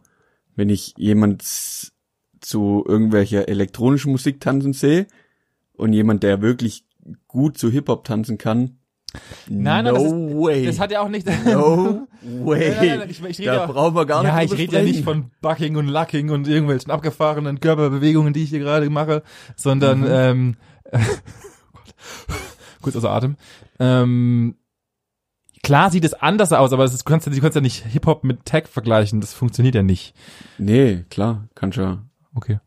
wenn 0.55 0.68
ich 0.68 0.95
jemand 0.99 1.42
zu 2.40 2.85
irgendwelcher 2.87 3.49
elektronischen 3.49 4.12
Musik 4.12 4.40
tanzen 4.40 4.73
sehe 4.73 5.07
und 5.75 5.92
jemand, 5.92 6.23
der 6.23 6.42
wirklich 6.42 6.85
gut 7.29 7.59
zu 7.59 7.71
Hip-Hop 7.71 8.05
tanzen 8.05 8.38
kann, 8.38 8.79
Nein, 9.47 9.85
no 9.85 9.91
aber 9.91 9.99
das 9.99 10.07
ist- 10.07 10.12
way. 10.12 10.67
Das 10.67 10.81
hat 10.81 10.91
ja 10.91 11.01
auch 11.03 11.09
nicht. 11.09 11.27
no 11.27 12.07
way. 12.23 12.71
Nein, 12.77 12.88
nein, 12.88 12.99
nein, 13.01 13.11
ich- 13.11 13.23
ich 13.23 13.38
rede 13.41 13.51
da 13.51 13.57
ja- 13.57 13.67
brauchen 13.67 13.95
wir 13.95 14.07
gar 14.07 14.25
ja, 14.25 14.35
nicht 14.37 14.45
ich 14.45 14.51
drüber 14.51 14.62
rede 14.62 14.77
ja 14.79 14.83
nicht 14.85 15.05
von 15.05 15.31
Bucking 15.43 15.77
und 15.77 15.88
Lucking 15.88 16.31
und 16.31 16.49
irgendwelchen 16.49 16.91
abgefahrenen 16.91 17.61
Körperbewegungen, 17.61 18.33
die 18.33 18.45
ich 18.45 18.51
hier 18.51 18.61
gerade 18.61 18.88
mache, 18.88 19.23
sondern 19.57 20.01
Mhm. 20.01 20.07
ähm, 20.09 20.57
kurz 22.83 22.97
außer 22.97 23.11
Atem. 23.11 23.37
Ähm, 23.79 24.57
klar 25.62 25.91
sieht 25.91 26.05
es 26.05 26.15
anders 26.15 26.53
aus, 26.53 26.73
aber 26.73 26.85
es 26.85 26.93
ist, 26.95 27.03
du 27.07 27.11
kannst 27.11 27.27
ja, 27.27 27.33
du 27.33 27.41
kannst 27.41 27.55
ja 27.55 27.61
nicht 27.61 27.85
Hip 27.87 28.07
Hop 28.07 28.25
mit 28.25 28.45
Tech 28.45 28.67
vergleichen. 28.67 29.21
Das 29.21 29.33
funktioniert 29.35 29.75
ja 29.75 29.83
nicht. 29.83 30.15
Nee, 30.59 31.05
klar, 31.11 31.49
kannst 31.55 31.79
ja. 31.79 32.03
Okay. 32.35 32.61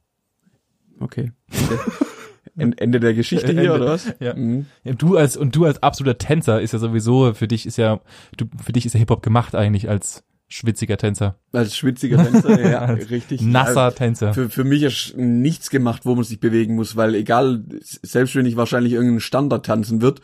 Okay. 0.99 1.31
Ende, 1.51 1.79
Ende 2.57 2.99
der 2.99 3.13
Geschichte 3.13 3.47
Ende. 3.47 3.61
hier, 3.63 3.75
oder 3.75 3.85
was? 3.87 4.13
Ja. 4.19 4.33
Mhm. 4.33 4.65
Du 4.97 5.17
als 5.17 5.35
und 5.37 5.55
du 5.55 5.65
als 5.65 5.83
absoluter 5.83 6.17
Tänzer 6.17 6.61
ist 6.61 6.71
ja 6.73 6.79
sowieso 6.79 7.33
für 7.33 7.47
dich 7.47 7.65
ist 7.65 7.77
ja 7.77 7.99
du 8.37 8.45
für 8.63 8.71
dich 8.71 8.85
ist 8.85 8.93
ja 8.93 8.99
Hip 8.99 9.09
Hop 9.11 9.21
gemacht 9.23 9.55
eigentlich 9.55 9.89
als 9.89 10.23
schwitziger 10.47 10.95
Tänzer, 10.97 11.39
Als 11.53 11.75
schwitziger 11.75 12.23
Tänzer, 12.23 12.61
ja, 12.71 12.79
Als 12.79 13.09
richtig. 13.09 13.41
nasser 13.41 13.93
Tänzer. 13.95 14.33
Für, 14.33 14.47
für 14.49 14.63
mich 14.63 14.83
ist 14.83 15.17
nichts 15.17 15.69
gemacht, 15.71 16.05
wo 16.05 16.13
man 16.15 16.23
sich 16.23 16.39
bewegen 16.39 16.75
muss, 16.75 16.95
weil 16.95 17.15
egal, 17.15 17.63
selbst 17.81 18.35
wenn 18.35 18.45
ich 18.45 18.55
wahrscheinlich 18.55 18.93
irgendeinen 18.93 19.21
Standard 19.21 19.65
tanzen 19.65 20.01
wird, 20.01 20.21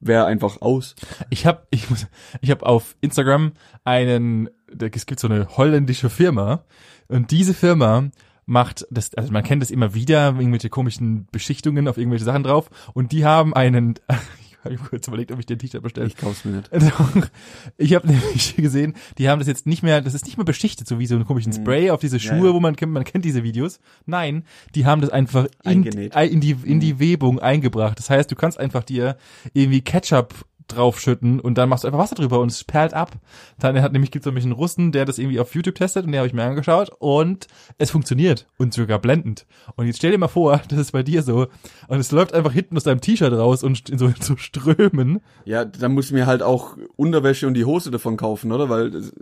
wäre 0.00 0.24
einfach 0.26 0.60
aus. 0.62 0.96
Ich 1.30 1.46
habe 1.46 1.66
ich 1.70 1.88
muss 1.88 2.06
ich 2.40 2.50
habe 2.50 2.66
auf 2.66 2.96
Instagram 3.00 3.52
einen 3.84 4.50
da- 4.74 4.88
es 4.92 5.06
gibt 5.06 5.20
so 5.20 5.28
eine 5.28 5.46
holländische 5.56 6.10
Firma 6.10 6.64
und 7.06 7.30
diese 7.30 7.54
Firma 7.54 8.10
macht 8.52 8.86
das 8.90 9.14
also 9.14 9.32
man 9.32 9.42
kennt 9.42 9.62
das 9.62 9.70
immer 9.70 9.94
wieder 9.94 10.34
irgendwelche 10.36 10.68
komischen 10.68 11.26
Beschichtungen 11.32 11.88
auf 11.88 11.96
irgendwelche 11.96 12.24
Sachen 12.26 12.42
drauf 12.44 12.68
und 12.92 13.10
die 13.12 13.24
haben 13.24 13.54
einen 13.54 13.94
ich 14.64 14.78
habe 14.78 14.88
kurz 14.90 15.08
überlegt, 15.08 15.32
ob 15.32 15.40
ich 15.40 15.46
den 15.46 15.58
T-Shirt 15.58 15.82
bestelle. 15.82 16.06
Ich 16.06 16.16
kauf's 16.16 16.44
mir 16.44 16.52
nicht. 16.58 16.70
Ich 17.78 17.94
habe 17.94 18.06
nämlich 18.12 18.54
gesehen, 18.54 18.94
die 19.18 19.28
haben 19.28 19.40
das 19.40 19.48
jetzt 19.48 19.66
nicht 19.66 19.82
mehr, 19.82 20.00
das 20.00 20.14
ist 20.14 20.24
nicht 20.24 20.36
mehr 20.36 20.44
beschichtet, 20.44 20.86
so 20.86 21.00
wie 21.00 21.06
so 21.06 21.16
einen 21.16 21.24
komischen 21.24 21.52
Spray 21.52 21.90
auf 21.90 21.98
diese 22.00 22.20
Schuhe, 22.20 22.36
Mhm. 22.36 22.42
Ja, 22.44 22.48
ja. 22.50 22.54
wo 22.54 22.60
man 22.60 22.76
kennt, 22.76 22.92
man 22.92 23.02
kennt 23.02 23.24
diese 23.24 23.42
Videos. 23.42 23.80
Nein, 24.06 24.44
die 24.76 24.86
haben 24.86 25.00
das 25.00 25.10
einfach 25.10 25.48
in, 25.64 25.82
in 25.82 26.40
die 26.40 26.52
in 26.52 26.76
Mhm. 26.76 26.80
die 26.80 26.98
Webung 27.00 27.40
eingebracht. 27.40 27.98
Das 27.98 28.08
heißt, 28.08 28.30
du 28.30 28.36
kannst 28.36 28.60
einfach 28.60 28.84
dir 28.84 29.16
irgendwie 29.52 29.80
Ketchup 29.80 30.32
draufschütten 30.74 31.40
und 31.40 31.58
dann 31.58 31.68
machst 31.68 31.84
du 31.84 31.88
einfach 31.88 32.00
Wasser 32.00 32.14
drüber 32.14 32.40
und 32.40 32.50
es 32.50 32.64
perlt 32.64 32.94
ab. 32.94 33.12
Dann 33.58 33.80
hat 33.80 33.92
nämlich 33.92 34.10
gibt's 34.10 34.26
nämlich 34.26 34.44
einen 34.44 34.52
Russen, 34.52 34.92
der 34.92 35.04
das 35.04 35.18
irgendwie 35.18 35.40
auf 35.40 35.54
YouTube 35.54 35.74
testet 35.74 36.04
und 36.04 36.12
den 36.12 36.18
habe 36.18 36.26
ich 36.26 36.34
mir 36.34 36.44
angeschaut 36.44 36.90
und 36.98 37.46
es 37.78 37.90
funktioniert 37.90 38.46
und 38.58 38.74
sogar 38.74 38.98
blendend. 38.98 39.46
Und 39.76 39.86
jetzt 39.86 39.98
stell 39.98 40.10
dir 40.10 40.18
mal 40.18 40.28
vor, 40.28 40.60
das 40.68 40.78
ist 40.78 40.92
bei 40.92 41.02
dir 41.02 41.22
so 41.22 41.46
und 41.88 41.98
es 41.98 42.12
läuft 42.12 42.34
einfach 42.34 42.52
hinten 42.52 42.76
aus 42.76 42.84
deinem 42.84 43.00
T-Shirt 43.00 43.32
raus 43.32 43.62
und 43.62 43.88
in 43.88 43.98
so, 43.98 44.06
in 44.06 44.20
so 44.20 44.36
Strömen. 44.36 45.20
Ja, 45.44 45.64
dann 45.64 45.92
muss 45.92 46.06
ich 46.06 46.12
mir 46.12 46.26
halt 46.26 46.42
auch 46.42 46.76
Unterwäsche 46.96 47.46
und 47.46 47.54
die 47.54 47.64
Hose 47.64 47.90
davon 47.90 48.16
kaufen, 48.16 48.52
oder? 48.52 48.68
Weil 48.68 48.90
das, 48.90 49.12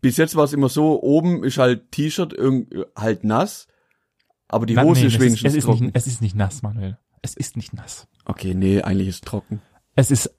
bis 0.00 0.16
jetzt 0.16 0.36
war 0.36 0.44
es 0.44 0.52
immer 0.52 0.68
so, 0.68 1.02
oben 1.02 1.44
ist 1.44 1.58
halt 1.58 1.90
T-Shirt 1.92 2.36
halt 2.96 3.24
nass, 3.24 3.66
aber 4.48 4.66
die 4.66 4.74
Na, 4.74 4.82
Hose 4.82 5.00
nee, 5.00 5.06
ist 5.08 5.14
es 5.14 5.20
wenigstens 5.20 5.52
es 5.52 5.56
ist 5.58 5.64
trocken. 5.64 5.84
Nicht, 5.86 5.96
es 5.96 6.06
ist 6.06 6.22
nicht 6.22 6.36
nass, 6.36 6.62
Manuel. 6.62 6.98
Es 7.22 7.36
ist 7.36 7.56
nicht 7.56 7.72
nass. 7.72 8.06
okay, 8.24 8.54
nee, 8.54 8.82
eigentlich 8.82 9.08
ist 9.08 9.14
es 9.16 9.20
trocken. 9.22 9.60
Es 9.94 10.10
ist. 10.10 10.36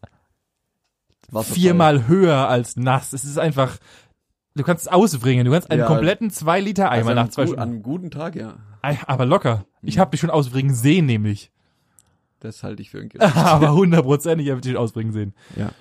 Viermal 1.44 2.08
höher 2.08 2.48
als 2.48 2.76
nass. 2.78 3.14
Es 3.14 3.24
ist 3.24 3.38
einfach, 3.38 3.78
du 4.56 4.64
kannst 4.64 4.86
es 4.88 4.92
ausbringen. 4.92 5.46
Du 5.46 5.52
kannst 5.52 5.70
einen 5.72 5.82
Ja. 5.82 5.88
kompletten 5.88 6.30
zwei 6.32 6.60
Liter 6.60 6.90
also 6.92 7.02
Eimer 7.10 7.20
an, 7.20 7.26
nach 7.28 7.32
zwei 7.34 7.44
Stunden. 7.46 7.62
an 7.62 7.70
einem 7.70 7.84
guten 7.84 8.12
Tag, 8.12 8.36
ja. 8.36 8.56
Aber 9.06 9.26
locker. 9.26 9.66
Mhm. 9.82 9.90
Ich 9.90 10.00
habe 10.00 10.12
dich 10.12 10.20
schon 10.22 10.30
ausbringen 10.30 10.74
sehen, 10.74 11.06
nämlich. 11.06 11.52
Das 12.40 12.64
halte 12.64 12.82
ich 12.82 12.90
für 12.92 13.00
ein 13.00 13.10
Gerücht. 13.10 13.36
aber 13.36 13.74
hundertprozentig 13.74 14.48
habe 14.50 14.60
ich 14.60 14.64
dich 14.64 14.74
schon 14.74 14.82
ausbringen 14.82 15.12
sehen. 15.14 15.34
ja. 15.56 15.72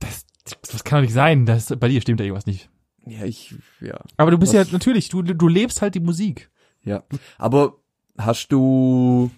Das, 0.00 0.24
das 0.72 0.84
kann 0.84 0.98
doch 0.98 1.02
nicht 1.02 1.12
sein. 1.14 1.46
Das, 1.46 1.74
bei 1.78 1.88
dir 1.88 2.00
stimmt 2.00 2.18
ja 2.20 2.26
irgendwas 2.26 2.46
nicht. 2.46 2.70
Ja, 3.06 3.24
ich, 3.24 3.54
ja. 3.80 3.98
Aber 4.16 4.30
du 4.30 4.38
bist 4.38 4.52
Was- 4.54 4.66
ja 4.68 4.72
natürlich, 4.72 5.08
du, 5.08 5.22
du 5.22 5.48
lebst 5.48 5.80
halt 5.82 5.94
die 5.94 6.00
Musik. 6.00 6.50
Ja. 6.82 7.02
Aber 7.38 7.76
hast 8.18 8.48
du, 8.48 9.30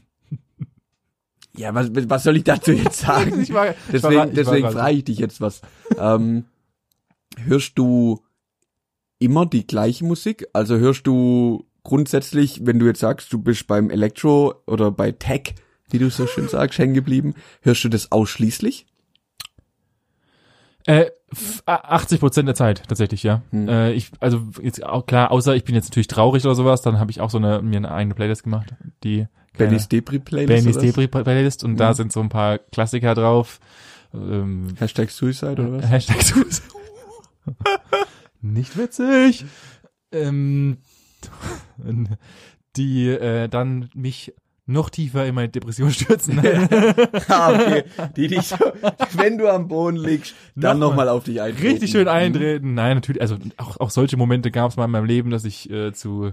ja, 1.57 1.75
was, 1.75 1.91
was 1.93 2.23
soll 2.23 2.37
ich 2.37 2.45
dazu 2.45 2.73
jetzt 2.73 3.01
sagen? 3.07 3.41
Ich 3.41 3.53
war- 3.53 3.71
ich 3.71 3.75
war- 3.75 3.75
deswegen 3.93 4.13
ich 4.13 4.19
war 4.19 4.27
deswegen 4.27 4.63
gerade- 4.63 4.77
frage 4.77 4.97
ich 4.97 5.05
dich 5.05 5.19
jetzt 5.19 5.41
was. 5.41 5.61
ähm, 5.99 6.45
hörst 7.45 7.79
du 7.79 8.23
immer 9.19 9.47
die 9.47 9.67
gleiche 9.67 10.05
Musik? 10.05 10.47
Also 10.53 10.77
hörst 10.79 11.07
du 11.07 11.67
grundsätzlich, 11.85 12.65
wenn 12.67 12.79
du 12.79 12.87
jetzt 12.87 13.01
sagst, 13.01 13.33
du 13.33 13.39
bist 13.39 13.67
beim 13.67 13.91
Elektro 13.91 14.55
oder 14.67 14.91
bei 14.91 15.13
Tech, 15.13 15.55
wie 15.91 15.99
du 15.99 16.11
so 16.11 16.27
schön 16.27 16.49
sagst, 16.49 16.79
hängen 16.79 16.95
geblieben, 16.95 17.35
hörst 17.61 17.85
du 17.85 17.89
das 17.89 18.11
ausschließlich? 18.13 18.87
Äh, 20.85 21.11
f- 21.31 21.63
80 21.67 22.19
Prozent 22.19 22.49
der 22.49 22.55
Zeit 22.57 22.83
tatsächlich, 22.89 23.23
ja. 23.23 23.43
Hm. 23.51 23.69
Äh, 23.69 23.93
ich, 23.93 24.11
also 24.19 24.43
jetzt 24.61 24.83
auch 24.83 25.07
klar, 25.07 25.31
außer 25.31 25.55
ich 25.55 25.63
bin 25.65 25.75
jetzt 25.77 25.91
natürlich 25.91 26.09
traurig 26.09 26.45
oder 26.45 26.57
sowas, 26.57 26.83
dann 26.83 26.99
habe 26.99 27.11
ich 27.13 27.21
auch 27.21 27.31
so 27.31 27.39
eine 27.39 27.63
mir 27.63 27.77
eine 27.77 27.93
eigene 27.93 28.15
Playlist 28.15 28.43
gemacht, 28.43 28.75
die 29.05 29.29
Bennys 29.57 29.89
Debris 29.89 30.21
Playlist? 30.25 30.65
Bennys? 30.65 30.79
Debris 30.79 31.09
Playlist 31.09 31.65
und 31.65 31.77
da 31.77 31.91
Mhm. 31.91 31.95
sind 31.95 32.13
so 32.13 32.21
ein 32.21 32.29
paar 32.29 32.59
Klassiker 32.59 33.15
drauf. 33.15 33.61
Ähm, 34.15 34.75
Hashtag 34.79 35.11
Suicide 35.11 35.53
oder 35.63 35.73
was? 35.79 35.91
Hashtag 35.91 36.23
Sus. 36.23 36.63
Nicht 38.41 38.77
witzig. 38.77 39.45
Ähm, 40.11 40.79
die 42.77 43.09
äh, 43.09 43.49
dann 43.49 43.89
mich 43.95 44.35
noch 44.73 44.91
tiefer 44.91 45.25
in 45.27 45.35
meine 45.35 45.49
Depression 45.49 45.91
stürzen. 45.93 46.39
ah, 47.29 47.53
okay. 47.53 47.85
Die 48.17 48.27
dich 48.29 48.43
so, 48.49 48.57
wenn 49.13 49.39
du 49.39 49.49
am 49.49 49.69
Boden 49.69 49.97
liegst, 49.97 50.35
dann 50.57 50.79
Nochmal. 50.79 50.89
nochmal 51.07 51.09
auf 51.11 51.25
dich 51.25 51.41
eintreten. 51.41 51.69
Richtig 51.69 51.91
schön 51.91 52.03
Mhm. 52.05 52.09
eintreten. 52.09 52.75
Nein, 52.75 52.97
natürlich, 52.97 53.21
also 53.23 53.37
auch, 53.59 53.79
auch 53.79 53.91
solche 53.91 54.17
Momente 54.17 54.51
gab 54.51 54.71
es 54.71 54.77
mal 54.77 54.87
in 54.87 54.91
meinem 54.91 55.05
Leben, 55.07 55.31
dass 55.31 55.45
ich 55.45 55.71
äh, 55.71 55.93
zu 55.93 56.33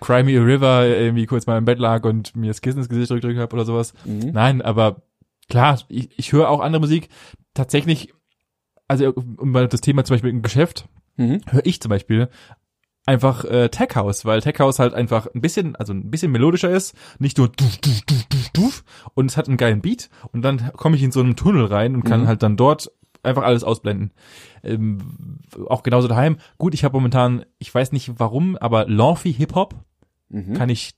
Cry 0.00 0.22
Me 0.22 0.38
a 0.38 0.42
River 0.42 0.86
irgendwie 0.86 1.26
kurz 1.26 1.46
mal 1.46 1.56
im 1.58 1.64
Bett 1.64 1.78
lag 1.78 2.04
und 2.04 2.36
mir 2.36 2.48
das 2.48 2.60
Kissen 2.60 2.78
ins 2.78 2.88
Gesicht 2.88 3.08
gedrückt 3.08 3.38
habe 3.38 3.54
oder 3.54 3.64
sowas. 3.64 3.94
Mhm. 4.04 4.30
Nein, 4.32 4.60
aber 4.62 5.02
klar, 5.48 5.80
ich, 5.88 6.10
ich 6.18 6.32
höre 6.32 6.50
auch 6.50 6.60
andere 6.60 6.80
Musik. 6.80 7.08
Tatsächlich, 7.54 8.12
also 8.88 9.12
um 9.14 9.52
das 9.52 9.80
Thema 9.80 10.04
zum 10.04 10.14
Beispiel 10.14 10.30
im 10.30 10.42
Geschäft, 10.42 10.88
Mhm. 11.18 11.40
höre 11.48 11.64
ich 11.64 11.80
zum 11.80 11.88
Beispiel 11.88 12.28
einfach 13.06 13.44
äh, 13.44 13.68
Tech 13.68 13.94
House, 13.94 14.24
weil 14.24 14.40
Tech 14.40 14.58
House 14.58 14.78
halt 14.78 14.92
einfach 14.92 15.28
ein 15.34 15.40
bisschen, 15.40 15.76
also 15.76 15.92
ein 15.92 16.10
bisschen 16.10 16.32
melodischer 16.32 16.70
ist, 16.70 16.94
nicht 17.18 17.38
nur 17.38 17.48
duf, 17.48 17.78
duf, 17.78 18.02
duf, 18.02 18.24
duf, 18.28 18.48
duf, 18.52 18.84
und 19.14 19.30
es 19.30 19.36
hat 19.36 19.48
einen 19.48 19.56
geilen 19.56 19.80
Beat 19.80 20.10
und 20.32 20.42
dann 20.42 20.72
komme 20.76 20.96
ich 20.96 21.02
in 21.02 21.12
so 21.12 21.20
einen 21.20 21.36
Tunnel 21.36 21.64
rein 21.66 21.94
und 21.94 22.02
kann 22.04 22.22
Mhm. 22.22 22.26
halt 22.26 22.42
dann 22.42 22.56
dort 22.56 22.90
einfach 23.22 23.42
alles 23.44 23.64
ausblenden. 23.64 24.12
Ähm, 24.62 25.38
auch 25.68 25.82
genauso 25.82 26.08
daheim. 26.08 26.36
Gut, 26.58 26.74
ich 26.74 26.84
habe 26.84 26.96
momentan, 26.96 27.44
ich 27.58 27.74
weiß 27.74 27.92
nicht 27.92 28.12
warum, 28.18 28.56
aber 28.56 28.86
Laufy 28.88 29.32
Hip 29.32 29.54
Hop 29.54 29.74
Mhm. 30.28 30.54
kann 30.54 30.68
ich 30.68 30.92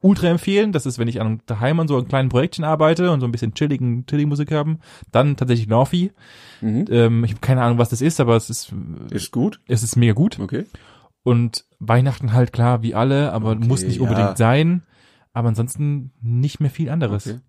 ultra 0.00 0.26
empfehlen. 0.28 0.72
Das 0.72 0.86
ist, 0.86 0.98
wenn 0.98 1.08
ich 1.08 1.20
an 1.20 1.40
daheim 1.46 1.80
an 1.80 1.88
so 1.88 1.96
einem 1.96 2.08
kleinen 2.08 2.28
Projektchen 2.28 2.64
arbeite 2.64 3.10
und 3.12 3.20
so 3.20 3.26
ein 3.26 3.32
bisschen 3.32 3.54
chilligen, 3.54 4.06
chilligen 4.06 4.28
Musik 4.28 4.52
haben, 4.52 4.78
dann 5.12 5.36
tatsächlich 5.36 5.68
Norfi. 5.68 6.12
Mhm. 6.60 6.84
Ähm, 6.90 7.24
ich 7.24 7.30
habe 7.32 7.40
keine 7.40 7.62
Ahnung, 7.62 7.78
was 7.78 7.88
das 7.88 8.00
ist, 8.00 8.20
aber 8.20 8.36
es 8.36 8.50
ist, 8.50 8.72
Ist 9.10 9.30
gut. 9.32 9.60
es 9.68 9.82
ist 9.82 9.96
mega 9.96 10.12
gut. 10.12 10.38
Okay. 10.38 10.66
Und 11.26 11.64
Weihnachten 11.80 12.32
halt 12.32 12.52
klar, 12.52 12.82
wie 12.82 12.94
alle, 12.94 13.32
aber 13.32 13.50
Okay, 13.50 13.66
muss 13.66 13.82
nicht 13.82 13.96
ja. 13.96 14.02
unbedingt 14.02 14.38
sein. 14.38 14.82
Aber 15.32 15.48
ansonsten 15.48 16.12
nicht 16.22 16.60
mehr 16.60 16.70
viel 16.70 16.88
anderes. 16.88 17.26
Okay. 17.26 17.40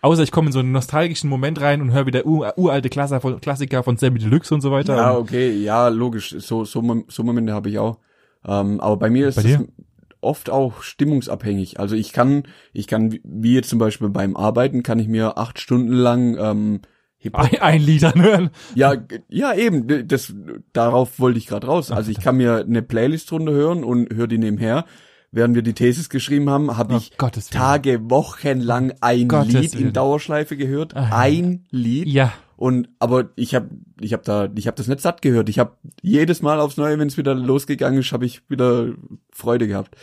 Außer 0.00 0.22
ich 0.22 0.32
komme 0.32 0.46
in 0.46 0.52
so 0.52 0.60
einen 0.60 0.72
nostalgischen 0.72 1.28
Moment 1.28 1.60
rein 1.60 1.82
und 1.82 1.92
höre 1.92 2.06
wieder 2.06 2.24
ur, 2.24 2.56
uralte 2.56 2.88
Klassiker 2.88 3.20
von, 3.20 3.40
Klassiker 3.40 3.82
von 3.82 3.96
Sammy 3.98 4.18
Deluxe 4.18 4.54
und 4.54 4.60
so 4.62 4.70
weiter. 4.70 4.96
Ja, 4.96 5.14
okay, 5.16 5.50
ja, 5.62 5.88
logisch. 5.88 6.34
So, 6.38 6.64
so, 6.64 7.04
so 7.08 7.22
Momente 7.22 7.52
habe 7.52 7.68
ich 7.68 7.78
auch. 7.78 7.98
Ähm, 8.46 8.80
aber 8.80 8.96
bei 8.96 9.10
mir 9.10 9.28
ist 9.28 9.36
es 9.36 9.58
oft 10.20 10.48
auch 10.50 10.82
stimmungsabhängig. 10.82 11.78
Also 11.78 11.96
ich 11.96 12.12
kann, 12.14 12.44
ich 12.72 12.86
kann, 12.86 13.12
wie- 13.12 13.20
wie 13.24 13.54
jetzt 13.54 13.68
zum 13.68 13.78
Beispiel 13.78 14.08
beim 14.08 14.36
Arbeiten, 14.36 14.82
kann 14.82 14.98
ich 14.98 15.06
mir 15.08 15.36
acht 15.36 15.60
Stunden 15.60 15.92
lang 15.92 16.36
ähm, 16.38 16.80
Hip-Hop. 17.18 17.52
ein, 17.52 17.58
ein 17.60 17.80
Lied 17.80 18.04
anhören. 18.04 18.50
Ja, 18.74 18.94
ja, 19.28 19.52
eben. 19.54 20.06
Das, 20.08 20.32
darauf 20.72 21.18
wollte 21.18 21.38
ich 21.38 21.46
gerade 21.46 21.66
raus. 21.66 21.90
Also 21.90 22.10
ich 22.10 22.20
kann 22.20 22.36
mir 22.36 22.58
eine 22.58 22.82
Playlist 22.82 23.30
drunter 23.30 23.52
hören 23.52 23.82
und 23.84 24.14
höre 24.14 24.28
die 24.28 24.38
nebenher. 24.38 24.84
Während 25.30 25.54
wir 25.54 25.62
die 25.62 25.74
Thesis 25.74 26.08
geschrieben 26.08 26.48
haben, 26.48 26.76
habe 26.78 26.94
Oh, 26.94 26.96
ich 26.96 27.18
Gottes 27.18 27.52
Willen. 27.52 27.60
Tage, 27.62 28.10
Wochen 28.10 28.60
lang 28.60 28.94
ein 29.02 29.28
Gottes 29.28 29.52
Lied 29.52 29.74
Willen. 29.74 29.86
in 29.88 29.92
Dauerschleife 29.92 30.56
gehört. 30.56 30.94
Ja. 30.94 31.10
Ein 31.12 31.66
Lied. 31.70 32.08
Ja. 32.08 32.32
Und 32.56 32.88
aber 32.98 33.30
ich 33.36 33.54
habe 33.54 33.68
ich 34.00 34.12
habe 34.14 34.22
da 34.24 34.48
ich 34.56 34.66
habe 34.66 34.76
das 34.76 34.88
nicht 34.88 35.00
satt 35.00 35.20
gehört. 35.20 35.48
Ich 35.48 35.58
habe 35.58 35.72
jedes 36.02 36.40
Mal 36.40 36.58
aufs 36.60 36.76
Neue, 36.78 36.98
wenn 36.98 37.08
es 37.08 37.16
wieder 37.18 37.34
losgegangen 37.34 38.00
ist, 38.00 38.10
habe 38.12 38.24
ich 38.26 38.42
wieder 38.48 38.94
Freude 39.30 39.68
gehabt. 39.68 39.96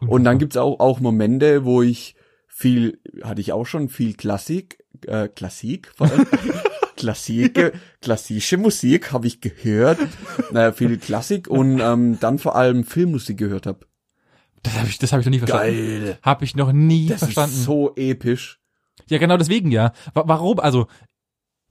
Und 0.00 0.24
dann 0.24 0.38
gibt's 0.38 0.56
auch 0.56 0.80
auch 0.80 0.98
Momente, 0.98 1.64
wo 1.64 1.80
ich 1.80 2.16
viel 2.48 2.98
hatte 3.22 3.40
ich 3.40 3.52
auch 3.52 3.66
schon 3.66 3.88
viel 3.88 4.14
Klassik 4.14 4.81
äh, 5.06 5.28
Klassik 5.28 5.92
vor 5.96 6.10
allem. 6.10 6.26
Klassik, 6.96 7.72
klassische 8.00 8.56
Musik 8.58 9.12
habe 9.12 9.26
ich 9.26 9.40
gehört, 9.40 9.98
naja, 10.52 10.70
viel 10.70 10.98
Klassik 10.98 11.48
und 11.48 11.80
ähm, 11.80 12.18
dann 12.20 12.38
vor 12.38 12.54
allem 12.54 12.84
Filmmusik 12.84 13.38
gehört 13.38 13.66
habe. 13.66 13.80
Das 14.62 14.78
habe 14.78 14.88
ich, 14.88 14.98
das 14.98 15.12
hab 15.12 15.18
ich 15.18 15.26
noch 15.26 15.32
nie 15.32 15.38
verstanden. 15.40 15.66
Geil. 15.66 16.18
Habe 16.22 16.44
ich 16.44 16.54
noch 16.54 16.70
nie 16.72 17.08
Das 17.08 17.20
verstanden. 17.20 17.56
ist 17.56 17.64
so 17.64 17.92
episch. 17.96 18.60
Ja, 19.08 19.18
genau 19.18 19.36
deswegen 19.36 19.72
ja. 19.72 19.92
Wa- 20.14 20.24
Warum? 20.26 20.60
Also 20.60 20.86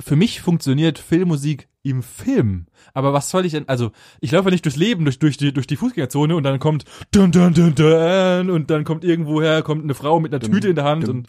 für 0.03 0.15
mich 0.15 0.41
funktioniert 0.41 0.99
Filmmusik 0.99 1.67
im 1.83 2.03
Film. 2.03 2.67
Aber 2.93 3.13
was 3.13 3.29
soll 3.29 3.45
ich 3.45 3.53
denn? 3.53 3.67
Also 3.67 3.91
ich 4.19 4.31
laufe 4.31 4.49
nicht 4.49 4.65
durchs 4.65 4.77
Leben, 4.77 5.03
durch, 5.03 5.17
durch, 5.17 5.37
die, 5.37 5.51
durch 5.51 5.65
die 5.65 5.77
Fußgängerzone 5.77 6.35
und 6.35 6.43
dann 6.43 6.59
kommt 6.59 6.85
dun, 7.11 7.31
dun, 7.31 7.53
dun, 7.53 7.73
dun, 7.73 8.49
und 8.51 8.69
dann 8.69 8.83
kommt 8.83 9.03
irgendwoher 9.03 9.63
kommt 9.63 9.83
eine 9.83 9.93
Frau 9.95 10.19
mit 10.19 10.33
einer 10.33 10.41
Tüte 10.41 10.69
in 10.69 10.75
der 10.75 10.83
Hand 10.83 11.09
und 11.09 11.27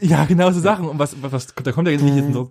ja, 0.00 0.24
genau 0.24 0.50
so 0.52 0.60
Sachen. 0.60 0.88
Und 0.88 0.98
was, 0.98 1.16
was, 1.20 1.54
da 1.54 1.72
kommt 1.72 1.88
ja 1.88 1.92
jetzt 1.92 2.02
nicht 2.02 2.16
jetzt 2.16 2.32
so. 2.32 2.48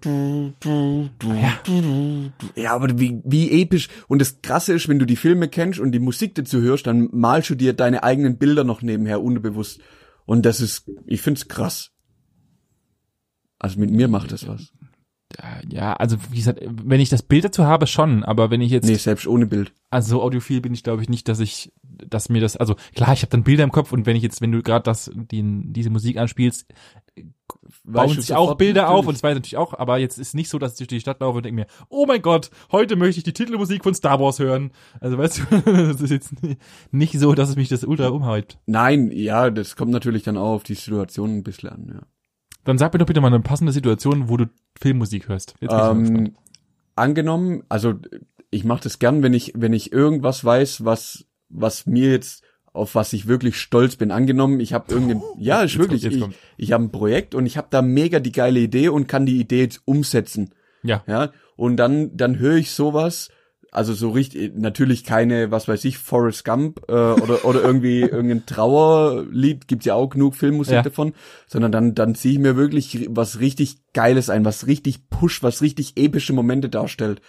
Ja, 2.55 2.73
aber 2.73 2.99
wie, 2.99 3.21
wie 3.23 3.61
episch. 3.61 3.87
Und 4.07 4.19
das 4.19 4.41
Krasse 4.41 4.73
ist, 4.73 4.87
wenn 4.87 4.99
du 4.99 5.05
die 5.05 5.15
Filme 5.15 5.47
kennst 5.47 5.79
und 5.79 5.91
die 5.91 5.99
Musik 5.99 6.35
dazu 6.35 6.61
hörst, 6.61 6.85
dann 6.85 7.09
malst 7.11 7.49
du 7.49 7.55
dir 7.55 7.73
deine 7.73 8.03
eigenen 8.03 8.37
Bilder 8.37 8.63
noch 8.63 8.81
nebenher 8.81 9.21
unterbewusst. 9.23 9.81
Und 10.25 10.45
das 10.45 10.61
ist, 10.61 10.91
ich 11.05 11.21
find's 11.21 11.47
krass. 11.47 11.91
Also 13.59 13.79
mit 13.79 13.91
mir 13.91 14.07
macht 14.07 14.31
das 14.31 14.47
was. 14.47 14.71
Ja, 15.69 15.93
also 15.93 16.17
wie 16.31 16.37
gesagt, 16.37 16.61
wenn 16.65 17.01
ich 17.01 17.09
das 17.09 17.21
Bild 17.21 17.43
dazu 17.43 17.65
habe, 17.65 17.85
schon. 17.85 18.23
Aber 18.23 18.49
wenn 18.49 18.61
ich 18.61 18.71
jetzt 18.71 18.87
Nee, 18.87 18.95
selbst 18.95 19.27
ohne 19.27 19.45
Bild. 19.45 19.73
Also 19.89 20.11
so 20.11 20.21
audiophil 20.23 20.61
bin 20.61 20.73
ich, 20.73 20.83
glaube 20.83 21.01
ich, 21.01 21.09
nicht, 21.09 21.27
dass 21.27 21.39
ich, 21.41 21.73
dass 21.83 22.29
mir 22.29 22.39
das, 22.39 22.55
also 22.55 22.75
klar, 22.95 23.11
ich 23.13 23.21
habe 23.21 23.31
dann 23.31 23.43
Bilder 23.43 23.63
im 23.65 23.71
Kopf 23.71 23.91
und 23.91 24.05
wenn 24.05 24.15
ich 24.15 24.23
jetzt, 24.23 24.39
wenn 24.41 24.51
du 24.53 24.63
gerade 24.63 24.83
das, 24.83 25.11
die, 25.13 25.43
diese 25.73 25.89
Musik 25.89 26.17
anspielst, 26.17 26.65
bauen 27.83 28.09
sich 28.09 28.33
auch 28.35 28.55
Bilder 28.55 28.89
auf 28.89 28.99
und 28.99 29.05
natürlich. 29.05 29.15
das 29.21 29.23
weiß 29.23 29.31
ich 29.31 29.35
natürlich 29.35 29.57
auch, 29.57 29.73
aber 29.73 29.97
jetzt 29.97 30.17
ist 30.17 30.33
nicht 30.33 30.49
so, 30.49 30.59
dass 30.59 30.73
ich 30.73 30.77
durch 30.77 30.87
die 30.87 30.99
Stadt 31.01 31.19
laufe 31.19 31.37
und 31.37 31.45
denke 31.45 31.55
mir, 31.61 31.67
oh 31.89 32.05
mein 32.05 32.21
Gott, 32.21 32.49
heute 32.71 32.95
möchte 32.95 33.17
ich 33.19 33.23
die 33.23 33.33
Titelmusik 33.33 33.83
von 33.83 33.93
Star 33.93 34.19
Wars 34.19 34.39
hören. 34.39 34.71
Also 35.01 35.17
weißt 35.17 35.39
du, 35.51 35.61
das 35.65 36.01
ist 36.01 36.09
jetzt 36.11 36.41
ni- 36.43 36.57
nicht 36.91 37.19
so, 37.19 37.33
dass 37.33 37.49
es 37.49 37.55
mich 37.55 37.69
das 37.69 37.83
ultra 37.83 38.07
umhaut. 38.09 38.59
Nein, 38.65 39.11
ja, 39.11 39.49
das 39.49 39.75
kommt 39.75 39.91
natürlich 39.91 40.23
dann 40.23 40.37
auch 40.37 40.53
auf 40.55 40.63
die 40.63 40.75
Situation 40.75 41.37
ein 41.37 41.43
bisschen 41.43 41.69
an, 41.69 41.91
ja. 41.93 42.01
Dann 42.67 42.77
sag 42.77 42.91
mir 42.91 42.99
doch 42.99 43.05
bitte 43.05 43.21
mal 43.21 43.27
eine 43.27 43.39
passende 43.39 43.71
Situation, 43.71 44.27
wo 44.27 44.35
du 44.35 44.47
Filmmusik 44.77 45.29
hörst. 45.29 45.55
Ähm, 45.61 46.35
angenommen, 46.95 47.63
also 47.69 47.93
ich 48.49 48.65
mache 48.65 48.83
das 48.83 48.99
gern, 48.99 49.23
wenn 49.23 49.33
ich, 49.33 49.53
wenn 49.55 49.71
ich 49.71 49.93
irgendwas 49.93 50.43
weiß, 50.43 50.83
was, 50.83 51.23
was 51.47 51.85
mir 51.85 52.11
jetzt, 52.11 52.43
auf 52.73 52.93
was 52.93 53.13
ich 53.13 53.25
wirklich 53.25 53.55
stolz 53.55 53.95
bin. 53.95 54.11
Angenommen, 54.11 54.59
ich 54.59 54.73
habe 54.73 54.93
irgendein, 54.93 55.21
ja, 55.39 55.61
ist 55.61 55.77
wirklich, 55.77 56.01
kommt, 56.01 56.13
ich, 56.13 56.19
kommt. 56.19 56.35
ich 56.57 56.73
habe 56.73 56.83
ein 56.83 56.91
Projekt 56.91 57.35
und 57.35 57.45
ich 57.45 57.55
habe 57.55 57.67
da 57.69 57.81
mega 57.81 58.19
die 58.19 58.33
geile 58.33 58.59
Idee 58.59 58.89
und 58.89 59.07
kann 59.07 59.25
die 59.25 59.39
Idee 59.39 59.61
jetzt 59.61 59.81
umsetzen. 59.85 60.53
Ja. 60.83 61.05
Ja, 61.07 61.31
und 61.55 61.77
dann, 61.77 62.17
dann 62.17 62.37
höre 62.37 62.57
ich 62.57 62.71
sowas, 62.71 63.29
also 63.77 63.93
so 63.93 64.09
richtig, 64.09 64.55
natürlich 64.57 65.03
keine, 65.05 65.51
was 65.51 65.67
weiß 65.67 65.85
ich, 65.85 65.97
Forrest 65.97 66.43
Gump 66.43 66.81
äh, 66.89 66.91
oder, 66.91 67.45
oder 67.45 67.61
irgendwie 67.63 68.01
irgendein 68.01 68.45
Trauerlied, 68.45 69.67
gibt's 69.67 69.85
ja 69.85 69.93
auch 69.93 70.09
genug 70.09 70.35
Filmmusik 70.35 70.73
Ja. 70.75 70.81
davon, 70.81 71.13
sondern 71.47 71.71
dann, 71.71 71.95
dann 71.95 72.15
ziehe 72.15 72.33
ich 72.33 72.39
mir 72.39 72.57
wirklich 72.57 73.07
was 73.09 73.39
richtig 73.39 73.77
Geiles 73.93 74.29
ein, 74.29 74.43
was 74.43 74.67
richtig 74.67 75.09
push, 75.09 75.43
was 75.43 75.61
richtig 75.61 75.93
epische 75.95 76.33
Momente 76.33 76.67
darstellt. 76.69 77.21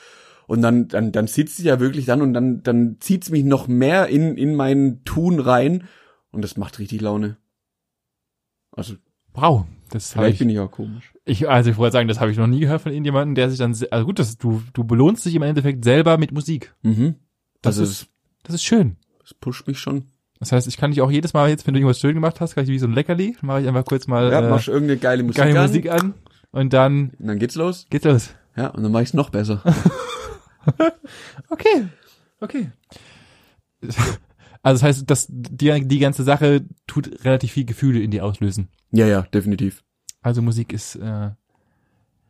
Und 0.47 0.63
dann, 0.63 0.89
dann, 0.89 1.13
dann 1.13 1.27
sitze 1.27 1.61
ich 1.63 1.67
ja 1.67 1.79
wirklich 1.79 2.07
dann 2.07 2.23
und 2.23 2.33
dann, 2.33 2.63
dann 2.63 2.97
zieht's 3.01 3.31
mich 3.31 3.45
noch 3.45 3.69
mehr 3.69 4.09
in, 4.09 4.37
in 4.39 4.57
mein 4.57 5.05
Tun 5.05 5.41
rein 5.41 5.87
und 6.33 6.43
das 6.43 6.57
macht 6.57 6.79
richtig 6.79 7.01
Laune. 7.03 7.37
Also, 8.73 8.95
Wow. 9.35 9.67
Das 9.89 10.13
vielleicht 10.13 10.35
ich, 10.35 10.39
bin 10.39 10.51
ich 10.51 10.59
auch 10.59 10.71
komisch. 10.71 11.13
ich, 11.25 11.49
also 11.49 11.71
ich 11.71 11.77
wollte 11.77 11.93
sagen, 11.93 12.09
das 12.09 12.21
habe 12.21 12.31
ich 12.31 12.37
noch 12.37 12.47
nie 12.47 12.61
gehört 12.61 12.83
von 12.83 12.93
irgendjemandem, 12.93 13.35
der 13.35 13.51
sich 13.51 13.59
dann, 13.59 13.77
also 13.91 14.07
gut, 14.07 14.19
das, 14.19 14.39
du, 14.39 14.63
du 14.73 14.85
belohnst 14.85 15.25
dich 15.25 15.35
im 15.35 15.43
Endeffekt 15.43 15.85
selber 15.85 16.19
mit 16.19 16.33
Musik. 16.33 16.75
Mhm. 16.83 17.17
Das 17.63 17.79
also, 17.79 17.91
ist, 17.91 18.09
das 18.43 18.55
ist 18.55 18.65
schön. 18.65 18.97
es 19.25 19.35
pusht 19.35 19.67
mich 19.67 19.79
schon. 19.79 20.05
Das 20.39 20.53
heißt, 20.53 20.69
ich 20.69 20.77
kann 20.77 20.93
dich 20.93 21.01
auch 21.01 21.11
jedes 21.11 21.33
Mal 21.33 21.49
jetzt, 21.49 21.67
wenn 21.67 21.75
du 21.75 21.81
irgendwas 21.81 21.99
schön 21.99 22.15
gemacht 22.15 22.41
hast, 22.41 22.55
kann 22.55 22.65
ich 22.65 22.71
wie 22.71 22.79
so 22.79 22.87
ein 22.87 22.93
Leckerli, 22.93 23.37
mache 23.43 23.63
ich 23.63 23.69
einfach 23.69 23.85
kurz 23.85 24.07
mal 24.07 24.31
Ja, 24.31 24.41
äh, 24.41 24.51
machst 24.51 24.69
irgendeine 24.69 24.99
geile 25.01 25.23
Musik 25.25 25.39
geile 25.39 25.59
an, 25.59 25.67
Musik 25.67 25.91
an 25.91 26.15
und 26.53 26.73
dann 26.73 27.11
und 27.19 27.27
dann 27.27 27.39
geht's 27.39 27.57
los. 27.57 27.87
geht's 27.91 28.05
los. 28.05 28.31
Ja, 28.57 28.69
und 28.69 28.83
dann 28.83 28.93
mach 28.93 29.01
ich's 29.01 29.15
noch 29.15 29.31
besser. 29.31 29.63
Okay, 31.49 31.89
okay. 32.41 32.71
Also 34.63 34.81
das 34.81 34.83
heißt, 34.83 35.11
dass 35.11 35.27
die, 35.31 35.87
die 35.87 35.99
ganze 35.99 36.25
Sache 36.25 36.65
tut 36.87 37.25
relativ 37.25 37.53
viel 37.53 37.65
Gefühle 37.65 38.01
in 38.01 38.11
dir 38.11 38.25
auslösen. 38.25 38.69
ja, 38.91 39.07
ja, 39.07 39.23
definitiv. 39.23 39.85
Also 40.21 40.43
Musik 40.43 40.73
ist 40.73 40.97
äh, 40.97 41.31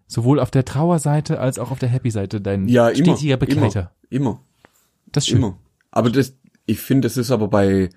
sowohl 0.06 0.38
auf 0.40 0.50
der 0.50 0.64
Trauerseite 0.64 1.40
als 1.40 1.58
auch 1.58 1.70
auf 1.70 1.78
der 1.78 1.88
Happy-Seite 1.88 2.40
dein 2.40 2.68
Ja, 2.68 2.88
immer, 2.88 3.16
stetiger 3.16 3.36
Begleiter. 3.38 3.92
Immer, 4.10 4.40
Das 5.10 5.24
ist 5.24 5.28
schön. 5.30 5.38
immer. 5.38 5.58
Aber 5.90 6.10
das, 6.10 6.36
ich 6.66 6.80
finde, 6.80 7.06
das 7.06 7.16
ist 7.16 7.30
aber 7.30 7.48
bei, 7.48 7.88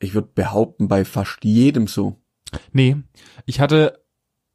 ich 0.00 0.14
würde 0.14 0.28
behaupten, 0.34 0.88
bei 0.88 1.04
fast 1.04 1.44
jedem 1.44 1.86
so. 1.86 2.16
Nee, 2.72 2.96
ich 3.46 3.60
hatte, 3.60 4.02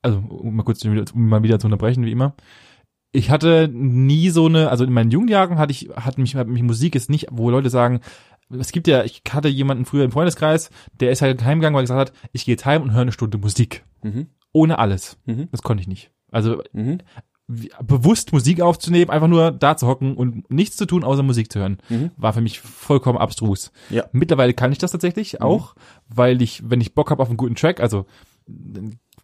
also 0.01 0.17
um 0.19 0.55
mal 0.55 0.63
kurz 0.63 0.83
um 0.83 1.29
mal 1.29 1.43
wieder 1.43 1.59
zu 1.59 1.67
unterbrechen, 1.67 2.03
wie 2.05 2.11
immer. 2.11 2.35
Ich 3.15 3.29
hatte 3.29 3.69
nie 3.71 4.29
so 4.29 4.45
eine, 4.47 4.69
also 4.69 4.83
in 4.83 4.91
meinen 4.93 5.11
jungen 5.11 5.27
Jahren 5.29 5.57
hatte 5.57 5.71
ich, 5.71 5.89
hat 5.95 6.17
mich, 6.17 6.35
hat 6.35 6.47
mich 6.47 6.63
Musik 6.63 6.95
ist 6.95 7.09
nicht, 7.09 7.27
wo 7.31 7.49
Leute 7.49 7.69
sagen, 7.69 8.01
es 8.49 8.71
gibt 8.71 8.87
ja, 8.87 9.03
ich 9.03 9.21
hatte 9.29 9.47
jemanden 9.47 9.85
früher 9.85 10.03
im 10.03 10.11
Freundeskreis, 10.11 10.69
der 10.99 11.11
ist 11.11 11.21
halt 11.21 11.43
heimgegangen, 11.43 11.75
weil 11.75 11.83
er 11.83 11.87
gesagt 11.87 12.11
hat, 12.11 12.29
ich 12.31 12.45
gehe 12.45 12.53
jetzt 12.53 12.65
heim 12.65 12.81
und 12.83 12.91
höre 12.93 13.01
eine 13.01 13.11
Stunde 13.11 13.37
Musik. 13.37 13.83
Mhm. 14.03 14.27
Ohne 14.53 14.77
alles. 14.79 15.17
Mhm. 15.25 15.47
Das 15.51 15.61
konnte 15.63 15.81
ich 15.81 15.87
nicht. 15.87 16.11
Also 16.31 16.61
Mhm. 16.73 16.99
bewusst 17.47 18.33
Musik 18.33 18.59
aufzunehmen, 18.61 19.11
einfach 19.11 19.27
nur 19.27 19.51
da 19.51 19.77
zu 19.77 19.85
hocken 19.87 20.15
und 20.17 20.49
nichts 20.51 20.77
zu 20.77 20.85
tun, 20.85 21.03
außer 21.03 21.21
Musik 21.23 21.51
zu 21.51 21.59
hören, 21.59 21.77
Mhm. 21.89 22.11
war 22.17 22.33
für 22.33 22.41
mich 22.41 22.59
vollkommen 22.59 23.17
abstrus. 23.19 23.71
Ja. 23.89 24.05
Mittlerweile 24.11 24.53
kann 24.53 24.71
ich 24.71 24.77
das 24.79 24.91
tatsächlich 24.91 25.41
auch, 25.41 25.75
weil 26.07 26.41
ich, 26.41 26.63
wenn 26.69 26.81
ich 26.81 26.93
Bock 26.95 27.11
habe 27.11 27.21
auf 27.21 27.29
einen 27.29 27.37
guten 27.37 27.55
Track, 27.55 27.79
also 27.79 28.05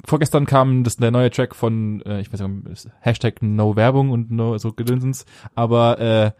vorgestern 0.05 0.45
kam 0.45 0.83
das 0.83 0.97
der 0.97 1.11
neue 1.11 1.29
Track 1.31 1.55
von, 1.55 2.01
äh, 2.03 2.21
ich 2.21 2.31
weiß 2.31 2.41
nicht, 2.41 2.87
Hashtag 2.99 3.41
No 3.41 3.75
Werbung 3.75 4.09
und 4.09 4.31
No 4.31 4.57
so 4.57 4.73
Gedönsens, 4.73 5.25
aber 5.55 5.99
äh, 5.99 6.31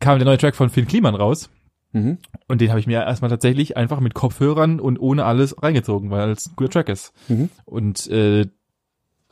kam 0.00 0.18
der 0.18 0.26
neue 0.26 0.38
Track 0.38 0.56
von 0.56 0.70
Finn 0.70 0.86
Kliman 0.86 1.14
raus 1.14 1.50
Mhm. 1.92 2.18
und 2.46 2.60
den 2.60 2.70
habe 2.70 2.78
ich 2.78 2.86
mir 2.86 3.00
erstmal 3.02 3.30
tatsächlich 3.30 3.76
einfach 3.76 3.98
mit 3.98 4.14
Kopfhörern 4.14 4.78
und 4.78 5.00
ohne 5.00 5.24
alles 5.24 5.60
reingezogen, 5.60 6.10
weil 6.12 6.30
es 6.30 6.46
ein 6.46 6.52
guter 6.54 6.70
Track 6.70 6.88
ist. 6.88 7.12
Mhm. 7.28 7.48
Und 7.64 8.06
äh, 8.08 8.46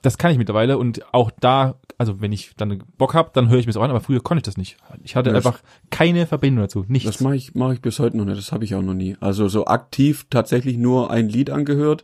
das 0.02 0.18
kann 0.18 0.32
ich 0.32 0.38
mittlerweile 0.38 0.76
und 0.76 1.14
auch 1.14 1.30
da, 1.38 1.76
also 1.98 2.20
wenn 2.20 2.32
ich 2.32 2.54
dann 2.56 2.82
Bock 2.96 3.14
hab, 3.14 3.32
dann 3.32 3.48
höre 3.48 3.58
ich 3.60 3.66
mir 3.66 3.72
so 3.72 3.80
an, 3.80 3.90
aber 3.90 4.00
früher 4.00 4.20
konnte 4.20 4.40
ich 4.40 4.44
das 4.44 4.56
nicht. 4.56 4.76
Ich 5.04 5.14
hatte 5.14 5.30
Ja, 5.30 5.36
einfach 5.36 5.60
keine 5.90 6.26
Verbindung 6.26 6.64
dazu, 6.64 6.84
nichts. 6.88 7.08
Das 7.08 7.20
mache 7.20 7.36
ich, 7.36 7.54
mache 7.54 7.74
ich 7.74 7.80
bis 7.80 8.00
heute 8.00 8.16
noch 8.16 8.24
nicht. 8.24 8.38
Das 8.38 8.50
habe 8.50 8.64
ich 8.64 8.74
auch 8.74 8.82
noch 8.82 8.94
nie. 8.94 9.16
Also 9.20 9.46
so 9.46 9.66
aktiv 9.66 10.26
tatsächlich 10.28 10.78
nur 10.78 11.12
ein 11.12 11.28
Lied 11.28 11.50
angehört, 11.50 12.02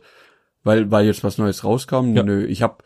weil 0.65 0.91
weil 0.91 1.05
jetzt 1.05 1.23
was 1.23 1.37
Neues 1.37 1.63
rauskam. 1.63 2.13
Ja. 2.15 2.23
Nö, 2.23 2.43
ich 2.45 2.61
habe 2.61 2.83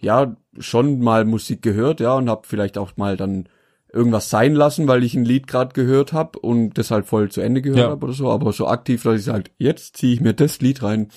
ja 0.00 0.36
schon 0.58 0.98
mal 1.00 1.24
Musik 1.24 1.62
gehört, 1.62 2.00
ja, 2.00 2.14
und 2.14 2.28
habe 2.28 2.42
vielleicht 2.46 2.76
auch 2.78 2.96
mal 2.96 3.16
dann 3.16 3.48
irgendwas 3.92 4.28
sein 4.30 4.54
lassen, 4.54 4.86
weil 4.88 5.02
ich 5.02 5.14
ein 5.14 5.24
Lied 5.24 5.46
gerade 5.46 5.72
gehört 5.72 6.12
habe 6.12 6.38
und 6.40 6.76
das 6.76 6.90
halt 6.90 7.06
voll 7.06 7.30
zu 7.30 7.40
Ende 7.40 7.62
gehört 7.62 7.78
Ja. 7.80 7.90
habe 7.90 8.04
oder 8.04 8.12
so, 8.14 8.30
aber 8.30 8.52
so 8.52 8.66
aktiv, 8.68 9.02
dass 9.02 9.18
ich 9.18 9.24
sage, 9.24 9.50
jetzt 9.58 9.96
ziehe 9.96 10.12
ich 10.14 10.20
mir 10.20 10.34
das 10.34 10.60
Lied 10.60 10.82
rein. 10.82 11.08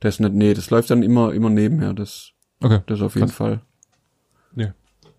Das 0.00 0.18
nicht, 0.20 0.34
nee, 0.34 0.52
das 0.54 0.70
läuft 0.70 0.90
dann 0.90 1.02
immer, 1.02 1.32
immer 1.32 1.50
nebenher, 1.50 1.92
das, 1.94 2.32
Okay. 2.62 2.80
das 2.86 3.00
auf 3.00 3.14
jeden 3.14 3.28
Krass. 3.28 3.36
Fall. 3.36 3.60
Nee. 4.54 4.72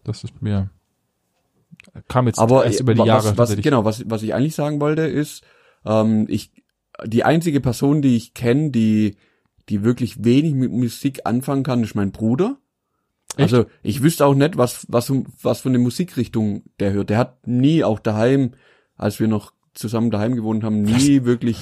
Das 0.04 0.24
ist 0.24 0.42
mir, 0.42 0.70
kam 2.08 2.28
jetzt 2.28 2.40
Aber 2.40 2.66
erst 2.66 2.80
über 2.80 2.94
die 2.94 3.00
wa- 3.00 3.06
Jahre. 3.06 3.36
was, 3.38 3.50
was, 3.52 3.62
genau, 3.62 3.84
was, 3.86 4.04
was 4.10 4.24
ich 4.24 4.34
eigentlich 4.34 4.56
sagen 4.56 4.80
wollte, 4.80 5.02
ist, 5.04 5.44
ähm, 5.86 6.26
ich, 6.30 6.52
die 7.06 7.24
einzige 7.24 7.62
Person, 7.62 8.02
die 8.02 8.16
ich 8.16 8.34
kenne, 8.34 8.70
die, 8.72 9.18
die 9.70 9.84
wirklich 9.84 10.24
wenig 10.24 10.54
mit 10.54 10.72
Musik 10.72 11.22
anfangen 11.26 11.64
kann, 11.64 11.84
ist 11.84 11.96
mein 11.96 12.12
Bruder. 12.12 12.58
Echt? 13.38 13.54
Also 13.54 13.66
ich 13.84 14.04
wüsste 14.04 14.26
auch 14.26 14.36
nicht, 14.36 14.58
was, 14.58 14.86
was, 14.90 15.12
was 15.42 15.62
für 15.62 15.70
eine 15.70 15.80
Musikrichtung 15.80 16.64
der 16.80 16.92
hört. 16.94 17.10
Der 17.10 17.18
hat 17.18 17.48
nie 17.48 17.84
auch 17.84 18.00
daheim, 18.00 18.52
als 18.96 19.20
wir 19.20 19.28
noch 19.28 19.54
zusammen 19.74 20.12
daheim 20.12 20.36
gewohnt 20.36 20.64
haben, 20.64 20.82
nie 20.82 21.24
wirklich 21.24 21.58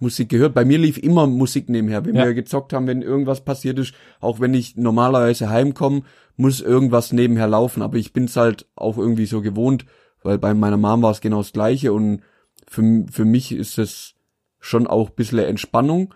Musik 0.00 0.28
gehört. 0.28 0.54
Bei 0.54 0.64
mir 0.64 0.78
lief 0.78 0.98
immer 0.98 1.26
Musik 1.26 1.68
nebenher. 1.70 2.04
Wenn 2.04 2.16
Ja. 2.16 2.24
wir 2.26 2.34
gezockt 2.34 2.72
haben, 2.72 2.86
wenn 2.86 3.00
irgendwas 3.00 3.42
passiert 3.44 3.78
ist, 3.78 3.94
auch 4.20 4.40
wenn 4.40 4.52
ich 4.52 4.76
normalerweise 4.76 5.48
heimkomme, 5.48 6.02
muss 6.36 6.60
irgendwas 6.60 7.12
nebenher 7.12 7.46
laufen. 7.46 7.80
Aber 7.80 7.96
ich 7.96 8.12
bin's 8.12 8.36
halt 8.36 8.66
auch 8.76 8.98
irgendwie 8.98 9.26
so 9.26 9.40
gewohnt, 9.40 9.86
weil 10.22 10.36
bei 10.38 10.52
meiner 10.52 10.76
Mom 10.76 11.00
war 11.02 11.12
es 11.12 11.20
genau 11.20 11.38
das 11.38 11.52
Gleiche 11.52 11.92
und 11.92 12.22
für, 12.66 13.06
für 13.10 13.24
mich 13.24 13.52
ist 13.52 13.78
es 13.78 14.14
schon 14.60 14.86
auch 14.86 15.10
ein 15.10 15.14
bisschen 15.16 15.38
Entspannung. 15.38 16.12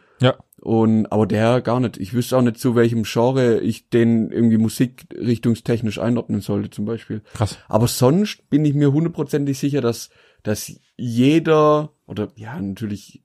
Und, 0.60 1.06
aber 1.12 1.26
der 1.26 1.60
gar 1.60 1.78
nicht. 1.80 1.96
Ich 1.98 2.14
wüsste 2.14 2.36
auch 2.36 2.42
nicht, 2.42 2.58
zu 2.58 2.74
welchem 2.74 3.04
Genre 3.04 3.60
ich 3.60 3.88
den 3.90 4.30
irgendwie 4.30 4.58
musikrichtungstechnisch 4.58 5.98
einordnen 6.00 6.40
sollte, 6.40 6.70
zum 6.70 6.84
Beispiel. 6.84 7.22
Krass. 7.34 7.58
Aber 7.68 7.86
sonst 7.86 8.48
bin 8.50 8.64
ich 8.64 8.74
mir 8.74 8.92
hundertprozentig 8.92 9.58
sicher, 9.58 9.80
dass, 9.80 10.10
dass 10.42 10.72
jeder, 10.96 11.92
oder 12.06 12.28
ja, 12.36 12.60
natürlich. 12.60 13.22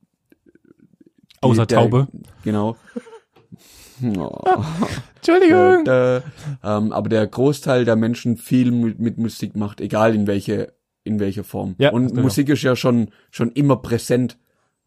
Außer 1.41 1.65
der- 1.65 1.79
Taube. 1.79 2.07
Genau. 2.43 2.77
Oh, 4.17 4.41
Entschuldigung. 5.17 5.86
äh, 5.88 6.17
ähm, 6.63 6.91
aber 6.91 7.09
der 7.09 7.25
Großteil 7.27 7.86
der 7.86 7.95
Menschen 7.95 8.38
viel 8.38 8.71
mit, 8.71 8.99
mit 8.99 9.17
Musik 9.17 9.55
macht, 9.55 9.81
egal 9.81 10.13
in 10.15 10.27
welche, 10.27 10.73
in 11.03 11.19
welcher 11.19 11.43
Form. 11.43 11.75
Ja, 11.77 11.91
Und 11.91 12.13
Musik 12.15 12.49
ist 12.49 12.63
ja 12.63 12.75
schon, 12.75 13.09
schon 13.31 13.51
immer 13.51 13.77
präsent. 13.77 14.38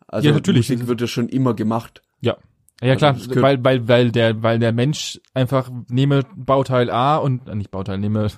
Also 0.07 0.29
Ja, 0.29 0.35
natürlich. 0.35 0.69
Musik 0.69 0.87
wird 0.87 1.01
ja 1.01 1.07
schon 1.07 1.29
immer 1.29 1.55
gemacht. 1.55 2.03
Ja. 2.21 2.37
Ja 2.83 2.95
klar, 2.97 3.13
Also, 3.15 3.27
das 3.27 3.35
gehört- 3.35 3.65
weil, 3.65 3.65
weil, 3.65 3.89
weil 3.89 4.11
der, 4.13 4.43
weil 4.43 4.59
der 4.59 4.73
Mensch 4.73 5.21
einfach 5.35 5.71
nehme 5.89 6.25
Bauteil 6.37 6.91
A 6.91 7.17
und, 7.17 7.49
äh, 7.49 7.55
nicht 7.55 7.71
Bauteil, 7.71 7.99
nehme, 7.99 8.29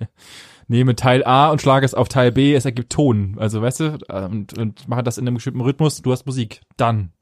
nehme 0.68 0.96
Teil 0.96 1.24
A 1.24 1.50
und 1.50 1.60
schlage 1.62 1.86
es 1.86 1.94
auf 1.94 2.08
Teil 2.08 2.32
B, 2.32 2.54
es 2.54 2.64
ergibt 2.64 2.90
Ton. 2.92 3.36
Also, 3.38 3.62
weißt 3.62 3.80
du, 3.80 3.98
äh, 4.08 4.24
und, 4.24 4.58
und 4.58 4.88
mache 4.88 5.02
das 5.02 5.16
in 5.18 5.26
einem 5.26 5.34
bestimmten 5.36 5.60
Rhythmus, 5.60 6.02
du 6.02 6.10
hast 6.12 6.26
Musik. 6.26 6.60
Dann. 6.76 7.12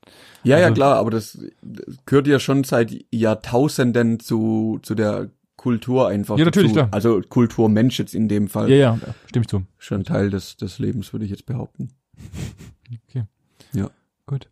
Ja, 0.45 0.59
ja, 0.59 0.67
Also- 0.67 0.75
klar, 0.75 0.97
aber 0.97 1.11
das, 1.11 1.39
das 1.63 1.97
gehört 2.07 2.27
ja 2.27 2.39
schon 2.41 2.65
seit 2.65 2.97
Jahrtausenden 3.13 4.21
zu, 4.21 4.79
zu 4.83 4.95
der 4.95 5.31
Kultur 5.57 6.09
einfach. 6.09 6.39
Ja, 6.39 6.45
natürlich, 6.45 6.73
dazu. 6.73 6.87
klar. 6.87 6.95
Also 6.95 7.21
Kulturmensch 7.21 7.99
jetzt 7.99 8.15
in 8.15 8.29
dem 8.29 8.49
Fall. 8.49 8.71
Ja, 8.71 8.77
ja, 8.77 8.99
stimme 9.27 9.43
ich 9.43 9.49
zu. 9.49 9.63
Schon 9.79 10.05
Teil 10.05 10.31
des, 10.31 10.57
des 10.57 10.79
Lebens, 10.79 11.13
würde 11.13 11.25
ich 11.25 11.31
jetzt 11.31 11.47
behaupten. 11.47 11.89
Okay. 13.09 13.25
Ja. 13.73 13.91
Gut. 14.27 14.49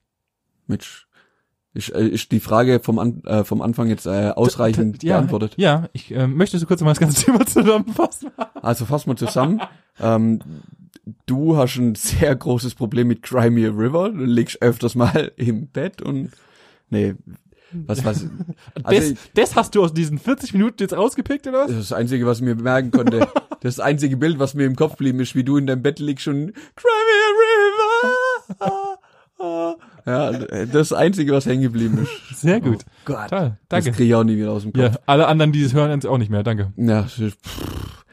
Mensch. 0.66 1.06
Ist, 1.74 1.88
äh, 1.90 2.06
ist 2.06 2.30
die 2.30 2.38
Frage 2.38 2.78
vom, 2.80 3.00
An, 3.00 3.22
äh, 3.24 3.42
vom 3.42 3.60
Anfang 3.60 3.88
jetzt 3.88 4.06
äh, 4.06 4.30
ausreichend 4.30 5.02
ja, 5.02 5.16
beantwortet? 5.16 5.54
Ja, 5.56 5.88
ich 5.92 6.14
äh, 6.14 6.28
möchte 6.28 6.56
so 6.58 6.66
kurz 6.66 6.80
mal 6.82 6.90
das 6.92 7.00
ganze 7.00 7.24
Thema 7.24 7.44
zusammenfassen. 7.44 8.30
Also 8.62 8.84
fassen 8.84 9.10
wir 9.10 9.16
zusammen. 9.16 9.60
ähm, 9.98 10.40
du 11.26 11.56
hast 11.56 11.76
ein 11.76 11.96
sehr 11.96 12.34
großes 12.36 12.76
Problem 12.76 13.08
mit 13.08 13.22
Crimea 13.22 13.70
River. 13.70 14.10
Du 14.10 14.24
liegst 14.24 14.62
öfters 14.62 14.94
mal 14.94 15.32
im 15.36 15.66
Bett 15.66 16.00
und 16.00 16.30
nee, 16.90 17.16
was 17.72 18.04
was. 18.04 18.24
Also 18.84 19.00
das, 19.00 19.20
das 19.34 19.56
hast 19.56 19.74
du 19.74 19.82
aus 19.82 19.92
diesen 19.92 20.18
40 20.18 20.52
Minuten 20.52 20.76
jetzt 20.78 20.96
rausgepickt, 20.96 21.48
oder 21.48 21.62
was? 21.62 21.66
Das 21.68 21.76
ist 21.80 21.90
das 21.90 21.98
Einzige, 21.98 22.24
was 22.24 22.38
ich 22.38 22.44
mir 22.44 22.54
merken 22.54 22.92
konnte. 22.92 23.26
Das 23.60 23.80
einzige 23.80 24.16
Bild, 24.16 24.38
was 24.38 24.54
mir 24.54 24.64
im 24.64 24.76
Kopf 24.76 24.96
blieb, 24.96 25.18
ist, 25.20 25.34
wie 25.34 25.42
du 25.42 25.56
in 25.56 25.66
deinem 25.66 25.82
Bett 25.82 25.98
liegst 25.98 26.28
und 26.28 26.52
Crimea 26.76 27.30
River. 27.40 28.94
Ja, 30.06 30.32
das 30.32 30.70
das 30.70 30.92
Einzige, 30.92 31.32
was 31.32 31.46
hängen 31.46 31.62
geblieben 31.62 31.98
ist. 31.98 32.10
Sehr 32.40 32.60
gut. 32.60 32.84
Oh 32.86 32.90
Gott. 33.06 33.30
Toll, 33.30 33.58
Das 33.68 33.84
danke. 33.84 33.92
kriege 33.92 34.08
ich 34.08 34.14
auch 34.14 34.24
nie 34.24 34.36
wieder 34.36 34.52
aus 34.52 34.62
dem 34.62 34.72
Kopf. 34.72 34.82
Ja, 34.82 34.98
alle 35.06 35.26
anderen, 35.26 35.52
die 35.52 35.62
es 35.62 35.72
hören, 35.72 35.90
jetzt 35.90 36.06
auch 36.06 36.18
nicht 36.18 36.30
mehr, 36.30 36.42
danke. 36.42 36.72
Ja, 36.76 37.02
das 37.02 37.12
pff. 37.14 38.04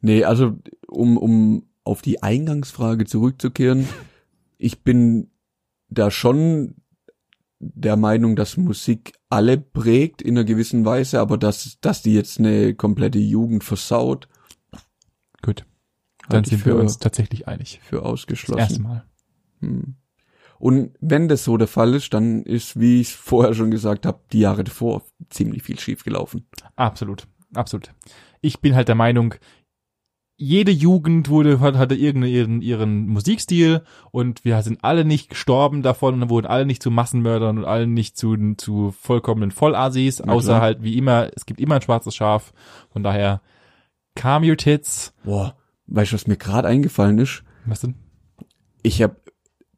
nee, 0.00 0.24
also 0.24 0.58
um, 0.88 1.16
um 1.16 1.66
auf 1.84 2.02
die 2.02 2.22
Eingangsfrage 2.22 3.06
zurückzukehren, 3.06 3.88
ich 4.58 4.82
bin 4.82 5.30
da 5.88 6.10
schon 6.10 6.74
der 7.58 7.96
Meinung, 7.96 8.36
dass 8.36 8.56
Musik 8.56 9.12
alle 9.30 9.56
prägt 9.56 10.20
in 10.20 10.36
einer 10.36 10.44
gewissen 10.44 10.84
Weise, 10.84 11.20
aber 11.20 11.38
dass, 11.38 11.78
dass 11.80 12.02
die 12.02 12.12
jetzt 12.14 12.38
eine 12.38 12.74
komplette 12.74 13.18
Jugend 13.18 13.64
versaut, 13.64 14.28
Gut. 15.42 15.64
Dann 16.28 16.44
sind 16.44 16.64
wir 16.64 16.74
für, 16.74 16.78
uns 16.78 16.98
tatsächlich 16.98 17.48
einig. 17.48 17.80
für 17.82 17.96
Das 17.96 18.04
ausgeschlossen. 18.04 18.60
erste 18.60 18.80
Mal. 18.80 19.04
Hm. 19.60 19.96
Und 20.62 20.92
wenn 21.00 21.26
das 21.26 21.42
so 21.42 21.56
der 21.56 21.66
Fall 21.66 21.92
ist, 21.92 22.14
dann 22.14 22.42
ist, 22.44 22.78
wie 22.78 23.00
ich 23.00 23.16
vorher 23.16 23.52
schon 23.52 23.72
gesagt 23.72 24.06
habe, 24.06 24.20
die 24.32 24.38
Jahre 24.38 24.62
davor 24.62 25.02
ziemlich 25.28 25.64
viel 25.64 25.76
schief 25.80 26.04
gelaufen. 26.04 26.46
Absolut. 26.76 27.26
Absolut. 27.52 27.90
Ich 28.42 28.60
bin 28.60 28.76
halt 28.76 28.86
der 28.86 28.94
Meinung, 28.94 29.34
jede 30.36 30.70
Jugend 30.70 31.28
wurde, 31.28 31.58
hat- 31.58 31.76
hatte 31.76 31.96
irgendeinen 31.96 32.32
ihren, 32.32 32.62
ihren 32.62 33.08
Musikstil 33.08 33.82
und 34.12 34.44
wir 34.44 34.62
sind 34.62 34.84
alle 34.84 35.04
nicht 35.04 35.30
gestorben 35.30 35.82
davon 35.82 36.22
und 36.22 36.30
wurden 36.30 36.46
alle 36.46 36.64
nicht 36.64 36.80
zu 36.82 36.92
Massenmördern 36.92 37.58
und 37.58 37.64
alle 37.64 37.88
nicht 37.88 38.16
zu, 38.16 38.36
zu 38.56 38.92
vollkommenen 38.92 39.50
Vollassis, 39.50 40.22
Na 40.24 40.32
außer 40.32 40.60
halt 40.60 40.82
wie 40.84 40.96
immer, 40.96 41.28
es 41.34 41.44
gibt 41.44 41.58
immer 41.60 41.74
ein 41.76 41.82
schwarzes 41.82 42.14
Schaf. 42.14 42.52
Von 42.92 43.02
daher, 43.02 43.40
calm 44.14 44.44
your 44.44 44.56
tits. 44.56 45.12
Boah, 45.24 45.56
weißt 45.88 46.12
du, 46.12 46.14
was 46.14 46.26
mir 46.28 46.36
gerade 46.36 46.68
eingefallen 46.68 47.18
ist? 47.18 47.42
Was 47.66 47.80
denn? 47.80 47.94
Ich 48.82 49.00
habe, 49.02 49.16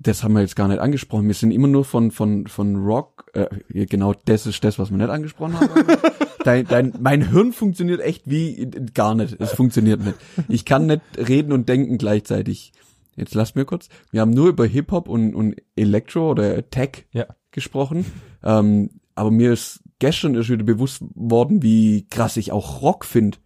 das 0.04 0.22
haben 0.22 0.34
wir 0.34 0.40
jetzt 0.40 0.56
gar 0.56 0.68
nicht 0.68 0.80
angesprochen. 0.80 1.26
Wir 1.26 1.34
sind 1.34 1.50
immer 1.50 1.68
nur 1.68 1.84
von 1.84 2.10
von 2.10 2.46
von 2.46 2.76
Rock. 2.76 3.30
Äh, 3.34 3.86
genau, 3.86 4.14
das 4.24 4.46
ist 4.46 4.62
das, 4.64 4.78
was 4.78 4.90
wir 4.90 4.96
nicht 4.98 5.10
angesprochen 5.10 5.58
haben. 5.58 5.70
dein, 6.44 6.66
dein, 6.66 6.94
mein 7.00 7.30
Hirn 7.30 7.52
funktioniert 7.52 8.00
echt 8.00 8.28
wie 8.30 8.70
gar 8.94 9.14
nicht. 9.14 9.36
Es 9.40 9.52
funktioniert 9.52 10.04
nicht. 10.04 10.16
Ich 10.48 10.64
kann 10.64 10.86
nicht 10.86 11.02
reden 11.16 11.52
und 11.52 11.68
denken 11.68 11.98
gleichzeitig. 11.98 12.72
Jetzt 13.16 13.34
lass 13.34 13.54
mir 13.54 13.64
kurz. 13.64 13.88
Wir 14.10 14.20
haben 14.20 14.30
nur 14.30 14.48
über 14.48 14.66
Hip 14.66 14.90
Hop 14.92 15.08
und 15.08 15.34
und 15.34 15.56
Electro 15.76 16.30
oder 16.30 16.68
Tech 16.70 17.06
Ja. 17.12 17.26
gesprochen. 17.50 18.04
Ähm, 18.42 18.90
aber 19.14 19.30
mir 19.30 19.52
ist 19.52 19.80
gestern 19.98 20.34
erst 20.34 20.50
wieder 20.50 20.64
bewusst 20.64 21.02
worden, 21.14 21.62
wie 21.62 22.06
krass 22.08 22.36
ich 22.36 22.52
auch 22.52 22.82
Rock 22.82 23.04
finde. 23.04 23.38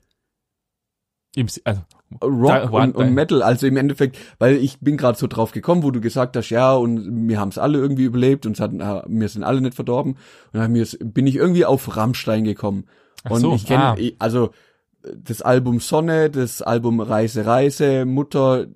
Also, 1.65 1.83
Rock 2.23 2.73
und, 2.73 2.97
und 2.97 3.13
Metal, 3.13 3.43
also 3.43 3.67
im 3.67 3.77
Endeffekt, 3.77 4.19
weil 4.39 4.57
ich 4.57 4.81
bin 4.81 4.97
gerade 4.97 5.19
so 5.19 5.27
drauf 5.27 5.53
gekommen, 5.53 5.83
wo 5.83 5.91
du 5.91 6.01
gesagt 6.01 6.37
hast, 6.37 6.49
ja, 6.49 6.73
und 6.75 7.29
wir 7.29 7.39
haben 7.39 7.51
es 7.51 7.59
alle 7.59 7.79
irgendwie 7.79 8.05
überlebt 8.05 8.47
und 8.47 8.53
es 8.53 8.61
hat, 8.61 8.73
äh, 8.73 9.03
wir 9.07 9.29
sind 9.29 9.45
alle 9.45 9.61
nicht 9.61 9.75
verdorben. 9.75 10.17
Und 10.53 10.61
dann 10.61 10.73
bin 10.73 11.27
ich 11.27 11.37
irgendwie 11.37 11.67
auf 11.67 11.97
Rammstein 11.97 12.45
gekommen. 12.45 12.85
Ach 13.25 13.33
und 13.33 13.41
so, 13.41 13.55
ich 13.55 13.67
kenne, 13.67 13.85
ah. 13.85 13.97
also 14.19 14.51
das 15.03 15.43
Album 15.43 15.81
Sonne, 15.81 16.31
das 16.31 16.63
Album 16.63 17.01
Reise, 17.01 17.47
Reise, 17.47 18.05
Mutter, 18.05 18.67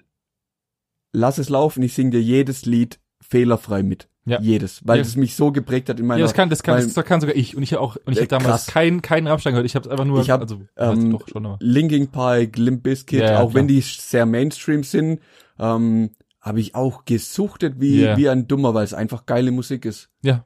lass 1.12 1.39
es 1.39 1.49
laufen, 1.49 1.83
ich 1.83 1.95
sing 1.95 2.11
dir 2.11 2.22
jedes 2.22 2.66
Lied 2.66 3.01
fehlerfrei 3.20 3.83
mit. 3.83 4.09
Ja. 4.25 4.41
Jedes, 4.41 4.81
weil 4.87 4.99
Ja. 4.99 5.03
es 5.03 5.16
mich 5.16 5.35
so 5.35 5.51
geprägt 5.51 5.89
hat 5.89 5.99
in 5.99 6.07
meiner 6.07 6.20
ja, 6.20 6.27
das 6.27 6.35
kann, 6.35 6.49
das 6.49 6.62
kann, 6.62 6.77
das 6.95 7.05
kann 7.05 7.20
sogar 7.20 7.35
ich. 7.35 7.57
Und 7.57 7.64
ich 7.64 7.77
auch, 7.77 7.97
und 8.05 8.12
ich 8.12 8.16
Ja, 8.18 8.23
habe 8.23 8.29
damals 8.45 8.66
keinen, 8.68 9.03
keinen 9.03 9.27
Rammstein 9.27 9.53
gehört. 9.53 9.66
Ich 9.66 9.75
habe 9.75 9.85
es 9.87 9.91
einfach 9.91 10.05
nur, 10.05 10.20
Ich 10.20 10.31
hab, 10.31 10.41
also, 10.41 10.61
ähm, 10.77 11.11
doch 11.11 11.27
schon, 11.29 11.45
aber. 11.45 11.57
Linkin 11.61 12.07
Park, 12.09 12.57
Limp 12.57 12.85
Bizkit, 12.85 13.20
Ja, 13.20 13.41
auch 13.41 13.51
klar. 13.51 13.55
wenn 13.55 13.68
die 13.68 13.81
sehr 13.81 14.25
Mainstream 14.27 14.85
sind, 14.85 15.20
ähm, 15.59 16.11
habe 16.41 16.61
ich 16.61 16.75
auch 16.77 17.05
gesuchtet 17.05 17.75
wie, 17.81 18.16
wie 18.16 18.29
ein 18.29 18.47
Dummer, 18.47 18.75
weil 18.75 18.85
es 18.85 18.95
einfach 18.95 19.27
geile 19.27 19.51
Musik 19.51 19.85
ist. 19.85 20.09
Ja. 20.23 20.45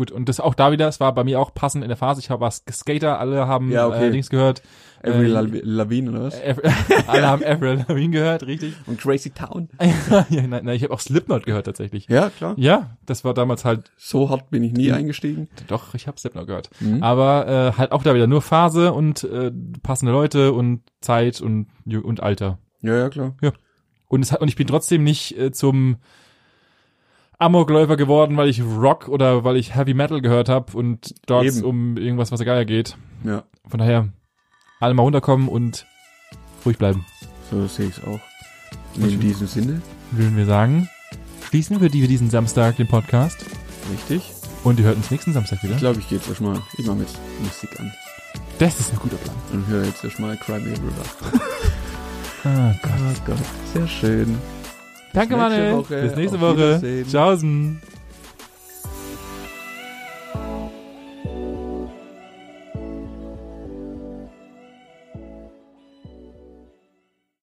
Gut, 0.00 0.10
und 0.10 0.30
das 0.30 0.40
auch 0.40 0.54
da 0.54 0.72
wieder, 0.72 0.88
es 0.88 0.98
war 0.98 1.14
bei 1.14 1.24
mir 1.24 1.38
auch 1.38 1.52
passend 1.52 1.84
in 1.84 1.88
der 1.88 1.96
Phase. 1.98 2.22
Ich 2.22 2.30
habe 2.30 2.40
was 2.40 2.64
Skater, 2.72 3.20
alle 3.20 3.46
haben 3.46 3.70
Ja, 3.70 3.86
okay. 3.86 4.08
äh, 4.08 4.10
Dings 4.10 4.30
gehört. 4.30 4.62
Avril 5.02 5.26
Äh, 5.26 5.28
Lav- 5.28 5.60
Lavigne 5.62 6.10
oder 6.10 6.22
was? 6.22 6.40
Äh, 6.40 6.54
alle 7.06 7.26
haben 7.26 7.44
Avril 7.44 7.84
Lavigne 7.86 8.08
gehört, 8.08 8.46
richtig? 8.46 8.72
Und 8.86 8.98
Crazy 8.98 9.28
Town. 9.28 9.68
ja, 10.30 10.40
nein, 10.46 10.64
nein, 10.64 10.68
ich 10.70 10.82
habe 10.84 10.94
auch 10.94 11.00
Slipknot 11.00 11.44
gehört 11.44 11.66
tatsächlich. 11.66 12.06
Ja, 12.08 12.30
klar. 12.30 12.54
Ja, 12.56 12.96
das 13.04 13.24
war 13.26 13.34
damals 13.34 13.66
halt, 13.66 13.90
So 13.98 14.30
hart 14.30 14.48
bin 14.48 14.64
ich 14.64 14.72
nie 14.72 14.88
Mhm. 14.88 14.94
eingestiegen. 14.94 15.48
doch, 15.68 15.94
ich 15.94 16.06
habe 16.06 16.18
Slipknot 16.18 16.46
gehört. 16.46 16.70
Mhm. 16.80 17.02
Aber 17.02 17.46
äh, 17.74 17.78
halt 17.78 17.92
auch 17.92 18.02
da 18.02 18.14
wieder 18.14 18.26
nur 18.26 18.40
Phase 18.40 18.94
und 18.94 19.22
äh, 19.24 19.52
passende 19.82 20.12
Leute 20.12 20.54
und 20.54 20.80
Zeit 21.02 21.42
und 21.42 21.66
und 21.86 22.22
Alter. 22.22 22.56
Ja, 22.80 22.96
ja, 22.96 23.10
klar. 23.10 23.34
Und 24.08 24.22
es 24.22 24.32
hat 24.32 24.40
und 24.40 24.48
ich 24.48 24.56
bin 24.56 24.66
trotzdem 24.66 25.04
nicht 25.04 25.36
äh, 25.38 25.52
zum 25.52 25.96
Amokläufer 27.40 27.96
geworden, 27.96 28.36
weil 28.36 28.48
ich 28.48 28.62
Rock 28.62 29.08
oder 29.08 29.44
weil 29.44 29.56
ich 29.56 29.74
Heavy 29.74 29.94
Metal 29.94 30.20
gehört 30.20 30.48
habe 30.50 30.76
und 30.76 31.14
dort 31.26 31.46
Eben. 31.46 31.64
um 31.64 31.96
irgendwas, 31.96 32.30
was 32.30 32.40
egal 32.40 32.66
geht. 32.66 32.96
Ja, 33.24 33.44
Von 33.66 33.80
daher 33.80 34.08
alle 34.78 34.92
mal 34.94 35.02
runterkommen 35.02 35.48
und 35.48 35.86
ruhig 36.66 36.76
bleiben. 36.78 37.04
So 37.50 37.66
sehe 37.66 37.86
ich 37.86 37.96
es 37.98 38.04
auch. 38.04 38.20
Und 38.96 39.10
In 39.10 39.20
diesem 39.20 39.46
Sinne, 39.46 39.80
Würden 40.10 40.36
wir 40.36 40.44
sagen, 40.46 40.88
schließen 41.48 41.80
wir 41.80 41.88
die 41.88 42.06
diesen 42.06 42.28
Samstag 42.30 42.76
den 42.76 42.88
Podcast 42.88 43.44
richtig. 43.90 44.22
und 44.64 44.78
ihr 44.78 44.84
hört 44.86 44.96
uns 44.96 45.10
nächsten 45.10 45.32
Samstag 45.32 45.62
wieder. 45.62 45.74
Ich 45.74 45.80
glaube, 45.80 45.98
ich 46.00 46.08
gehe 46.08 46.18
jetzt 46.18 46.28
erstmal, 46.28 46.54
mache 46.54 46.98
jetzt 47.00 47.18
Musik 47.42 47.80
an 47.80 47.90
Das 48.58 48.78
ist 48.80 48.92
ein 48.92 48.98
guter 48.98 49.16
Plan. 49.16 49.36
und 49.52 49.66
höre 49.66 49.84
jetzt 49.86 50.04
erstmal 50.04 50.36
Cry 50.36 50.60
Me 50.60 50.74
a 50.74 50.74
River. 50.74 51.40
Ah, 52.44 52.72
Gott. 52.82 52.92
Oh 52.98 53.20
Gott, 53.26 53.38
sehr 53.74 53.86
schön. 53.86 54.38
Danke, 55.12 55.34
nächste 55.34 55.36
Manuel. 55.36 55.76
Woche. 55.76 56.02
Bis 56.02 56.16
nächste 56.16 56.40
Woche. 56.40 57.04
Tschaußen. 57.10 57.80